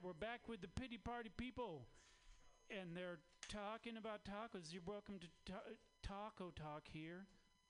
Right, 0.00 0.06
we're 0.06 0.12
back 0.26 0.48
with 0.48 0.60
the 0.60 0.68
pity 0.68 0.98
party 0.98 1.30
people, 1.36 1.86
and 2.70 2.96
they're 2.96 3.18
talking 3.48 3.96
about 3.96 4.20
tacos. 4.24 4.72
You're 4.72 4.82
welcome 4.86 5.18
to 5.18 5.26
ta- 5.52 5.76
Taco 6.02 6.52
Talk 6.54 6.84
here 6.92 7.26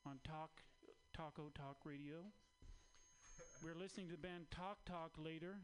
on 0.07 0.21
Talk 0.25 0.51
Taco 1.15 1.51
Talk 1.55 1.79
Radio. 1.85 2.33
We're 3.65 3.75
listening 3.79 4.07
to 4.07 4.13
the 4.13 4.19
band 4.23 4.47
Talk 4.51 4.79
Talk 4.85 5.13
later 5.19 5.61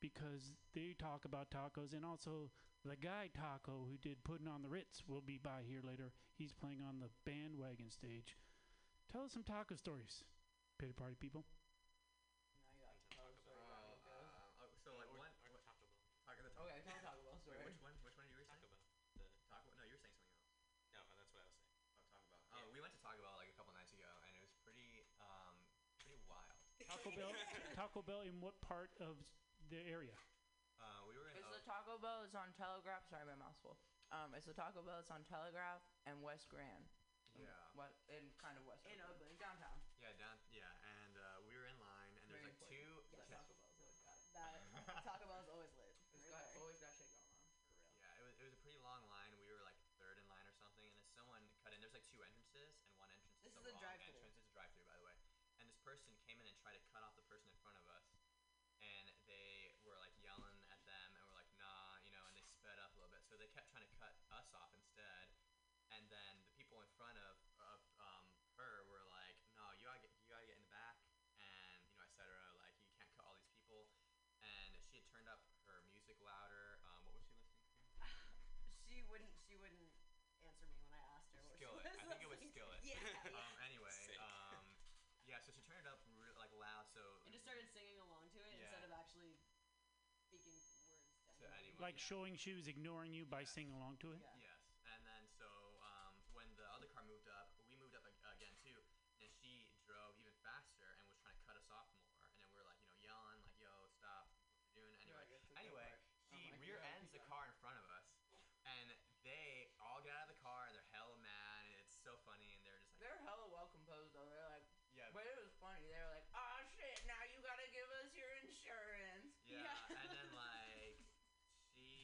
because 0.00 0.52
they 0.74 0.94
talk 0.98 1.24
about 1.24 1.50
tacos, 1.50 1.94
and 1.94 2.04
also 2.04 2.50
the 2.84 2.96
guy 2.96 3.30
Taco 3.34 3.86
who 3.88 3.96
did 3.96 4.22
Putting 4.24 4.48
on 4.48 4.62
the 4.62 4.68
Ritz 4.68 5.02
will 5.08 5.22
be 5.22 5.38
by 5.42 5.62
here 5.66 5.80
later. 5.82 6.12
He's 6.36 6.52
playing 6.52 6.82
on 6.86 7.00
the 7.00 7.08
bandwagon 7.24 7.90
stage. 7.90 8.36
Tell 9.10 9.24
us 9.24 9.32
some 9.32 9.44
taco 9.44 9.76
stories, 9.76 10.24
pity 10.78 10.92
party 10.92 11.14
people. 11.20 11.44
Uh, 12.80 12.90
oh, 13.22 14.66
so 14.82 14.90
like 14.98 15.06
one. 15.14 15.30
what- 15.30 15.30
Taco 15.44 15.78
Bell. 15.78 15.94
Taco, 16.26 16.42
the 16.42 16.50
Okay, 16.58 16.82
tell 16.82 16.98
Taco 16.98 17.22
Bell 17.22 17.38
story. 17.38 17.62
Wait, 17.62 17.70
which 17.70 17.78
one? 17.84 17.94
Which 18.02 18.16
one 18.18 18.26
you 18.26 18.34
were 18.34 18.42
saying? 18.50 18.58
Taco 18.58 18.66
Bell. 18.74 18.82
The 19.14 19.26
Taco. 19.46 19.70
No, 19.78 19.82
you 19.86 19.94
were 19.94 20.02
saying 20.02 20.18
something 20.18 20.34
else. 20.34 20.50
no, 20.90 20.98
that's 21.14 21.30
what 21.30 21.40
I 21.40 21.46
was 21.46 21.54
saying. 21.54 21.78
Oh, 22.10 22.18
Taco 22.26 22.42
Bell. 22.50 22.58
Oh, 22.58 22.66
we 22.74 22.80
went 22.82 22.92
to 22.96 23.00
Taco 23.00 23.20
Bell 23.22 23.36
like 23.38 23.48
a 23.54 23.56
couple 23.56 23.72
nights 23.78 23.94
ago, 23.94 24.10
and 24.26 24.34
it 24.34 24.42
was 24.42 24.50
pretty, 24.66 25.06
um, 25.22 25.54
pretty 26.02 26.18
wild. 26.26 26.58
Taco 26.90 27.14
Bell, 27.14 27.30
Taco 27.74 28.02
Bell 28.06 28.22
in 28.22 28.38
what 28.40 28.54
part 28.62 28.94
of 29.02 29.18
the 29.70 29.82
area? 29.90 30.14
Uh, 30.78 31.02
we 31.10 31.18
were 31.18 31.26
in. 31.34 31.42
It's 31.42 31.50
Oak- 31.50 31.58
the 31.58 31.64
Taco 31.66 31.98
Bell. 31.98 32.22
It's 32.22 32.36
on 32.38 32.54
Telegraph. 32.54 33.02
Sorry, 33.10 33.26
my 33.26 33.34
mouth's 33.34 33.58
full. 33.60 33.76
Um, 34.14 34.30
it's 34.36 34.46
the 34.46 34.54
Taco 34.54 34.82
Bell. 34.86 35.02
It's 35.02 35.10
on 35.10 35.26
Telegraph 35.26 35.82
and 36.06 36.22
West 36.22 36.46
Grand. 36.46 36.86
Yeah. 37.34 37.50
What 37.74 37.90
in 38.06 38.30
kind 38.38 38.54
of 38.54 38.62
West 38.62 38.86
In 38.86 38.94
Oakland. 39.02 39.18
Oakland, 39.18 39.38
downtown. 39.42 39.78
Yeah, 39.98 40.14
down. 40.14 40.38
Yeah, 40.54 40.70
and 41.02 41.18
uh, 41.18 41.42
we 41.42 41.58
were 41.58 41.66
in 41.66 41.74
line, 41.82 42.14
and 42.14 42.22
there's 42.30 42.46
Very 42.46 42.54
like 42.54 42.70
two. 42.70 42.94
Yes, 43.10 43.26
yeah, 43.26 43.42
Taco 43.42 43.58
Bell's 43.58 43.74
always 43.82 43.98
got. 44.06 44.14
That 44.38 44.54
Taco 45.10 45.26
Bell's 45.26 45.50
always 45.50 45.72
lit. 45.74 45.94
It's 46.14 46.30
Right 46.30 46.38
got 46.38 46.46
there. 46.54 46.62
always 46.62 46.78
got 46.78 46.94
shit 46.94 47.10
going 47.10 47.26
on 47.26 47.42
for 47.42 47.58
real. 47.58 47.66
Yeah, 47.98 48.14
it 48.14 48.22
was, 48.22 48.34
it 48.38 48.44
was 48.46 48.54
a 48.54 48.60
pretty 48.62 48.78
long 48.86 49.02
line. 49.10 49.34
We 49.34 49.50
were 49.50 49.66
like 49.66 49.74
third 49.98 50.22
in 50.22 50.26
line 50.30 50.46
or 50.46 50.54
something, 50.62 50.86
and 50.86 50.94
then 50.94 51.10
someone 51.18 51.42
cut 51.66 51.74
in. 51.74 51.82
There's 51.82 51.96
like 51.96 52.06
two 52.06 52.22
entrances, 52.22 52.70
and 52.86 52.94
one 53.02 53.10
entrance 53.10 53.42
This 53.42 53.50
is 53.50 53.58
is 53.58 53.66
the 53.66 53.74
a 53.74 53.74
wrong 53.74 53.82
drive-thru. 53.82 54.14
entrance. 54.14 54.38
It's 54.38 54.46
a 54.46 54.54
drive-through, 54.54 54.86
by 54.86 54.94
the 54.94 55.06
way. 55.10 55.16
And 55.58 55.66
this 55.66 55.80
person 55.82 56.14
came 56.22 56.38
in 56.38 56.46
and 56.46 56.54
tried 56.62 56.78
to 56.78 56.82
cut 56.94 57.02
off 57.02 57.18
the 57.18 57.26
person 57.26 57.50
in 57.50 57.58
front 57.66 57.82
of 57.82 57.86
us, 57.90 58.06
and 58.78 59.10
they 59.26 59.74
were 59.82 59.98
like 59.98 60.14
yelling 60.22 60.54
at 60.70 60.78
them, 60.86 61.08
and 61.18 61.22
we're 61.26 61.34
like, 61.34 61.50
nah, 61.58 61.98
you 62.06 62.14
know, 62.14 62.22
and 62.30 62.34
they 62.38 62.46
sped 62.46 62.78
up 62.78 62.94
a 62.94 62.96
little 63.02 63.10
bit. 63.10 63.26
So 63.26 63.34
they 63.34 63.50
kept 63.50 63.74
trying 63.74 63.82
to 63.86 63.94
cut 63.98 64.14
us 64.30 64.50
off 64.54 64.70
instead, 64.74 65.30
and 65.94 66.02
then 66.10 66.42
the 66.46 66.50
people 66.54 66.78
in 66.82 66.90
front 66.94 67.18
of 67.18 67.34
of 67.62 67.80
um, 68.02 68.26
her 68.58 68.82
were 68.90 69.06
like, 69.08 69.38
no, 69.56 69.62
you 69.78 69.86
gotta 69.86 70.02
get 70.02 70.10
you 70.20 70.26
gotta 70.28 70.44
get 70.44 70.58
in 70.58 70.66
the 70.66 70.74
back, 70.74 70.98
and 71.38 71.80
you 71.86 71.94
know, 71.96 72.02
etc. 72.04 72.26
Like 72.60 72.74
you 72.82 72.90
can't 72.98 73.08
cut 73.16 73.24
all 73.24 73.38
these 73.38 73.48
people. 73.54 73.86
And 74.44 74.74
she 74.84 75.00
had 75.00 75.06
turned 75.08 75.30
up 75.30 75.40
her 75.70 75.80
music 75.88 76.18
louder. 76.20 76.82
Um, 76.84 77.00
what 77.08 77.14
was 77.16 77.24
she 77.24 77.32
listening 77.40 77.64
to? 77.72 78.26
She 78.84 79.00
wouldn't. 79.14 79.30
She 79.46 79.54
wouldn't 79.54 79.86
answer 80.42 80.66
me 80.66 80.74
when 80.82 80.98
I 80.98 81.06
asked 81.14 81.30
her. 81.38 81.42
What 81.46 81.54
Skillet. 81.54 81.86
She 81.86 82.02
was 82.02 82.02
I 82.02 82.10
think 82.10 82.22
it 82.26 82.30
was. 82.34 82.40
Skillet. 82.50 82.80
Yeah. 82.82 82.98
um, 83.38 83.54
anyway, 83.62 83.94
Sick. 83.94 84.18
um, 84.18 84.58
yeah. 85.30 85.38
So 85.38 85.54
she 85.54 85.62
turned 85.62 85.86
it 85.86 85.90
up 85.90 86.02
re- 86.18 86.34
like 86.34 86.50
loud. 86.58 86.90
So 86.90 86.98
and 87.22 87.30
just 87.30 87.46
started 87.46 87.70
singing 87.70 87.94
along 88.02 88.26
to 88.34 88.42
it 88.42 88.50
Yeah. 88.58 88.66
instead 88.66 88.82
of 88.82 88.90
actually 88.90 89.38
speaking 90.26 90.58
words 90.58 90.82
to 90.90 91.46
To 91.46 91.46
anyone. 91.46 91.78
anyone. 91.78 91.78
Like 91.78 91.94
yeah. 92.02 92.10
showing 92.10 92.34
she 92.34 92.58
was 92.58 92.66
ignoring 92.66 93.14
you 93.14 93.22
by 93.24 93.46
singing 93.46 93.70
along 93.78 94.02
to 94.02 94.10
it? 94.10 94.18
Yeah. 94.18 94.43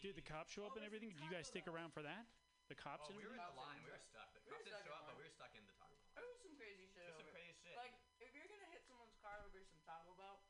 Did 0.01 0.16
the 0.16 0.24
cops 0.24 0.52
show 0.56 0.64
up 0.64 0.72
Oh, 0.72 0.81
and 0.81 0.85
everything? 0.85 1.12
Did 1.12 1.20
you 1.20 1.31
guys 1.31 1.47
stick 1.47 1.68
around 1.68 1.93
for 1.93 2.01
that? 2.02 2.24
The 2.68 2.74
cops 2.74 3.05
Oh, 3.05 3.09
and 3.12 3.16
we 3.20 3.27
were 3.27 3.36
everything? 3.36 3.48
in 3.51 3.55
the 3.55 3.60
line. 3.60 3.82
We 3.85 3.90
were 3.90 3.98
stuck. 4.01 4.32
The 4.32 4.40
we 4.40 4.48
were 4.48 4.56
cops 4.56 4.64
didn't 4.64 4.82
show 4.85 4.94
up, 4.97 5.05
but 5.05 5.14
we 5.16 5.22
were 5.22 5.28
stuck 5.35 5.52
in 5.55 5.66
the 5.66 5.72
Taco 5.77 5.97
Bell. 6.01 6.12
There 6.14 6.24
was 6.24 6.39
some 6.40 6.55
crazy 6.55 6.86
shit 6.86 7.05
Just 7.05 7.18
some 7.18 7.28
crazy 7.28 7.52
shit. 7.60 7.74
Like, 7.77 7.93
if 8.18 8.32
you're 8.32 8.47
gonna 8.47 8.64
hit 8.64 8.81
someone's 8.86 9.12
car 9.20 9.43
over 9.44 9.60
some 9.62 9.81
Taco 9.81 10.14
Bell, 10.14 10.40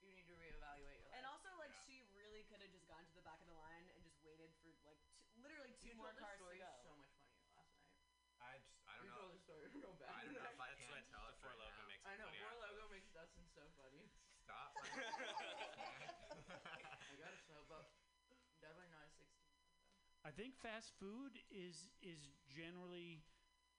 you 0.00 0.08
need 0.12 0.26
to 0.26 0.32
reevaluate 0.34 0.96
your 1.00 1.10
life. 1.10 1.16
And 1.18 1.26
also, 1.26 1.52
like, 1.56 1.72
yeah. 1.72 1.84
she 1.84 2.00
really 2.14 2.42
could 2.44 2.60
have 2.60 2.70
just 2.70 2.86
gone 2.86 3.04
to 3.04 3.12
the 3.14 3.20
back 3.20 3.40
of 3.40 3.46
the 3.46 3.52
line 3.52 3.88
and 3.92 4.02
just 4.02 4.16
waited 4.22 4.50
for 4.60 4.72
like 4.84 4.96
t- 5.12 5.20
literally 5.36 5.74
two 5.82 5.88
You 5.88 5.94
more 5.94 6.08
told 6.08 6.16
this 6.16 6.24
cars 6.24 6.38
to 6.38 6.44
story 6.44 6.58
go. 6.58 6.72
so 6.80 6.94
much 6.94 7.10
funnier 7.20 7.44
last 7.52 7.74
night. 7.76 7.92
I 8.40 8.56
just 8.58 8.72
I 8.86 8.94
don't 8.96 9.04
You 9.04 9.10
know. 9.10 9.16
told 9.20 9.32
the 9.32 9.38
story 9.38 9.66
real 9.68 9.92
bad. 9.92 10.08
I 10.14 10.24
don't 10.24 10.32
know 10.34 10.48
if 10.48 10.58
I 10.60 10.68
That's 10.68 10.78
can 10.80 10.88
what 10.88 11.04
tell 11.08 11.26
it 11.28 11.36
for 11.38 11.48
right 11.48 11.58
Loko 11.58 11.82
now. 11.82 11.86
makes 11.86 12.04
I 12.06 12.16
know. 12.16 12.24
funny. 12.24 12.38
Four 12.38 12.54
Loko 12.54 12.88
makes 12.88 13.08
Dustin 13.10 13.44
so 13.52 13.68
funny. 13.76 14.08
Stop. 14.44 14.72
I 17.08 17.14
got 17.16 17.32
a 17.32 17.38
sub, 17.46 17.66
but 17.68 17.86
definitely 18.60 18.88
not 18.88 19.04
a 19.04 19.08
16. 19.08 19.56
I 20.24 20.32
think 20.32 20.56
fast 20.56 20.96
food 20.96 21.36
is 21.52 21.92
is 22.00 22.32
generally 22.48 23.20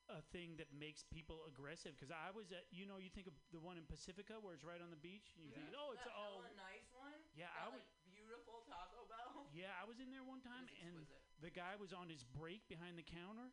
a 0.05 0.21
thing 0.29 0.53
that 0.61 0.69
makes 0.69 1.01
people 1.01 1.41
aggressive. 1.49 1.97
Because 1.97 2.13
I 2.13 2.29
was 2.29 2.53
at, 2.53 2.69
you 2.69 2.85
know, 2.85 3.01
you 3.01 3.09
think 3.09 3.25
of 3.25 3.33
the 3.49 3.57
one 3.57 3.73
in 3.81 3.89
Pacifica 3.89 4.37
where 4.37 4.53
it's 4.53 4.61
right 4.61 4.77
on 4.77 4.93
the 4.93 5.01
beach, 5.01 5.33
and 5.33 5.41
you 5.41 5.49
think, 5.49 5.73
oh, 5.73 5.97
it's 5.97 6.05
that 6.05 6.13
all. 6.13 6.45
hella 6.45 6.53
nice 6.53 6.85
one. 6.93 7.17
Yeah, 7.33 7.49
that, 7.49 7.57
I 7.57 7.63
would- 7.73 7.81
like, 7.81 8.05
beautiful 8.05 8.61
Taco 8.69 9.09
Bell. 9.09 9.49
Yeah, 9.57 9.71
I 9.79 9.87
was 9.87 9.97
in 10.03 10.11
there 10.11 10.21
one 10.21 10.43
time, 10.43 10.67
and 10.83 11.07
the 11.39 11.49
guy 11.49 11.79
was 11.79 11.95
on 11.95 12.11
his 12.11 12.21
break 12.21 12.67
behind 12.67 12.99
the 12.99 13.07
counter, 13.07 13.49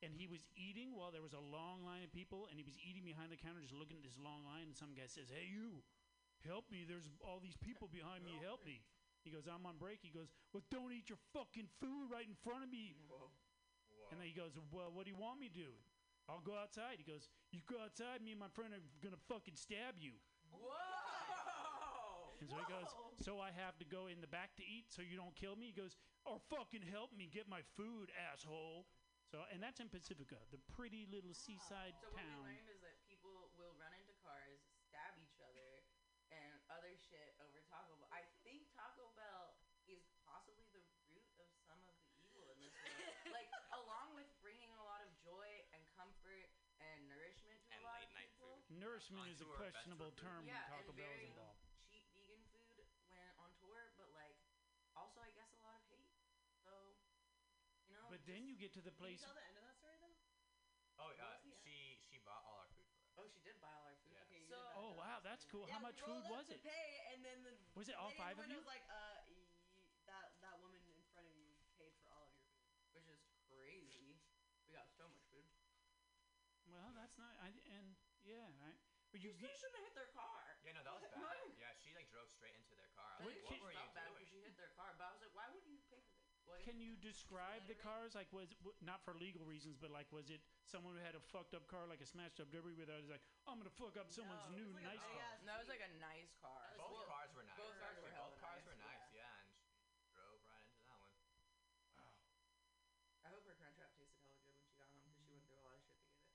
and 0.00 0.14
he 0.14 0.30
was 0.30 0.46
eating 0.54 0.94
while 0.94 1.10
there 1.10 1.20
was 1.24 1.34
a 1.34 1.42
long 1.42 1.82
line 1.82 2.00
of 2.06 2.14
people, 2.14 2.46
and 2.48 2.56
he 2.56 2.64
was 2.64 2.78
eating 2.78 3.02
behind 3.04 3.28
the 3.34 3.36
counter, 3.36 3.58
just 3.60 3.74
looking 3.74 3.98
at 3.98 4.06
this 4.06 4.16
long 4.16 4.46
line, 4.46 4.70
and 4.70 4.76
some 4.78 4.94
guy 4.94 5.10
says, 5.10 5.28
"Hey, 5.34 5.50
you, 5.50 5.82
help 6.46 6.70
me! 6.70 6.86
There's 6.86 7.10
all 7.20 7.42
these 7.42 7.58
people 7.58 7.90
behind 7.90 8.22
me. 8.24 8.38
Help 8.38 8.62
me!" 8.64 8.80
He 9.24 9.30
goes, 9.30 9.46
"I'm 9.46 9.66
on 9.66 9.78
break." 9.78 10.00
He 10.02 10.10
goes, 10.10 10.32
"Well, 10.52 10.62
don't 10.70 10.92
eat 10.92 11.08
your 11.08 11.18
fucking 11.32 11.68
food 11.80 12.10
right 12.10 12.26
in 12.26 12.34
front 12.34 12.64
of 12.64 12.70
me." 12.70 12.96
Whoa. 13.08 13.30
And 14.10 14.20
then 14.20 14.26
he 14.26 14.34
goes, 14.34 14.58
"Well, 14.70 14.90
what 14.92 15.04
do 15.04 15.10
you 15.10 15.16
want 15.16 15.40
me 15.40 15.48
to 15.48 15.54
do?" 15.54 15.72
I'll 16.28 16.40
go 16.40 16.54
outside. 16.54 16.98
He 16.98 17.04
goes, 17.04 17.28
"You 17.50 17.60
go 17.66 17.80
outside. 17.80 18.22
Me 18.22 18.32
and 18.32 18.40
my 18.40 18.48
friend 18.48 18.74
are 18.74 18.82
gonna 19.02 19.16
fucking 19.28 19.56
stab 19.56 19.98
you." 19.98 20.12
Whoa! 20.50 20.92
And 22.42 22.50
so 22.50 22.58
he 22.58 22.66
goes, 22.66 22.90
So 23.22 23.38
I 23.38 23.54
have 23.54 23.78
to 23.78 23.86
go 23.86 24.10
in 24.10 24.18
the 24.18 24.26
back 24.26 24.58
to 24.58 24.66
eat 24.66 24.90
so 24.90 24.98
you 24.98 25.14
don't 25.14 25.34
kill 25.38 25.54
me? 25.54 25.70
He 25.70 25.76
goes, 25.78 25.94
Or 26.26 26.42
fucking 26.50 26.82
help 26.90 27.14
me 27.14 27.30
get 27.30 27.46
my 27.46 27.62
food, 27.78 28.10
asshole. 28.18 28.90
So, 29.30 29.38
and 29.54 29.62
that's 29.62 29.78
in 29.78 29.88
Pacifica, 29.88 30.36
the 30.50 30.58
pretty 30.74 31.06
little 31.06 31.32
seaside 31.32 31.94
So 32.02 32.10
town. 32.10 32.58
Nourishment 48.82 49.30
is 49.30 49.38
a 49.38 49.46
tour, 49.46 49.54
best 49.62 49.78
questionable 49.78 50.10
food. 50.10 50.18
term 50.26 50.42
Yeah, 50.42 50.58
when 50.74 50.82
Taco 50.82 50.90
and 50.90 50.98
Bell 50.98 51.06
is 51.06 51.14
very 51.14 51.26
involved. 51.30 51.62
cheap 51.86 52.06
vegan 52.18 52.42
food 52.50 52.82
when 53.06 53.30
on 53.38 53.50
tour, 53.62 53.94
but 53.94 54.10
like 54.10 54.34
also 54.98 55.22
I 55.22 55.30
guess 55.38 55.54
a 55.54 55.62
lot 55.62 55.78
of 55.78 55.86
hate. 55.86 56.10
So, 56.66 56.98
you 57.86 57.94
know. 57.94 58.10
But 58.10 58.26
then 58.26 58.42
you 58.50 58.58
get 58.58 58.74
to 58.74 58.82
the 58.82 58.90
Can 58.90 59.14
you 59.14 59.14
place. 59.14 59.22
tell 59.22 59.34
the 59.38 59.44
end 59.46 59.54
of 59.54 59.62
that 59.62 59.78
story 59.78 59.94
though? 60.02 60.18
Oh, 60.98 61.14
What 61.14 61.22
uh, 61.22 61.30
was 61.30 61.42
the- 61.46 61.62
she 61.62 61.94
she 62.02 62.18
bought 62.26 62.42
all 62.42 62.58
our 62.66 62.70
food 62.74 62.86
for 62.90 62.98
us. 63.06 63.14
Oh, 63.22 63.26
she 63.30 63.38
did 63.46 63.54
buy 63.62 63.70
all 63.70 63.86
our 63.86 63.94
food. 64.02 64.12
Yeah. 64.18 64.26
Okay, 64.26 64.42
you 64.42 64.50
So- 64.50 64.58
did 64.58 64.66
back 64.66 64.76
Oh 64.82 64.90
wow, 64.98 65.16
up. 65.18 65.22
that's 65.22 65.44
cool. 65.46 65.64
Yeah, 65.70 65.78
How 65.78 65.78
we 65.78 65.86
much 65.94 65.98
food 66.02 66.10
rolled 66.10 66.26
up 66.26 66.30
was 66.42 66.46
to 66.50 66.54
it? 66.58 66.62
Pay, 66.66 66.88
and 67.14 67.22
then 67.24 67.38
the 67.46 67.54
Was 67.78 67.86
it 67.88 67.94
all 67.94 68.10
lady 68.10 68.18
at 68.18 68.22
five 68.26 68.34
the 68.36 68.42
of 68.42 68.50
window 68.50 68.58
you? 68.58 68.66
was 68.66 68.72
like, 68.74 68.84
uh, 68.90 69.22
y- 69.30 69.46
that 70.10 70.34
that 70.42 70.58
woman 70.58 70.82
in 70.90 71.06
front 71.14 71.30
of 71.30 71.34
you 71.38 71.54
paid 71.78 71.94
for 72.02 72.10
all 72.10 72.26
of 72.26 72.34
your 72.34 72.42
food. 72.50 72.66
which 72.98 73.06
is 73.08 73.22
crazy. 73.48 74.18
We 74.66 74.74
got 74.74 74.90
so 74.98 75.06
much 75.08 75.22
food. 75.30 75.46
Well, 76.68 76.92
that's 76.92 77.16
not. 77.18 77.32
I, 77.40 77.48
and 77.72 77.96
yeah, 78.22 78.48
right. 78.62 78.78
but 79.10 79.20
you 79.20 79.30
She 79.34 79.48
shouldn't 79.58 79.76
have 79.76 79.84
hit 79.84 79.94
their 79.94 80.10
car. 80.14 80.40
Yeah, 80.62 80.72
no, 80.72 80.82
that 80.82 80.94
was 80.94 81.04
bad. 81.10 81.20
yeah, 81.58 81.72
she 81.82 81.92
like 81.92 82.08
drove 82.08 82.30
straight 82.30 82.54
into 82.54 82.74
their 82.74 82.88
car. 82.94 83.18
I 83.20 83.24
was 83.26 83.34
it 83.34 83.42
like, 83.42 83.44
what 83.44 83.52
just 83.52 83.62
were 83.62 83.72
you 83.72 83.78
felt 83.78 83.94
bad 83.94 84.08
doing? 84.10 84.24
she 84.26 84.38
hit 84.40 84.56
their 84.56 84.70
car. 84.70 84.94
But 84.96 85.04
I 85.04 85.10
was 85.12 85.20
like, 85.20 85.34
why 85.34 85.48
would 85.50 85.66
you 85.66 85.78
pay 85.90 86.00
for 86.06 86.14
this? 86.16 86.30
Well, 86.46 86.58
Can 86.58 86.80
you 86.82 86.96
describe 86.98 87.66
the 87.70 87.74
cars? 87.78 88.14
Like, 88.18 88.26
was 88.34 88.50
w- 88.66 88.74
not 88.82 88.98
for 89.06 89.14
legal 89.14 89.44
reasons, 89.46 89.78
but 89.78 89.90
like, 89.94 90.10
was 90.10 90.26
it 90.30 90.42
someone 90.66 90.94
who 90.98 91.02
had 91.02 91.14
a 91.14 91.22
fucked 91.22 91.54
up 91.54 91.66
car, 91.70 91.86
like 91.86 92.00
a 92.02 92.06
smashed 92.06 92.40
up 92.42 92.50
Derby, 92.50 92.74
where 92.74 92.90
I 92.90 92.98
was 92.98 93.06
like, 93.10 93.22
I'm 93.46 93.58
gonna 93.62 93.70
fuck 93.70 93.94
up 93.94 94.10
someone's 94.10 94.42
No, 94.50 94.58
it 94.58 94.58
new 94.58 94.66
was 94.66 94.74
like 94.74 94.82
a 94.82 94.90
nice 94.90 95.02
big 95.06 95.18
car. 95.18 95.22
ass 95.30 95.38
No, 95.46 95.50
it 95.54 95.62
was 95.66 95.70
like 95.70 95.84
a 95.86 95.92
nice 96.02 96.32
car. 96.42 96.58
That 96.58 96.78
was 96.78 96.78
Both 96.82 96.98
Well, 96.98 97.06
cars 97.06 97.30
were 97.34 97.42
nice. 97.46 97.58
both 97.58 97.78
cars 97.78 97.94
were 97.98 98.10
Actually, 98.10 98.16
hella 98.18 98.30
both 98.34 98.40
cars 98.42 98.58
nice, 98.58 98.66
were 98.66 98.78
nice. 98.78 99.02
yeah. 99.14 99.22
Yeah, 99.22 99.38
and 99.42 99.50
she 99.54 100.02
drove 100.10 100.38
right 100.46 100.62
into 100.66 100.82
that 100.82 100.98
one. 100.98 101.14
I 103.22 103.28
hope 103.30 103.44
her 103.46 103.54
crunch 103.54 103.78
wrap 103.78 103.94
tasted 103.94 104.18
hella 104.26 104.34
good 104.42 104.56
when 104.58 104.66
she 104.66 104.74
got 104.74 104.90
home 104.90 104.98
because 105.06 105.14
she 105.22 105.30
went 105.30 105.46
through 105.46 105.58
a 105.58 105.62
lot 105.62 105.76
of 105.78 105.82
shit 105.86 105.94
to 106.02 106.02
get 106.10 106.18
it. 106.18 106.34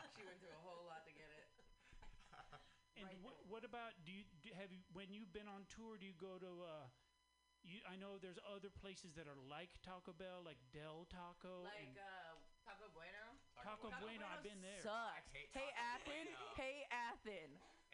But 0.00 0.08
she 0.16 0.22
went 0.24 0.38
through 0.40 0.56
a 0.56 0.62
whole 0.64 0.84
lot 0.88 1.04
to 1.04 1.12
get 1.12 1.28
it. 1.30 1.44
And 2.96 3.04
Right 3.06 3.16
wh- 3.20 3.22
there. 3.22 3.38
What 3.50 3.66
about 3.66 3.98
do 4.06 4.14
you 4.14 4.22
do, 4.46 4.54
have 4.54 4.70
you 4.70 4.86
when 4.94 5.10
you've 5.10 5.34
been 5.34 5.50
on 5.50 5.66
tour? 5.66 5.98
Do 5.98 6.06
you 6.06 6.14
go 6.14 6.38
to? 6.38 6.50
Uh, 6.62 6.86
you, 7.66 7.82
I 7.84 7.98
know 7.98 8.16
there's 8.16 8.40
other 8.46 8.72
places 8.72 9.12
that 9.18 9.28
are 9.28 9.36
like 9.36 9.68
Taco 9.84 10.16
Bell, 10.16 10.40
like 10.46 10.56
Del 10.72 11.04
Taco. 11.10 11.66
Like 11.66 11.92
uh, 11.98 12.38
Taco 12.64 12.88
Bueno. 12.94 13.36
Taco 13.60 13.90
Taco 13.90 14.00
Bueno, 14.00 14.24
I've 14.30 14.46
been 14.46 14.62
there. 14.64 14.80
Sucks. 14.80 15.34
Hey 15.34 15.50
Taco 15.52 15.68
Athen. 15.76 16.30
Bueno. 16.30 16.56
Hey 16.56 16.76
Athen. 16.94 17.50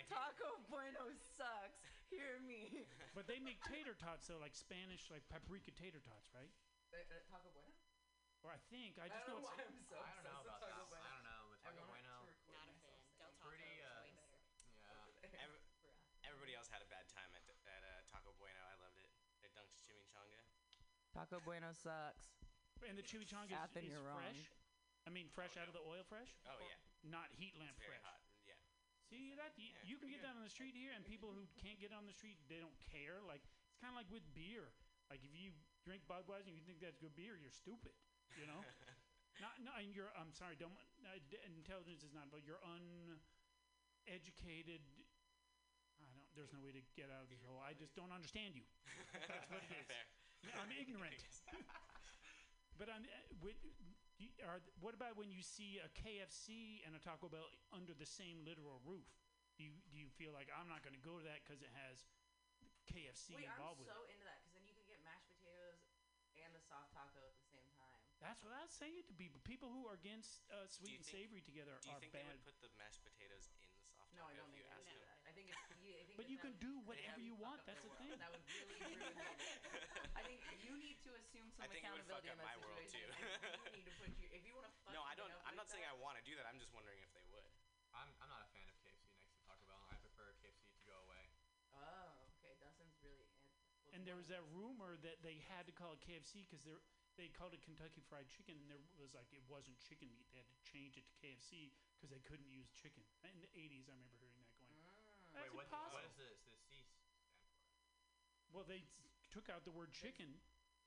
Taco 0.06 0.60
Bueno 0.70 1.08
sucks. 1.34 1.80
Hear 2.12 2.38
me. 2.44 2.84
but 3.16 3.26
they 3.26 3.40
make 3.42 3.58
tater 3.66 3.96
tots 3.96 4.28
though, 4.30 4.38
like 4.38 4.54
Spanish, 4.54 5.08
like 5.10 5.24
paprika 5.32 5.72
tater 5.74 6.04
tots, 6.04 6.30
right? 6.36 6.52
Uh, 6.92 7.00
uh, 7.00 7.18
Taco 7.26 7.50
Bueno. 7.50 7.72
Or 8.44 8.54
I 8.54 8.60
think 8.70 9.00
I 9.02 9.08
I 9.08 9.10
just 9.10 9.26
don't 9.26 9.42
know 9.42 9.50
know 9.50 9.50
it's, 9.50 9.58
why 9.58 9.66
I'm 9.66 9.82
so 9.90 9.96
I 9.98 10.14
don't 10.14 10.22
know 10.22 10.38
about 10.46 10.62
with 10.62 10.70
that. 10.70 10.78
Taco 10.78 10.94
one. 10.94 11.02
I 11.02 11.10
Bueno. 11.10 11.15
Taco 21.16 21.40
Bueno 21.40 21.72
sucks. 21.72 22.28
and 22.84 22.92
the 22.98 23.02
chimichanga 23.02 23.56
is, 23.56 23.58
Athen, 23.64 23.84
is 23.88 23.92
you're 23.96 24.02
wrong. 24.04 24.20
fresh. 24.20 24.36
I 25.08 25.10
mean, 25.10 25.28
fresh 25.32 25.56
Oh, 25.56 25.60
out 25.64 25.68
of 25.68 25.74
the 25.74 25.80
oil, 25.80 26.04
fresh, 26.04 26.28
Oh 26.44 26.60
yeah, 26.60 26.76
not 27.08 27.32
heat 27.32 27.56
lamp 27.56 27.70
it's 27.72 27.80
very 27.80 27.96
fresh. 27.96 28.04
hot. 28.04 28.20
Yeah. 28.44 28.52
See 29.08 29.32
that 29.38 29.56
you, 29.56 29.70
Yeah, 29.72 29.80
you 29.88 29.96
can 29.96 30.10
get 30.12 30.20
good. 30.20 30.28
that 30.28 30.36
on 30.36 30.42
the 30.44 30.50
street 30.52 30.74
here, 30.76 30.92
and 30.92 31.00
people 31.06 31.32
who 31.32 31.46
can't 31.56 31.80
get 31.80 31.92
on 31.96 32.04
the 32.04 32.12
street, 32.12 32.36
they 32.52 32.60
don't 32.60 32.76
care. 32.92 33.22
Like 33.24 33.40
it's 33.70 33.78
kind 33.80 33.94
of 33.94 33.96
like 33.96 34.10
with 34.12 34.26
beer. 34.36 34.68
Like 35.08 35.22
if 35.24 35.32
you 35.32 35.52
drink 35.86 36.02
Budweiser 36.10 36.48
and 36.50 36.58
you 36.58 36.64
think 36.66 36.80
that's 36.82 36.98
good 36.98 37.14
beer, 37.16 37.38
you're 37.38 37.54
stupid. 37.54 37.94
You 38.36 38.46
know. 38.50 38.58
not, 39.40 39.54
not, 39.62 39.78
and 39.80 39.94
you're. 39.94 40.10
I'm 40.18 40.32
sorry. 40.34 40.56
Don't. 40.58 40.74
Uh, 41.06 41.16
d- 41.30 41.38
intelligence 41.46 42.02
is 42.02 42.10
not, 42.12 42.28
but 42.34 42.42
you're 42.44 42.58
uneducated. 42.66 44.82
I 46.02 46.04
don't. 46.10 46.26
There's 46.34 46.50
no 46.52 46.58
way 46.60 46.72
to 46.74 46.82
get 46.98 47.08
out 47.14 47.22
of 47.22 47.30
this 47.30 47.40
hole. 47.46 47.62
I 47.62 47.72
just 47.78 47.94
don't 47.94 48.10
understand 48.12 48.56
you. 48.58 48.66
That's 49.30 49.46
what 49.48 49.62
it 49.62 49.70
is. 49.80 49.86
Fair. 49.86 50.02
I'm 50.54 50.70
ignorant. 50.82 51.18
But 52.78 52.88
I'm. 52.92 53.02
Uh, 53.08 53.16
when, 53.42 53.56
you, 54.20 54.28
are, 54.44 54.60
what 54.80 54.92
about 54.96 55.16
when 55.16 55.28
you 55.32 55.40
see 55.42 55.80
a 55.80 55.88
KFC 55.96 56.80
and 56.84 56.92
a 56.96 57.00
Taco 57.00 57.28
Bell 57.28 57.48
under 57.72 57.92
the 57.96 58.06
same 58.08 58.44
literal 58.44 58.80
roof? 58.84 59.08
Do 59.56 59.64
you 59.64 59.72
do 59.88 59.96
you 59.96 60.12
feel 60.20 60.36
like 60.36 60.52
I'm 60.52 60.68
not 60.68 60.84
going 60.84 60.92
to 60.92 61.00
go 61.00 61.16
to 61.16 61.24
that 61.24 61.40
because 61.40 61.64
it 61.64 61.72
has 61.72 62.04
KFC 62.92 63.32
Wait, 63.40 63.48
I'm 63.48 63.72
with 63.80 63.88
so 63.88 63.96
it? 64.04 64.12
into 64.12 64.24
that 64.28 64.44
because 64.44 64.52
then 64.52 64.64
you 64.68 64.76
can 64.76 64.84
get 64.84 65.00
mashed 65.00 65.24
potatoes 65.32 65.80
and 66.36 66.52
a 66.52 66.60
soft 66.60 66.92
taco 66.92 67.24
at 67.24 67.32
the 67.40 67.48
same 67.48 67.64
time. 67.80 67.96
That's 68.20 68.44
what 68.44 68.52
I 68.52 68.60
was 68.60 68.72
saying 68.76 69.08
to 69.08 69.14
people. 69.16 69.40
People 69.48 69.72
who 69.72 69.88
are 69.88 69.96
against 69.96 70.44
uh, 70.52 70.68
sweet 70.68 71.00
and 71.00 71.04
think- 71.08 71.24
savory 71.32 71.40
together 71.40 71.80
Do 71.80 71.88
you 71.88 71.96
are 71.96 72.00
think 72.04 72.12
they 72.12 72.20
bad. 72.20 72.36
would 72.36 72.44
put 72.44 72.56
the 72.60 72.68
mashed 72.76 73.00
potatoes 73.00 73.48
in 73.56 73.64
the 73.64 73.80
soft 73.80 74.12
No, 74.12 74.28
I 74.28 74.36
don't 74.36 74.52
if 74.52 74.60
think 74.60 74.60
you 74.60 74.68
they 74.68 74.76
asked 74.76 75.05
would 75.36 75.44
do 75.44 75.52
them? 75.52 75.52
that. 75.52 75.68
I 75.68 75.76
think 75.76 75.76
it's. 75.76 75.84
You, 75.84 75.92
I 75.92 76.04
think 76.08 76.16
But 76.16 76.26
you 76.32 76.38
can 76.40 76.54
do 76.56 76.72
whatever 76.88 77.20
you 77.20 77.36
want. 77.36 77.60
That's 77.68 77.82
the 77.84 77.92
thing. 78.00 78.10
That 78.16 78.32
would 78.32 78.40
really 78.48 78.80
ruin. 78.88 79.04
I 80.16 80.22
think 80.24 80.40
you 80.64 80.72
need 80.80 80.96
to 81.04 81.10
assume 81.12 81.46
some 81.52 81.64
I 81.64 81.68
think 81.68 81.84
it 81.84 81.92
would 81.92 82.08
fuck 82.08 82.24
accountability 82.24 82.28
up 82.32 82.36
in 82.36 82.40
that 82.40 82.48
my 82.48 82.56
world, 82.64 82.80
situation. 82.88 83.12
too. 83.12 83.52
you 83.68 83.72
need 83.76 83.86
to 83.86 83.94
put 84.00 84.10
your. 84.16 84.30
If 84.32 84.42
you 84.48 84.54
want 84.56 84.66
to 84.66 84.72
fuck 84.80 84.96
No, 84.96 85.04
I 85.04 85.12
don't. 85.14 85.28
I'm 85.44 85.52
like 85.52 85.60
not 85.60 85.68
saying 85.68 85.84
I 85.84 85.94
want 86.00 86.16
to 86.16 86.24
do 86.24 86.32
that. 86.40 86.48
I'm 86.48 86.56
just 86.58 86.72
wondering 86.72 86.98
if 87.04 87.10
they 87.12 87.24
would. 87.30 87.44
I'm, 87.92 88.08
I'm 88.24 88.30
not 88.32 88.40
a 88.44 88.48
fan 88.52 88.64
of 88.68 88.76
KFC 88.80 89.08
next 89.16 89.32
to 89.36 89.40
Taco 89.44 89.64
Bell. 89.68 89.80
I 89.92 89.96
prefer 90.00 90.32
KFC 90.40 90.72
to 90.72 90.84
go 90.88 90.96
away. 91.04 91.28
Oh, 91.76 92.28
okay. 92.40 92.52
Dustin's 92.60 92.96
really. 93.04 93.24
Anti- 93.28 93.60
well, 93.84 93.92
And 93.96 94.02
there 94.08 94.16
was 94.16 94.28
that 94.32 94.44
rumor 94.52 94.96
that 95.04 95.20
they 95.24 95.40
had 95.52 95.64
to 95.68 95.72
call 95.76 95.92
it 95.96 96.00
KFC 96.04 96.44
because 96.48 96.64
they 96.64 96.76
they 97.16 97.32
called 97.32 97.56
it 97.56 97.64
Kentucky 97.64 98.04
Fried 98.12 98.28
Chicken, 98.28 98.60
and 98.60 98.68
there 98.68 98.80
was 99.00 99.16
like 99.16 99.28
it 99.32 99.40
wasn't 99.48 99.80
chicken 99.80 100.12
meat. 100.12 100.28
They 100.36 100.44
had 100.44 100.48
to 100.52 100.58
change 100.68 101.00
it 101.00 101.04
to 101.08 101.14
KFC 101.16 101.72
because 101.96 102.12
they 102.12 102.20
couldn't 102.20 102.48
use 102.52 102.68
chicken. 102.76 103.00
In 103.24 103.40
the 103.40 103.48
80s, 103.56 103.88
I 103.88 103.96
remember 103.96 104.20
hearing 104.20 104.36
that 104.36 104.44
going. 104.44 104.45
That's 105.36 105.52
Wait, 105.52 105.52
what, 105.54 105.68
impossible. 105.68 106.00
what 106.00 106.04
does 106.08 106.16
the, 106.16 106.28
the 106.48 106.56
C 106.64 106.80
stand 106.88 107.12
for? 107.12 108.56
Well, 108.56 108.64
they 108.64 108.80
s- 108.80 108.96
took 109.28 109.52
out 109.52 109.68
the 109.68 109.74
word 109.76 109.92
chicken. 109.92 110.40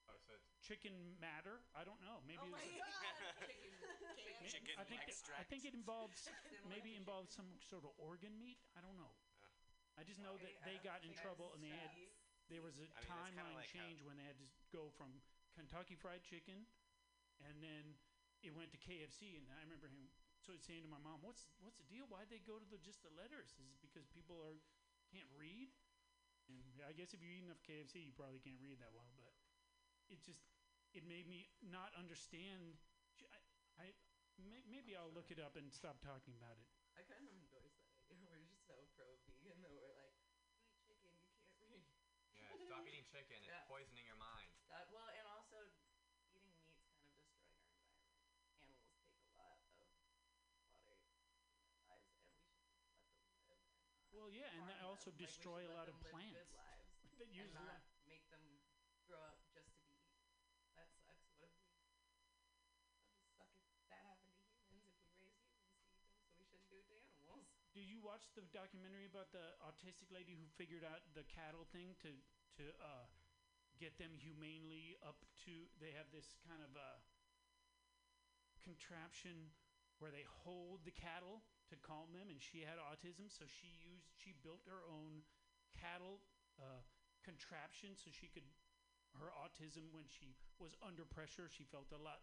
Oh, 0.10 0.18
so 0.26 0.34
it's 0.34 0.50
Chicken 0.66 1.14
matter? 1.22 1.62
I 1.78 1.86
don't 1.86 2.02
know. 2.02 2.20
Maybe 2.26 2.42
Oh 2.42 2.50
my 2.50 2.66
it's 2.66 2.74
a- 2.74 2.82
god! 2.82 3.46
Chicken. 3.46 3.70
Maybe- 4.18 4.50
Chicken 4.50 4.74
I 4.82 4.86
think 4.90 5.06
I 5.06 5.14
extract. 5.14 5.46
think 5.54 5.64
it 5.70 5.78
involves 5.78 6.18
Similar 6.26 6.66
maybe 6.66 6.98
to 6.98 7.02
involves 7.02 7.30
some 7.30 7.46
sort 7.70 7.86
of 7.86 7.94
organ 8.02 8.34
meat. 8.42 8.58
I 8.74 8.82
don't 8.82 8.98
know. 8.98 9.14
Uh. 9.46 10.02
I 10.02 10.04
just 10.04 10.18
know 10.18 10.34
that 10.42 10.54
they 10.66 10.82
got 10.82 11.06
in 11.06 11.14
trouble 11.22 11.54
and 11.54 11.62
they 11.62 11.70
had 11.74 11.94
there 12.50 12.66
was 12.66 12.74
a 12.82 12.90
I 12.90 13.06
mean, 13.06 13.06
kinda 13.06 13.46
timeline 13.46 13.54
like 13.54 13.70
how- 13.70 13.78
change 13.86 14.02
when 14.02 14.18
they 14.18 14.26
had 14.26 14.38
to 14.42 14.48
go 14.74 14.90
from 14.98 15.14
Kentucky 15.54 15.94
Fried 15.94 16.26
Chicken, 16.26 16.66
and 17.46 17.62
then 17.62 17.94
it 18.42 18.50
went 18.58 18.74
to 18.74 18.80
KFC. 18.82 19.38
And 19.38 19.46
I 19.54 19.62
remember 19.62 19.86
him 19.92 20.10
so 20.50 20.58
saying 20.58 20.82
to 20.82 20.90
my 20.90 20.98
mom, 20.98 21.22
"What's 21.22 21.46
what's 21.62 21.78
the 21.78 21.86
deal? 21.86 22.10
Why'd 22.10 22.34
they 22.34 22.42
go 22.42 22.58
to 22.58 22.66
the 22.66 22.82
just 22.82 23.06
the 23.06 23.14
letters? 23.14 23.54
Is 23.62 23.70
it 23.70 23.78
because 23.86 24.10
people 24.10 24.42
are 24.42 24.58
can't 25.14 25.30
read?" 25.38 25.70
And 26.50 26.58
I 26.90 26.98
guess 26.98 27.14
if 27.14 27.22
you 27.22 27.30
eat 27.30 27.46
enough 27.46 27.62
KFC, 27.62 28.02
you 28.02 28.14
probably 28.18 28.42
can't 28.42 28.58
read 28.58 28.82
that 28.82 28.90
well. 28.98 29.14
But 29.14 29.30
it 30.10 30.26
just 30.26 30.42
it 30.98 31.06
made 31.06 31.30
me 31.30 31.46
not 31.62 31.94
understand. 31.94 32.82
j- 33.14 33.30
I, 33.30 33.38
I 33.86 33.88
may, 34.42 34.66
maybe 34.66 34.98
I'll 34.98 35.14
look 35.14 35.30
it 35.30 35.38
up 35.38 35.54
and 35.54 35.70
stop 35.70 36.02
talking 36.02 36.34
about 36.34 36.58
it. 36.58 36.66
I 36.98 37.06
kind 37.06 37.22
of 37.28 37.34
endorse 37.38 37.78
that 37.78 37.94
idea. 38.10 38.26
We're 38.26 38.42
just 38.42 38.66
so 38.66 38.90
pro 38.98 39.22
vegan 39.30 39.62
that 39.62 39.70
we're 39.72 39.94
like, 39.94 40.18
you 40.42 40.58
eat 40.66 40.74
chicken, 40.82 41.14
you 41.22 41.38
can't 41.38 41.54
read. 41.62 41.86
Yeah, 42.34 42.50
stop 42.66 42.86
eating 42.90 43.06
chicken. 43.06 43.38
It's 43.38 43.46
Yeah. 43.54 43.70
poisoning 43.70 44.06
your 44.06 44.18
mind. 44.18 44.50
That, 44.68 44.90
well, 44.90 45.10
and 45.14 45.26
also 45.28 45.70
eating 46.34 46.58
meat's 46.58 46.90
kind 47.06 47.14
of 47.14 47.30
destroying 47.30 48.82
our 49.06 49.22
environment. 49.22 49.78
Animals 50.26 50.66
take 50.82 50.82
a 50.82 50.88
lot 50.90 51.06
of 51.06 51.22
water 51.22 51.46
in 51.46 51.62
their 51.62 51.74
lives, 51.78 52.10
and 52.10 52.18
we 52.26 52.34
should 52.34 52.50
just 52.50 53.06
let 53.14 53.22
them 53.22 53.38
live. 53.46 53.62
And 53.78 53.86
not 53.90 54.00
Well, 54.20 54.36
yeah, 54.36 54.52
and 54.52 54.68
that 54.68 54.84
also. 54.84 55.16
Like, 55.16 55.24
destroy 55.32 55.64
a 55.64 55.72
lot 55.72 55.88
of 55.88 55.96
plants 56.12 56.52
that 57.24 57.32
use 57.32 57.48
and 57.48 57.56
not 57.56 57.80
make 58.04 58.28
them 58.28 58.44
grow 59.08 59.24
up 59.24 59.40
just 59.56 59.72
to 59.72 59.80
be 59.80 59.96
eaten. 59.96 60.20
That 60.76 60.92
sucks. 60.92 61.24
What 61.40 61.48
if 61.48 61.56
we? 61.64 61.80
That 63.40 63.48
just 63.56 63.72
suck 63.72 63.80
if 63.80 63.88
that 63.88 64.04
happened 64.04 64.36
to 64.36 64.52
humans. 64.68 65.00
If 65.00 65.08
we 65.08 65.24
raised 65.24 65.56
humans 65.56 65.72
to 65.72 66.04
eat 66.04 66.04
them, 66.04 66.28
so 66.36 66.44
we 66.52 66.60
shouldn't 66.60 66.92
do 66.92 67.00
it 67.00 67.08
to 67.08 67.16
animals. 67.16 67.48
Did 67.72 67.88
you 67.88 68.04
watch 68.04 68.28
the 68.36 68.44
documentary 68.52 69.08
about 69.08 69.32
the 69.32 69.56
autistic 69.64 70.12
lady 70.12 70.36
who 70.36 70.44
figured 70.60 70.84
out 70.84 71.00
the 71.16 71.24
cattle 71.24 71.64
thing 71.72 71.96
to 72.04 72.12
to 72.60 72.68
uh, 72.84 73.08
get 73.80 73.96
them 73.96 74.12
humanely 74.20 75.00
up 75.00 75.24
to? 75.48 75.64
They 75.80 75.96
have 75.96 76.12
this 76.12 76.36
kind 76.44 76.60
of 76.60 76.76
uh, 76.76 77.00
contraption 78.68 79.56
where 80.04 80.12
they 80.12 80.28
hold 80.44 80.84
the 80.84 80.92
cattle 80.92 81.40
to 81.70 81.78
calm 81.80 82.12
them, 82.14 82.28
and 82.30 82.42
she 82.42 82.66
had 82.66 82.78
autism, 82.82 83.30
so 83.30 83.46
she 83.46 83.70
used 83.82 84.10
she 84.18 84.34
built 84.42 84.66
her 84.66 84.82
own 84.90 85.24
cattle 85.78 86.20
uh, 86.60 86.82
contraption 87.24 87.94
so 87.96 88.10
she 88.10 88.28
could 88.28 88.46
her 89.18 89.34
autism 89.42 89.90
when 89.90 90.06
she 90.06 90.38
was 90.62 90.78
under 90.86 91.02
pressure 91.06 91.50
she 91.50 91.66
felt 91.66 91.90
a 91.90 91.98
lot 91.98 92.22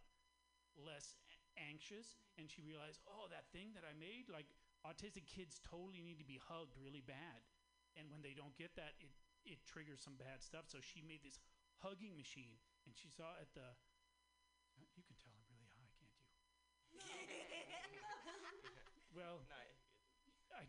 less 0.78 1.18
anxious 1.58 2.20
and 2.38 2.46
she 2.46 2.62
realized 2.62 3.02
oh 3.10 3.26
that 3.32 3.48
thing 3.50 3.72
that 3.74 3.82
i 3.82 3.92
made 3.96 4.28
like 4.30 4.46
autistic 4.86 5.26
kids 5.26 5.58
totally 5.66 5.98
need 5.98 6.18
to 6.18 6.24
be 6.28 6.38
hugged 6.38 6.78
really 6.78 7.02
bad. 7.02 7.42
And 7.98 8.06
when 8.12 8.20
they 8.22 8.36
don't 8.36 8.54
get 8.54 8.76
that 8.76 8.94
it 9.00 9.10
it 9.46 9.58
triggers 9.66 10.02
some 10.04 10.14
bad 10.20 10.42
stuff 10.42 10.68
so 10.68 10.78
she 10.82 11.00
made 11.02 11.22
this 11.24 11.40
hugging 11.82 12.14
machine 12.14 12.58
and 12.86 12.94
she 12.94 13.08
saw 13.10 13.34
at 13.40 13.50
the 13.54 13.66
you 14.94 15.02
can 15.02 15.16
tell 15.16 15.32
i'm 15.32 15.46
really 15.50 15.66
high 15.74 15.88
can't 15.96 16.12
you 16.92 18.00
well 19.16 19.40
No, 19.48 19.56
i 19.56 20.62
uh, 20.62 20.66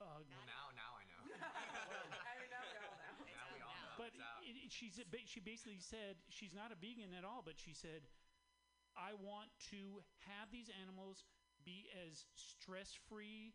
Well, 0.00 0.20
now, 0.46 0.70
now 0.76 0.90
I 0.98 1.04
know. 1.08 1.22
I 1.32 2.34
mean, 2.38 2.50
now 2.50 2.66
we 2.68 2.78
all 2.82 2.98
know. 3.00 3.24
now 3.32 3.46
we 3.54 3.60
all 3.62 3.76
know. 3.82 3.96
but 3.98 4.12
it, 4.44 4.56
it- 4.66 4.72
she's 4.72 4.98
a 4.98 5.06
ba- 5.08 5.24
she 5.26 5.40
basically 5.40 5.78
said 5.80 6.16
she's 6.28 6.52
not 6.52 6.72
a 6.72 6.76
vegan 6.76 7.12
at 7.16 7.24
all 7.24 7.42
but 7.44 7.54
she 7.58 7.72
said 7.72 8.02
i 8.96 9.12
want 9.16 9.48
to 9.72 10.02
have 10.28 10.50
these 10.52 10.68
animals 10.82 11.24
be 11.64 11.86
as 12.08 12.26
stress 12.34 12.92
free 13.08 13.54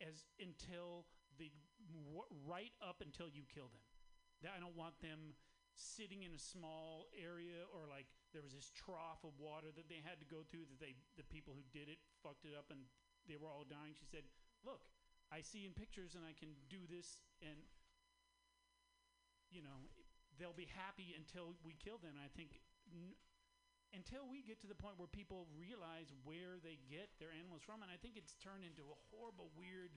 as 0.00 0.24
until 0.40 1.04
the 1.38 1.50
w- 1.92 2.26
right 2.46 2.72
up 2.82 2.98
until 3.04 3.28
you 3.28 3.42
kill 3.52 3.68
them 3.70 3.84
that 4.42 4.52
i 4.56 4.58
don't 4.60 4.76
want 4.76 4.94
them 5.02 5.34
sitting 5.76 6.24
in 6.24 6.32
a 6.32 6.40
small 6.40 7.06
area 7.14 7.64
or 7.76 7.84
like 7.86 8.08
there 8.32 8.40
was 8.40 8.56
this 8.56 8.72
trough 8.72 9.20
of 9.24 9.36
water 9.36 9.68
that 9.76 9.88
they 9.92 10.00
had 10.00 10.16
to 10.18 10.28
go 10.28 10.42
through 10.48 10.64
that 10.64 10.80
they 10.80 10.96
the 11.20 11.26
people 11.28 11.52
who 11.52 11.64
did 11.72 11.86
it 11.92 12.00
fucked 12.24 12.48
it 12.48 12.56
up 12.56 12.72
and 12.72 12.88
they 13.28 13.36
were 13.36 13.48
all 13.52 13.64
dying 13.68 13.92
she 13.92 14.08
said 14.08 14.24
look 14.64 14.88
i 15.28 15.44
see 15.44 15.68
in 15.68 15.76
pictures 15.76 16.16
and 16.16 16.24
i 16.24 16.32
can 16.32 16.56
do 16.72 16.80
this 16.88 17.20
and 17.44 17.60
you 19.50 19.62
know, 19.62 19.78
they'll 20.38 20.56
be 20.56 20.68
happy 20.74 21.14
until 21.14 21.54
we 21.62 21.78
kill 21.78 21.98
them. 22.02 22.18
I 22.18 22.28
think 22.34 22.58
n- 22.90 23.16
until 23.94 24.26
we 24.26 24.42
get 24.42 24.60
to 24.66 24.68
the 24.68 24.76
point 24.76 24.98
where 24.98 25.10
people 25.10 25.46
realize 25.54 26.10
where 26.26 26.58
they 26.58 26.82
get 26.90 27.14
their 27.22 27.30
animals 27.32 27.62
from, 27.62 27.80
and 27.80 27.90
I 27.90 27.96
think 27.96 28.18
it's 28.18 28.34
turned 28.42 28.66
into 28.66 28.84
a 28.90 28.96
horrible, 29.08 29.54
weird, 29.54 29.94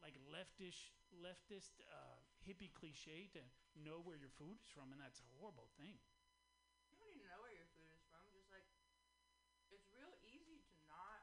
like 0.00 0.14
leftish, 0.30 0.94
leftist, 1.12 1.82
uh, 1.90 2.18
hippie 2.46 2.72
cliche 2.72 3.28
to 3.32 3.40
know 3.74 4.00
where 4.00 4.16
your 4.16 4.30
food 4.38 4.56
is 4.60 4.68
from, 4.72 4.92
and 4.92 5.00
that's 5.00 5.20
a 5.20 5.26
horrible 5.36 5.68
thing. 5.76 5.98
You 6.90 6.96
don't 6.96 7.08
need 7.08 7.18
to 7.18 7.26
know 7.26 7.40
where 7.40 7.50
your 7.52 7.66
food 7.74 7.90
is 7.90 8.02
from. 8.08 8.30
Just 8.30 8.50
like 8.50 8.66
it's 9.70 9.88
real 9.90 10.14
easy 10.20 10.58
to 10.68 10.74
not 10.86 11.22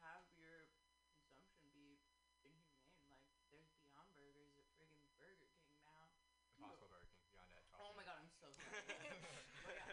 have 0.00 0.22
your 0.32 0.68
consumption 1.12 1.68
be 1.72 1.98
inhumane. 2.40 2.78
Like 3.06 3.20
there's 3.50 3.68
Beyond 3.82 4.14
Burgers 4.14 4.54
at 4.56 4.64
friggin' 4.76 5.04
Burger 5.16 5.48
King 5.58 5.74
now. 5.82 6.08
Impossible 6.52 6.86
Burger 6.86 7.08
King. 7.12 7.24
Beyond 7.28 7.50
that. 7.50 7.64
Oh 7.72 7.92
my 7.92 8.04
god, 8.04 8.16
I'm 8.18 8.30
so 8.40 8.50
sorry. 8.52 8.82
but 9.64 9.74
yeah, 9.74 9.88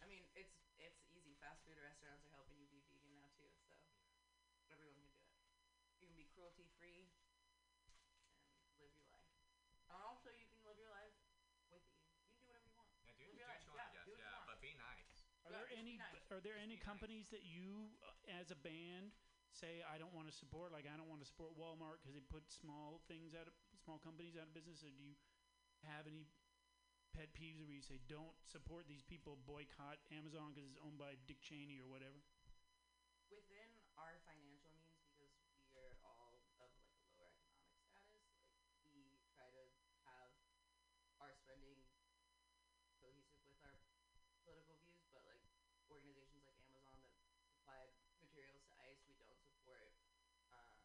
I 0.00 0.04
mean 0.06 0.24
it's 0.34 0.54
it's 0.78 1.00
easy. 1.08 1.34
Fast 1.38 1.62
food 1.64 1.76
restaurants 1.76 2.24
are 2.24 2.30
helping 2.32 2.58
you 2.58 2.66
be 2.66 2.80
vegan 2.80 3.12
now 3.12 3.28
too, 3.36 3.52
so 3.64 3.72
everyone 4.70 5.04
can 5.04 5.12
do 5.20 5.26
it. 5.28 5.40
You 6.00 6.06
can 6.06 6.16
be 6.16 6.24
cruelty 6.24 6.66
free 6.76 7.08
and 8.64 8.78
live 8.78 8.92
your 8.94 9.06
life. 9.06 9.30
And 9.88 9.96
also, 10.02 10.28
you 10.30 10.44
can 10.44 10.62
live 10.62 10.76
your 10.76 10.88
life 10.90 11.12
with 11.68 11.82
eating. 11.86 12.14
You 12.18 12.26
can 12.26 12.38
do 12.38 12.46
whatever 12.46 12.64
you 12.66 12.74
want. 12.74 12.90
Yeah, 13.02 13.12
do, 13.16 13.24
Live 13.24 13.36
do 13.36 13.38
your 13.38 13.46
what 13.46 13.48
life. 13.48 13.62
you 13.62 13.70
want, 13.70 13.80
I 13.82 13.88
Yeah, 13.88 13.90
guess. 13.90 14.04
do 14.04 14.10
what 14.10 14.22
you 14.24 14.28
Yeah, 14.28 14.34
want. 14.34 14.46
but 14.46 14.60
be 14.60 14.72
nice. 14.74 15.22
Are 15.44 15.50
Yeah, 15.50 15.56
there 15.56 15.62
just 15.62 15.65
any 15.76 16.00
are 16.32 16.40
there 16.42 16.56
any 16.58 16.80
companies 16.80 17.28
that 17.30 17.44
you 17.44 17.92
uh, 18.02 18.40
as 18.40 18.50
a 18.50 18.58
band 18.64 19.12
say 19.52 19.84
I 19.86 19.96
don't 20.00 20.12
want 20.16 20.26
to 20.28 20.34
support 20.34 20.72
like 20.72 20.88
I 20.88 20.96
don't 20.96 21.08
want 21.08 21.20
to 21.22 21.28
support 21.28 21.54
Walmart 21.54 22.02
because 22.02 22.16
they 22.16 22.24
put 22.24 22.48
small 22.48 23.04
things 23.06 23.36
out 23.36 23.46
of 23.46 23.54
small 23.84 24.00
companies 24.00 24.34
out 24.36 24.48
of 24.48 24.52
business 24.56 24.82
or 24.82 24.90
do 24.90 25.00
you 25.04 25.14
have 25.84 26.08
any 26.08 26.26
pet 27.14 27.32
peeves 27.32 27.64
where 27.64 27.76
you 27.76 27.84
say 27.84 27.96
don't 28.08 28.36
support 28.44 28.84
these 28.88 29.04
people 29.04 29.40
boycott 29.48 30.00
Amazon 30.12 30.52
because 30.52 30.68
it's 30.68 30.80
owned 30.82 31.00
by 31.00 31.16
Dick 31.24 31.40
Cheney 31.40 31.80
or 31.80 31.88
whatever? 31.88 32.20
Within 33.32 33.68
our 33.96 34.20
financial 34.28 34.72
means 34.76 35.00
because 35.08 35.32
we 35.72 35.80
are 35.80 35.96
all 36.04 36.32
of 36.36 36.44
like 36.60 36.72
a 36.84 36.92
lower 37.16 37.32
economic 37.32 37.80
status 37.88 38.28
like 38.80 38.92
we 38.92 39.08
try 39.32 39.48
to 39.48 39.64
have 40.04 40.28
our 41.20 41.32
spending 41.32 41.80
cohesive 43.00 43.40
with 43.44 43.56
our 43.64 43.76
political 44.44 44.76
views 44.84 45.08
but 45.16 45.24
like 45.24 45.40
organizations 45.88 46.44
like 46.44 46.60
amazon 46.68 47.00
that 47.00 47.12
supplied 47.48 47.90
materials 48.20 48.62
to 48.68 48.74
ice 48.84 49.00
we 49.08 49.16
don't 49.16 49.40
support 49.40 49.90
um, 50.52 50.76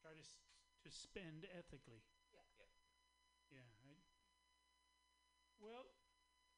try 0.00 0.12
to 0.12 0.20
s- 0.20 0.36
to 0.84 0.90
spend 0.90 1.46
ethically. 1.56 2.02
Yeah. 2.32 2.44
Yeah. 2.58 2.68
yeah 3.50 3.68
I, 3.80 3.96
well 5.60 5.86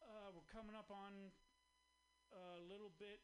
uh, 0.02 0.30
we're 0.34 0.46
coming 0.52 0.74
up 0.76 0.90
on 0.90 1.32
a 2.32 2.58
little 2.60 2.90
bit 2.98 3.20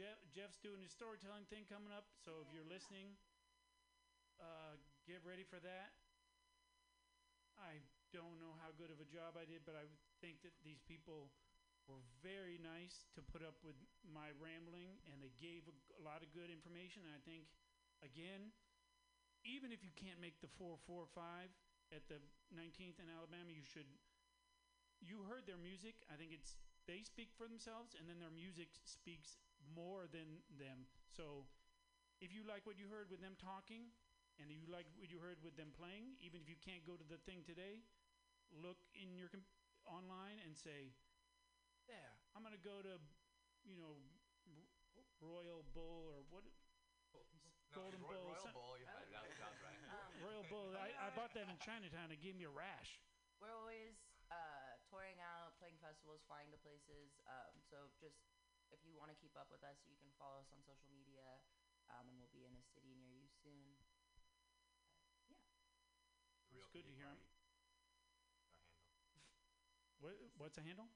Jeff, 0.00 0.16
Jeff's 0.32 0.56
doing 0.64 0.80
his 0.80 0.88
storytelling 0.88 1.44
thing 1.52 1.68
coming 1.68 1.92
up 1.92 2.08
so 2.24 2.40
if 2.40 2.48
you're 2.56 2.64
listening 2.64 3.12
uh, 4.40 4.80
get 5.04 5.20
ready 5.20 5.44
for 5.44 5.60
that 5.60 5.92
I 7.60 7.84
don't 8.08 8.40
know 8.40 8.56
how 8.64 8.72
good 8.80 8.88
of 8.88 8.96
a 9.04 9.08
job 9.12 9.36
I 9.36 9.44
did 9.44 9.60
but 9.68 9.76
I 9.76 9.84
think 10.24 10.40
that 10.40 10.56
these 10.64 10.80
people 10.88 11.28
were 11.84 12.00
very 12.24 12.56
nice 12.56 13.04
to 13.12 13.20
put 13.20 13.44
up 13.44 13.60
with 13.60 13.76
my 14.00 14.32
rambling 14.40 14.96
and 15.12 15.20
they 15.20 15.36
gave 15.36 15.68
a, 15.68 15.76
lot 16.00 16.24
of 16.24 16.32
good 16.32 16.48
information 16.48 17.04
and 17.04 17.12
I 17.12 17.20
think 17.28 17.52
again 18.00 18.56
even 19.44 19.68
if 19.68 19.84
you 19.84 19.92
can't 19.96 20.20
make 20.20 20.40
the 20.40 20.48
445 20.56 21.52
at 21.92 22.04
the 22.06 22.20
19th 22.54 23.00
in 23.00 23.08
Alabama, 23.10 23.50
you 23.50 23.64
should. 23.64 23.88
You 25.00 25.24
heard 25.24 25.48
their 25.48 25.60
music. 25.60 25.96
I 26.12 26.16
think 26.20 26.30
it's 26.30 26.60
they 26.84 27.00
speak 27.00 27.32
for 27.34 27.48
themselves, 27.48 27.96
and 27.96 28.04
then 28.04 28.20
their 28.20 28.32
music 28.32 28.68
speaks 28.84 29.40
more 29.74 30.08
than 30.10 30.40
them. 30.58 30.86
So, 31.12 31.46
if 32.20 32.32
you 32.32 32.44
like 32.44 32.64
what 32.68 32.76
you 32.76 32.88
heard 32.88 33.08
with 33.10 33.20
them 33.20 33.36
talking, 33.40 33.92
and 34.40 34.48
you 34.48 34.64
like 34.72 34.88
what 34.96 35.12
you 35.12 35.20
heard 35.20 35.36
with 35.44 35.56
them 35.60 35.68
playing, 35.76 36.16
even 36.24 36.40
if 36.40 36.48
you 36.48 36.56
can't 36.60 36.84
go 36.88 36.96
to 36.96 37.04
the 37.04 37.20
thing 37.28 37.44
today, 37.44 37.84
look 38.52 38.80
in 38.96 39.12
your 39.16 39.28
com- 39.28 39.44
online 39.84 40.40
and 40.44 40.56
say, 40.56 40.92
"Yeah, 41.88 42.16
I'm 42.32 42.42
gonna 42.42 42.60
go 42.60 42.80
to, 42.80 42.96
you 43.64 43.76
know, 43.76 44.00
R- 44.48 45.04
Royal 45.20 45.62
Bull 45.76 46.08
or 46.08 46.24
what." 46.32 46.44
No, 47.12 47.20
Golden 47.86 48.02
Roy- 48.02 48.16
Bull, 48.18 48.34
Royal 48.34 48.42
some- 48.42 48.52
Bull. 48.56 48.74
You 48.80 48.86
had 48.86 49.02
it. 49.06 49.10
That 49.14 49.22
was, 49.28 49.38
that 49.38 49.54
right. 49.62 49.78
Um, 49.90 50.10
Royal 50.22 50.44
Bull. 50.50 50.74
I, 50.74 50.90
I 51.06 51.10
bought 51.14 51.34
that 51.34 51.46
in 51.46 51.58
Chinatown. 51.62 52.10
It 52.10 52.18
gave 52.22 52.34
me 52.34 52.44
a 52.44 52.50
rash. 52.50 52.98
we're 53.40 53.54
always 53.54 53.94
uh, 54.30 54.74
touring 54.90 55.18
out 55.20 55.54
playing 55.58 55.76
festivals 55.80 56.20
flying 56.26 56.50
to 56.50 56.58
places 56.58 57.10
um, 57.26 57.54
so 57.70 57.88
just 57.98 58.18
if 58.72 58.82
you 58.84 58.94
want 58.96 59.10
to 59.10 59.16
keep 59.18 59.34
up 59.36 59.50
with 59.50 59.62
us 59.62 59.76
you 59.86 59.96
can 59.98 60.10
follow 60.18 60.38
us 60.40 60.50
on 60.52 60.60
social 60.62 60.90
media 60.90 61.40
um, 61.90 62.08
and 62.08 62.18
we'll 62.18 62.30
be 62.32 62.44
in 62.44 62.54
a 62.54 62.62
city 62.74 62.94
near 62.94 63.12
you 63.14 63.28
soon 63.42 63.74
Uh, 65.04 65.26
yeah 65.28 65.44
Real 66.50 66.66
It's 66.66 66.72
good 66.72 66.84
to 66.84 66.90
Pity 66.90 66.94
hear 66.94 67.06
'em. 67.06 67.18
Party. 67.18 67.28
Our 68.86 69.10
handle. 69.14 69.36
What, 70.00 70.16
what's 70.36 70.56
a 70.56 70.62
handle? 70.62 70.88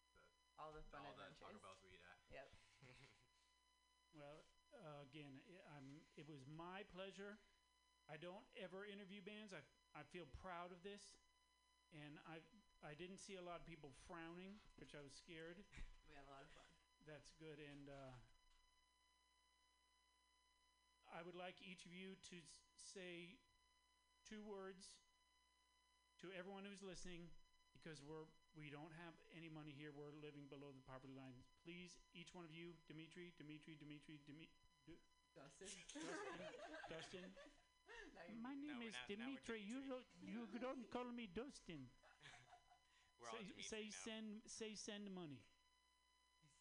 with 0.00 0.08
all 0.16 0.24
the 0.24 0.48
All 0.56 0.72
the 0.72 0.82
fun 0.82 1.04
all 1.04 1.12
the 1.14 1.22
adventures. 1.22 1.38
Taco 1.38 1.58
Bells 1.58 1.78
we 1.82 1.90
eat 1.94 2.02
at. 2.02 2.18
Yep. 2.30 2.48
Well, 4.12 4.44
uh, 4.76 5.00
again, 5.02 5.40
i- 5.48 5.64
I'm. 5.76 6.02
It 6.16 6.28
was 6.28 6.44
my 6.46 6.82
pleasure. 6.84 7.38
I 8.08 8.16
don't 8.16 8.44
ever 8.56 8.84
interview 8.84 9.22
bands. 9.22 9.52
I 9.52 9.62
I 9.94 10.02
feel 10.12 10.26
proud 10.40 10.72
of 10.72 10.80
this, 10.82 11.02
and 11.92 12.18
I 12.28 12.40
I 12.82 12.94
didn't 12.98 13.18
see 13.22 13.36
a 13.38 13.44
lot 13.44 13.60
of 13.60 13.66
people 13.66 13.92
frowning, 14.08 14.58
which 14.76 14.94
I 14.96 15.00
was 15.02 15.12
scared. 15.14 15.60
We 16.08 16.18
had 16.18 16.28
a 16.28 16.32
lot 16.34 16.44
of 16.44 16.50
fun. 16.52 16.68
That's 17.08 17.32
good, 17.40 17.56
and 17.56 17.88
uh, 17.88 18.12
I 21.08 21.22
would 21.24 21.34
like 21.36 21.56
each 21.64 21.84
of 21.88 21.92
you 21.96 22.16
to 22.32 22.36
s- 22.36 22.60
say 22.76 23.36
two 24.28 24.44
words 24.44 24.92
to 26.20 26.28
everyone 26.36 26.64
who's 26.68 26.82
listening, 26.84 27.28
because 27.72 28.00
we're 28.04 28.28
we 28.52 28.68
don't 28.68 28.92
have 29.00 29.16
any 29.32 29.48
money 29.48 29.72
here. 29.72 29.88
We're 29.96 30.12
living 30.20 30.44
below 30.52 30.68
the 30.76 30.84
poverty 30.84 31.16
line. 31.16 31.40
Please, 31.64 31.96
each 32.12 32.36
one 32.36 32.44
of 32.44 32.52
you, 32.52 32.76
Dimitri, 32.84 33.32
Dimitri, 33.40 33.80
Dimitri, 33.80 34.20
Dimitri. 34.28 35.00
Dustin. 35.32 35.72
Dustin. 36.92 37.24
Now 38.12 38.48
My 38.48 38.54
name 38.54 38.78
we're 38.78 38.88
is 38.88 38.94
not- 38.94 39.08
now 39.08 39.26
we're 39.28 39.40
Dimitri. 39.40 39.60
You 39.62 39.80
don't 39.88 40.06
you 40.22 40.58
don't 40.60 40.84
call 40.90 41.08
me 41.12 41.26
Dustin. 41.32 41.88
We're 43.22 43.30
say 43.30 43.42
Dimitri 43.46 43.62
say 43.70 43.84
now. 43.86 44.02
send 44.04 44.28
say 44.50 44.70
send 44.74 45.04
money. 45.14 45.40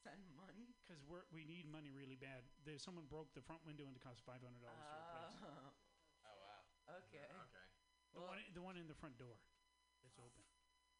Send 0.05 0.21
money. 0.37 0.69
Because 0.85 1.01
we're 1.09 1.25
we 1.33 1.45
need 1.45 1.65
money 1.69 1.89
really 1.93 2.15
bad. 2.17 2.45
There's 2.65 2.81
someone 2.85 3.05
broke 3.09 3.33
the 3.33 3.41
front 3.41 3.61
window 3.65 3.85
and 3.89 3.95
it 3.97 4.01
cost 4.03 4.21
five 4.25 4.41
hundred 4.45 4.61
dollars 4.61 4.77
to 4.77 4.93
replace. 4.93 5.37
Oh, 5.41 6.29
Oh 6.29 6.37
wow. 6.37 6.61
okay. 7.01 7.25
Okay. 7.25 7.65
The 8.13 8.19
Well- 8.21 8.29
one 8.29 8.41
the 8.53 8.61
one 8.61 8.77
in 8.77 8.85
the 8.87 8.97
front 8.97 9.17
door. 9.17 9.37
It's 10.05 10.17
open. 10.21 10.45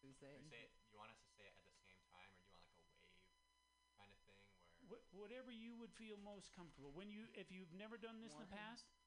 Who's 0.01 0.17
Should 0.17 0.25
saying? 0.33 0.41
we 0.41 0.49
say 0.49 0.61
it, 0.65 0.73
you 0.89 0.97
want 0.97 1.13
us 1.13 1.21
to 1.21 1.29
say 1.37 1.45
it 1.45 1.53
at 1.53 1.65
the 1.69 1.77
same 1.85 2.01
time, 2.09 2.29
or 2.33 2.41
do 2.41 2.57
you 2.57 2.65
want 2.65 2.81
like 2.81 2.89
a 2.89 2.97
wave 3.05 3.21
kind 3.97 4.09
of 4.09 4.17
thing 4.25 4.41
where? 4.89 4.97
Wh- 4.97 5.05
whatever 5.13 5.53
you 5.53 5.77
would 5.77 5.93
feel 5.93 6.17
most 6.25 6.49
comfortable. 6.57 6.89
When 6.93 7.09
you 7.13 7.29
if 7.37 7.49
you've 7.53 7.69
never 7.77 7.97
done 8.01 8.17
this 8.21 8.33
in 8.33 8.41
the 8.41 8.49
past, 8.49 8.85
Two, 8.85 8.97
three. 8.97 9.00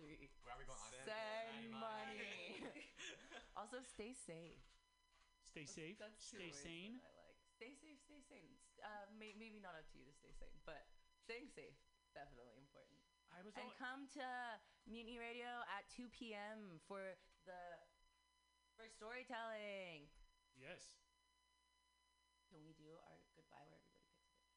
Where 0.00 0.56
are 0.56 0.60
we 0.60 0.64
going? 0.64 0.80
on? 0.80 0.92
Send 1.04 1.76
money. 1.76 2.64
also, 3.60 3.84
stay 3.84 4.16
safe. 4.16 4.64
stay 5.44 5.66
safe, 5.68 5.98
That's 6.00 6.16
two 6.24 6.40
stay 6.40 6.50
sane. 6.50 7.00
I 7.04 7.12
like. 7.20 7.36
Stay 7.60 7.76
safe, 7.76 8.00
stay 8.08 8.20
sane. 8.24 8.56
Uh, 8.80 9.04
may- 9.20 9.36
maybe 9.36 9.60
not 9.60 9.76
up 9.76 9.84
to 9.92 10.00
you 10.00 10.08
to 10.08 10.14
stay 10.16 10.32
sane, 10.32 10.56
but 10.64 10.88
staying 11.20 11.52
safe 11.52 11.76
definitely 12.16 12.56
important. 12.56 12.96
I 13.30 13.44
was 13.44 13.52
And 13.60 13.68
come 13.76 14.08
to 14.18 14.26
Mutiny 14.88 15.20
Radio 15.20 15.62
at 15.70 15.84
2 15.92 16.08
p.m. 16.10 16.80
for 16.88 17.14
the 17.44 17.60
for 18.74 18.88
storytelling. 18.88 20.08
yes. 20.56 20.96
Can 22.48 22.64
we 22.66 22.72
do 22.74 22.90
our 23.06 23.20
goodbye 23.36 23.62
where 23.70 23.78
everybody 23.78 24.10
picks 24.10 24.26
a 24.26 24.34
pitch? 24.34 24.50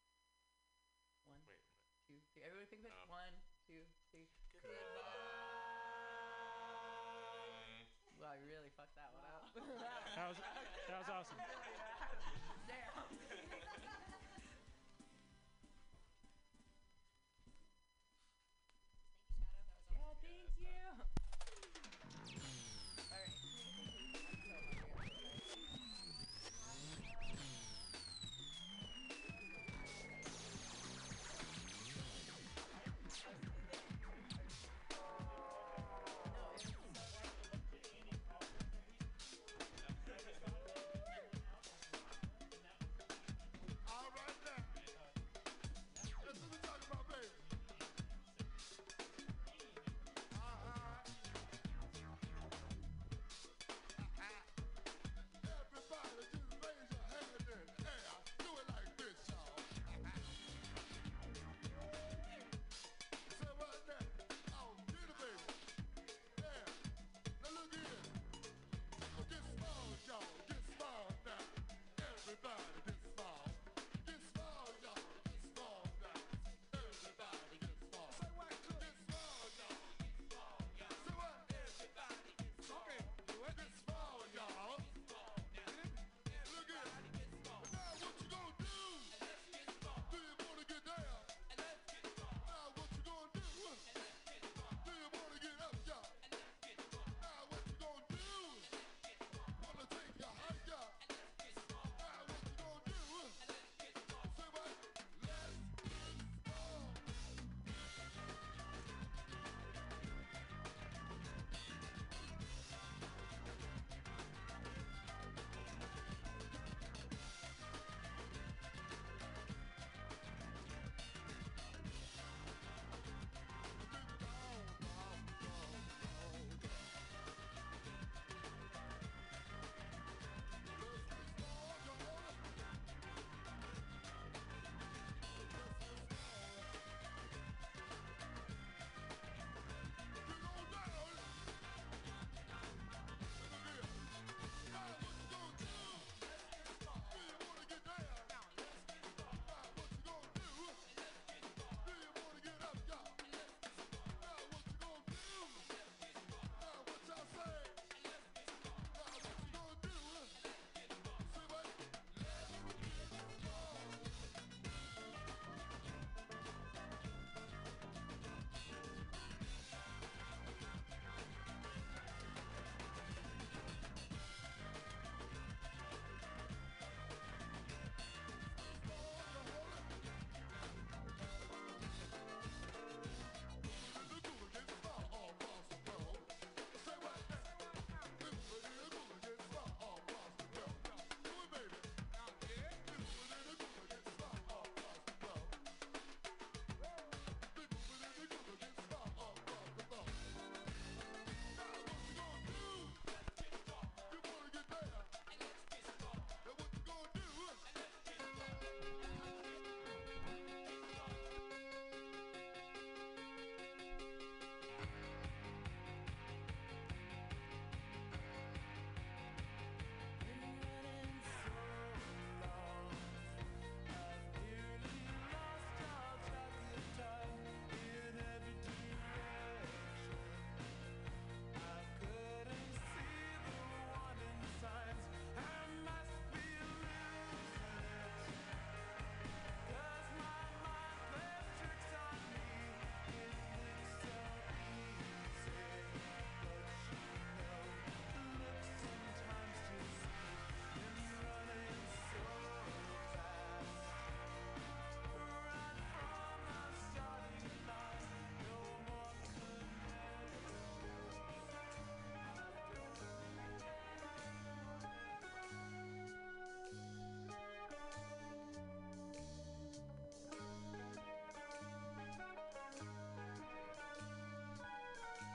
One, 1.30 1.38
Wait. 1.46 1.62
two, 2.08 2.18
three. 2.34 2.42
Everybody 2.42 2.66
pick 2.74 2.80
a 2.82 2.90
pitch. 2.90 2.98
Um, 3.06 3.12
One, 3.14 3.36
two, 3.70 3.86
that 9.56 9.62
was 10.30 10.38
that 10.90 10.98
was 11.00 11.10
awesome. 11.10 11.38
yeah, 20.60 20.98
thank 20.98 21.18
you. 21.18 21.23